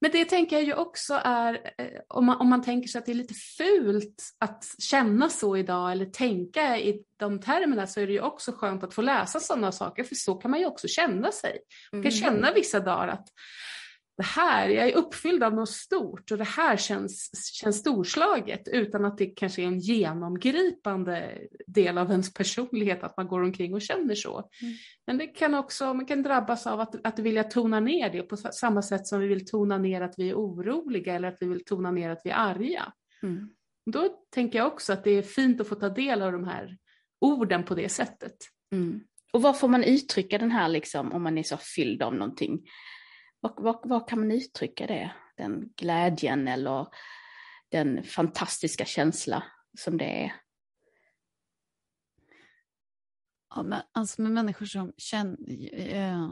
Men 0.00 0.10
det 0.10 0.24
tänker 0.24 0.56
jag 0.56 0.64
ju 0.64 0.74
också 0.74 1.20
är, 1.24 1.72
eh, 1.78 2.00
om 2.08 2.26
man, 2.26 2.36
om 2.40 2.50
man 2.50 2.62
tänker 2.62 2.88
sig 2.88 2.98
att 2.98 3.06
det 3.06 3.12
är 3.12 3.16
lite 3.16 3.34
fult 3.34 4.22
att 4.38 4.64
känna 4.78 5.28
så 5.28 5.56
idag 5.56 5.92
eller 5.92 6.06
tänka 6.06 6.78
i 6.78 7.02
de 7.16 7.40
termerna 7.40 7.86
så 7.86 8.00
är 8.00 8.06
det 8.06 8.12
ju 8.12 8.20
också 8.20 8.52
skönt 8.52 8.84
att 8.84 8.94
få 8.94 9.02
läsa 9.02 9.40
sådana 9.40 9.72
saker 9.72 10.04
för 10.04 10.14
så 10.14 10.34
kan 10.34 10.50
man 10.50 10.60
ju 10.60 10.66
också 10.66 10.88
känna 10.88 11.32
sig. 11.32 11.58
Man 11.92 12.02
kan 12.02 12.12
mm. 12.12 12.22
känna 12.22 12.52
vissa 12.52 12.80
dagar 12.80 13.08
att 13.08 13.28
det 14.20 14.26
här, 14.26 14.68
jag 14.68 14.88
är 14.88 14.96
uppfylld 14.96 15.42
av 15.42 15.54
något 15.54 15.70
stort 15.70 16.30
och 16.30 16.38
det 16.38 16.44
här 16.44 16.76
känns, 16.76 17.30
känns 17.52 17.78
storslaget 17.78 18.68
utan 18.68 19.04
att 19.04 19.18
det 19.18 19.26
kanske 19.26 19.62
är 19.62 19.66
en 19.66 19.78
genomgripande 19.78 21.38
del 21.66 21.98
av 21.98 22.10
ens 22.10 22.34
personlighet 22.34 23.02
att 23.02 23.16
man 23.16 23.28
går 23.28 23.42
omkring 23.42 23.74
och 23.74 23.82
känner 23.82 24.14
så. 24.14 24.38
Mm. 24.62 24.74
Men 25.06 25.18
det 25.18 25.26
kan 25.26 25.54
också, 25.54 25.94
man 25.94 26.06
kan 26.06 26.22
drabbas 26.22 26.66
av 26.66 26.80
att, 26.80 27.06
att 27.06 27.18
vilja 27.18 27.44
tona 27.44 27.80
ner 27.80 28.10
det 28.10 28.22
på 28.22 28.36
samma 28.36 28.82
sätt 28.82 29.06
som 29.06 29.20
vi 29.20 29.26
vill 29.26 29.46
tona 29.46 29.78
ner 29.78 30.00
att 30.00 30.14
vi 30.18 30.30
är 30.30 30.34
oroliga 30.34 31.14
eller 31.14 31.28
att 31.28 31.38
vi 31.40 31.46
vill 31.46 31.64
tona 31.64 31.90
ner 31.90 32.10
att 32.10 32.20
vi 32.24 32.30
är 32.30 32.36
arga. 32.36 32.92
Mm. 33.22 33.50
Då 33.90 34.08
tänker 34.34 34.58
jag 34.58 34.66
också 34.66 34.92
att 34.92 35.04
det 35.04 35.10
är 35.10 35.22
fint 35.22 35.60
att 35.60 35.68
få 35.68 35.74
ta 35.74 35.88
del 35.88 36.22
av 36.22 36.32
de 36.32 36.44
här 36.44 36.76
orden 37.20 37.64
på 37.64 37.74
det 37.74 37.88
sättet. 37.88 38.36
Mm. 38.72 39.00
Och 39.32 39.42
var 39.42 39.52
får 39.52 39.68
man 39.68 39.84
uttrycka 39.84 40.38
den 40.38 40.50
här 40.50 40.68
liksom 40.68 41.12
om 41.12 41.22
man 41.22 41.38
är 41.38 41.42
så 41.42 41.56
fylld 41.56 42.02
av 42.02 42.14
någonting? 42.14 42.60
Vad, 43.40 44.08
kan 44.08 44.18
man 44.18 44.30
uttrycka 44.30 44.86
det? 44.86 45.12
Den 45.36 45.72
glädjen 45.76 46.48
eller 46.48 46.86
den 47.68 48.02
fantastiska 48.04 48.84
känsla 48.84 49.44
som 49.78 49.98
det 49.98 50.24
är? 50.24 50.32
Ja, 53.54 53.62
men, 53.62 53.82
alltså 53.92 54.22
med 54.22 54.32
människor 54.32 54.66
som 54.66 54.92
känner, 54.96 55.36
eh, 55.94 56.30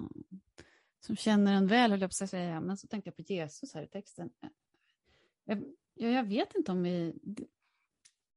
som 1.01 1.17
känner 1.17 1.55
en 1.55 1.67
väl, 1.67 1.91
höll 1.91 2.01
jag 2.01 2.11
på 2.11 2.25
att 2.25 2.31
säga, 2.31 2.61
men 2.61 2.77
så 2.77 2.87
tänkte 2.87 3.09
jag 3.09 3.17
på 3.17 3.33
Jesus 3.33 3.75
här 3.75 3.83
i 3.83 3.89
texten. 3.89 4.31
Eh, 5.47 5.59
jag, 5.95 6.13
jag 6.13 6.25
vet 6.25 6.55
inte 6.55 6.73
om 6.73 6.83
vi... 6.83 7.15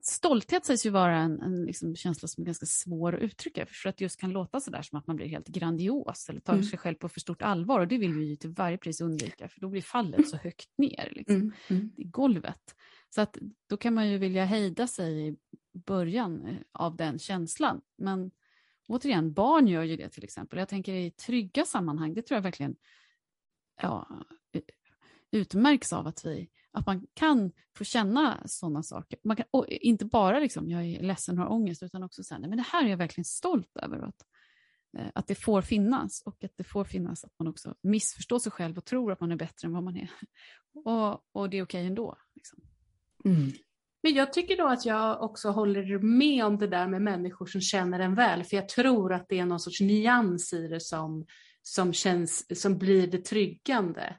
Stolthet 0.05 0.65
sägs 0.65 0.85
ju 0.85 0.89
vara 0.89 1.17
en, 1.17 1.41
en 1.41 1.65
liksom 1.65 1.95
känsla 1.95 2.27
som 2.27 2.41
är 2.41 2.45
ganska 2.45 2.65
svår 2.65 3.15
att 3.15 3.21
uttrycka, 3.21 3.65
för 3.65 3.89
att 3.89 3.97
det 3.97 4.05
just 4.05 4.19
kan 4.19 4.31
låta 4.31 4.59
sådär 4.59 4.81
som 4.81 4.99
att 4.99 5.07
man 5.07 5.15
blir 5.15 5.27
helt 5.27 5.47
grandios 5.47 6.29
eller 6.29 6.39
tar 6.39 6.53
mm. 6.53 6.65
sig 6.65 6.79
själv 6.79 6.95
på 6.95 7.09
för 7.09 7.19
stort 7.19 7.41
allvar, 7.41 7.79
och 7.79 7.87
det 7.87 7.97
vill 7.97 8.13
vi 8.13 8.25
ju 8.25 8.35
till 8.35 8.49
varje 8.49 8.77
pris 8.77 9.01
undvika, 9.01 9.49
för 9.49 9.61
då 9.61 9.69
blir 9.69 9.81
fallet 9.81 10.29
så 10.29 10.37
högt 10.37 10.77
ner 10.77 11.09
liksom, 11.11 11.35
mm. 11.35 11.53
Mm. 11.69 11.91
i 11.97 12.03
golvet. 12.03 12.75
Så 13.09 13.21
att 13.21 13.37
då 13.69 13.77
kan 13.77 13.93
man 13.93 14.09
ju 14.09 14.17
vilja 14.17 14.45
hejda 14.45 14.87
sig 14.87 15.27
i 15.27 15.37
början 15.73 16.45
eh, 16.45 16.55
av 16.71 16.95
den 16.95 17.19
känslan, 17.19 17.81
men 17.97 18.31
återigen, 18.87 19.33
barn 19.33 19.67
gör 19.67 19.83
ju 19.83 19.95
det 19.95 20.09
till 20.09 20.23
exempel. 20.23 20.59
Jag 20.59 20.69
tänker 20.69 20.93
i 20.93 21.11
trygga 21.11 21.65
sammanhang, 21.65 22.13
det 22.13 22.21
tror 22.21 22.35
jag 22.35 22.43
verkligen 22.43 22.75
ja, 23.81 24.07
utmärks 25.31 25.93
av 25.93 26.07
att, 26.07 26.25
vi, 26.25 26.49
att 26.73 26.85
man 26.85 27.07
kan 27.13 27.51
få 27.77 27.83
känna 27.83 28.41
sådana 28.45 28.83
saker. 28.83 29.19
Man 29.23 29.37
kan, 29.37 29.45
och 29.51 29.67
inte 29.67 30.05
bara 30.05 30.39
liksom, 30.39 30.69
jag 30.69 30.85
är 30.85 31.01
ledsen 31.01 31.39
och 31.39 31.45
har 31.45 31.51
ångest, 31.51 31.83
utan 31.83 32.03
också 32.03 32.23
säga, 32.23 32.39
men 32.39 32.57
det 32.57 32.65
här 32.71 32.85
är 32.85 32.89
jag 32.89 32.97
verkligen 32.97 33.25
stolt 33.25 33.77
över. 33.77 33.97
Att, 33.99 34.25
eh, 34.97 35.07
att 35.15 35.27
det 35.27 35.35
får 35.35 35.61
finnas 35.61 36.21
och 36.25 36.43
att 36.43 36.51
det 36.57 36.63
får 36.63 36.85
finnas 36.85 37.23
att 37.23 37.33
man 37.39 37.47
också 37.47 37.75
missförstår 37.81 38.39
sig 38.39 38.51
själv 38.51 38.77
och 38.77 38.85
tror 38.85 39.11
att 39.11 39.19
man 39.19 39.31
är 39.31 39.35
bättre 39.35 39.65
än 39.65 39.73
vad 39.73 39.83
man 39.83 39.97
är. 39.97 40.11
Och, 40.85 41.21
och 41.31 41.49
det 41.49 41.57
är 41.57 41.63
okej 41.63 41.85
ändå. 41.85 42.17
Liksom. 42.35 42.59
Mm. 43.25 43.51
Men 44.03 44.13
jag 44.13 44.33
tycker 44.33 44.57
då 44.57 44.67
att 44.67 44.85
jag 44.85 45.23
också 45.23 45.49
håller 45.49 45.99
med 45.99 46.45
om 46.45 46.57
det 46.57 46.67
där 46.67 46.87
med 46.87 47.01
människor 47.01 47.45
som 47.45 47.61
känner 47.61 47.99
en 47.99 48.15
väl, 48.15 48.43
för 48.43 48.55
jag 48.55 48.69
tror 48.69 49.13
att 49.13 49.25
det 49.29 49.39
är 49.39 49.45
någon 49.45 49.59
sorts 49.59 49.81
nyans 49.81 50.53
i 50.53 50.67
det 50.67 50.79
som, 50.79 51.25
som, 51.61 51.93
känns, 51.93 52.61
som 52.61 52.77
blir 52.77 53.07
det 53.07 53.25
tryggande. 53.25 54.15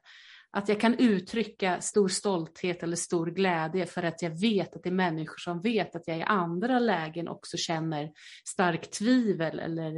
Att 0.54 0.68
jag 0.68 0.80
kan 0.80 0.94
uttrycka 0.98 1.80
stor 1.80 2.08
stolthet 2.08 2.82
eller 2.82 2.96
stor 2.96 3.26
glädje 3.26 3.86
för 3.86 4.02
att 4.02 4.22
jag 4.22 4.40
vet 4.40 4.76
att 4.76 4.82
det 4.82 4.88
är 4.88 4.92
människor 4.94 5.38
som 5.38 5.60
vet 5.60 5.96
att 5.96 6.08
jag 6.08 6.18
i 6.18 6.22
andra 6.22 6.78
lägen 6.78 7.28
också 7.28 7.56
känner 7.56 8.12
starkt 8.48 8.92
tvivel 8.92 9.58
eller 9.58 9.96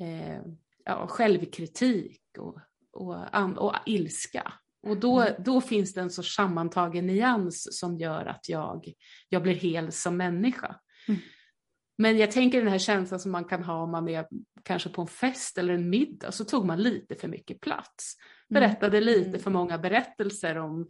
eh, 0.00 0.40
ja, 0.84 1.06
självkritik 1.06 2.22
och, 2.38 2.58
och, 2.92 3.58
och 3.58 3.74
ilska. 3.86 4.52
Och 4.82 4.96
då, 4.96 5.20
mm. 5.20 5.34
då 5.44 5.60
finns 5.60 5.94
det 5.94 6.00
en 6.00 6.10
sorts 6.10 6.36
sammantagen 6.36 7.06
nyans 7.06 7.78
som 7.78 7.98
gör 7.98 8.26
att 8.26 8.48
jag, 8.48 8.92
jag 9.28 9.42
blir 9.42 9.54
hel 9.54 9.92
som 9.92 10.16
människa. 10.16 10.76
Mm. 11.08 11.20
Men 11.98 12.18
jag 12.18 12.30
tänker 12.30 12.58
den 12.58 12.72
här 12.72 12.78
känslan 12.78 13.20
som 13.20 13.32
man 13.32 13.44
kan 13.44 13.64
ha 13.64 13.82
om 13.82 13.90
man 13.90 14.08
är 14.08 14.26
kanske 14.62 14.88
på 14.88 15.00
en 15.00 15.08
fest 15.08 15.58
eller 15.58 15.74
en 15.74 15.90
middag, 15.90 16.32
så 16.32 16.44
tog 16.44 16.66
man 16.66 16.82
lite 16.82 17.14
för 17.14 17.28
mycket 17.28 17.60
plats. 17.60 18.16
Mm. 18.50 18.60
Berättade 18.60 19.00
lite 19.00 19.28
mm. 19.28 19.40
för 19.40 19.50
många 19.50 19.78
berättelser 19.78 20.58
om 20.58 20.88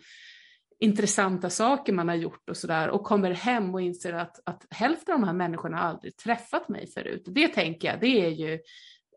intressanta 0.79 1.51
saker 1.51 1.93
man 1.93 2.09
har 2.09 2.15
gjort 2.15 2.51
och 2.51 2.57
sådär 2.57 2.89
och 2.89 3.05
kommer 3.05 3.31
hem 3.31 3.75
och 3.75 3.83
inser 3.83 4.13
att, 4.13 4.41
att 4.45 4.67
hälften 4.71 5.15
av 5.15 5.21
de 5.21 5.27
här 5.27 5.35
människorna 5.35 5.81
aldrig 5.81 6.17
träffat 6.17 6.69
mig 6.69 6.87
förut. 6.87 7.23
Det 7.27 7.49
tänker 7.49 7.89
jag, 7.89 8.01
det 8.01 8.27
är 8.27 8.31
ju 8.31 8.59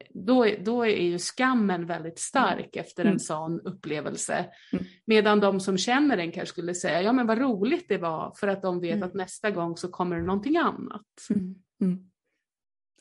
då, 0.10 0.48
då 0.60 0.86
är 0.86 1.04
ju 1.04 1.20
skammen 1.20 1.86
väldigt 1.86 2.20
stark 2.20 2.76
mm. 2.76 2.86
efter 2.86 3.04
en 3.04 3.08
mm. 3.08 3.20
sån 3.20 3.60
upplevelse. 3.60 4.46
Mm. 4.74 4.86
Medan 5.06 5.40
de 5.40 5.60
som 5.60 5.78
känner 5.78 6.18
den 6.18 6.32
kanske 6.32 6.54
skulle 6.54 6.74
säga, 6.74 7.02
ja 7.02 7.14
men 7.14 7.28
vad 7.28 7.38
roligt 7.38 7.86
det 7.90 7.98
var 7.98 8.34
för 8.40 8.48
att 8.48 8.62
de 8.62 8.80
vet 8.80 8.96
mm. 8.96 9.08
att 9.08 9.14
nästa 9.14 9.52
gång 9.52 9.78
så 9.78 9.88
kommer 9.88 10.16
det 10.16 10.24
någonting 10.24 10.58
annat. 10.58 11.06
Mm. 11.82 11.94
Mm. 11.94 12.10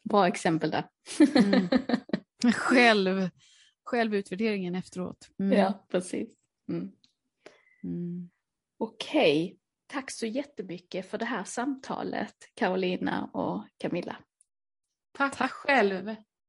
Bra 0.05 0.27
exempel 0.27 0.71
där. 0.71 0.89
Själv, 2.55 3.31
självutvärderingen 3.85 4.75
efteråt. 4.75 5.29
Ja, 5.37 5.87
precis. 5.89 6.37
Okej, 8.79 9.45
okay. 9.45 9.59
tack 9.87 10.11
så 10.11 10.27
jättemycket 10.27 11.11
för 11.11 11.19
det 11.19 11.25
här 11.25 11.45
samtalet 11.45 12.35
Carolina 12.55 13.31
och 13.33 13.65
Camilla. 13.77 14.17
Tack, 15.13 15.37
tack 15.37 15.51
själv. 15.53 16.05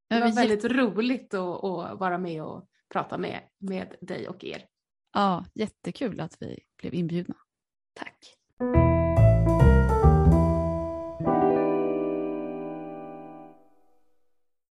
Det 0.10 0.20
var 0.20 0.36
väldigt 0.36 0.66
roligt 0.66 1.34
att, 1.34 1.64
att, 1.64 2.00
vara 2.00 2.18
med 2.18 2.44
och 2.44 2.68
prata 2.90 3.18
med, 3.18 3.50
med 3.58 3.96
dig 4.02 4.28
och 4.28 4.44
er. 4.44 4.68
Ja, 5.14 5.46
jättekul 5.54 6.20
att 6.20 6.38
vi 6.40 6.60
blev 6.78 6.94
inbjudna. 6.94 7.36
Tack. 7.94 8.36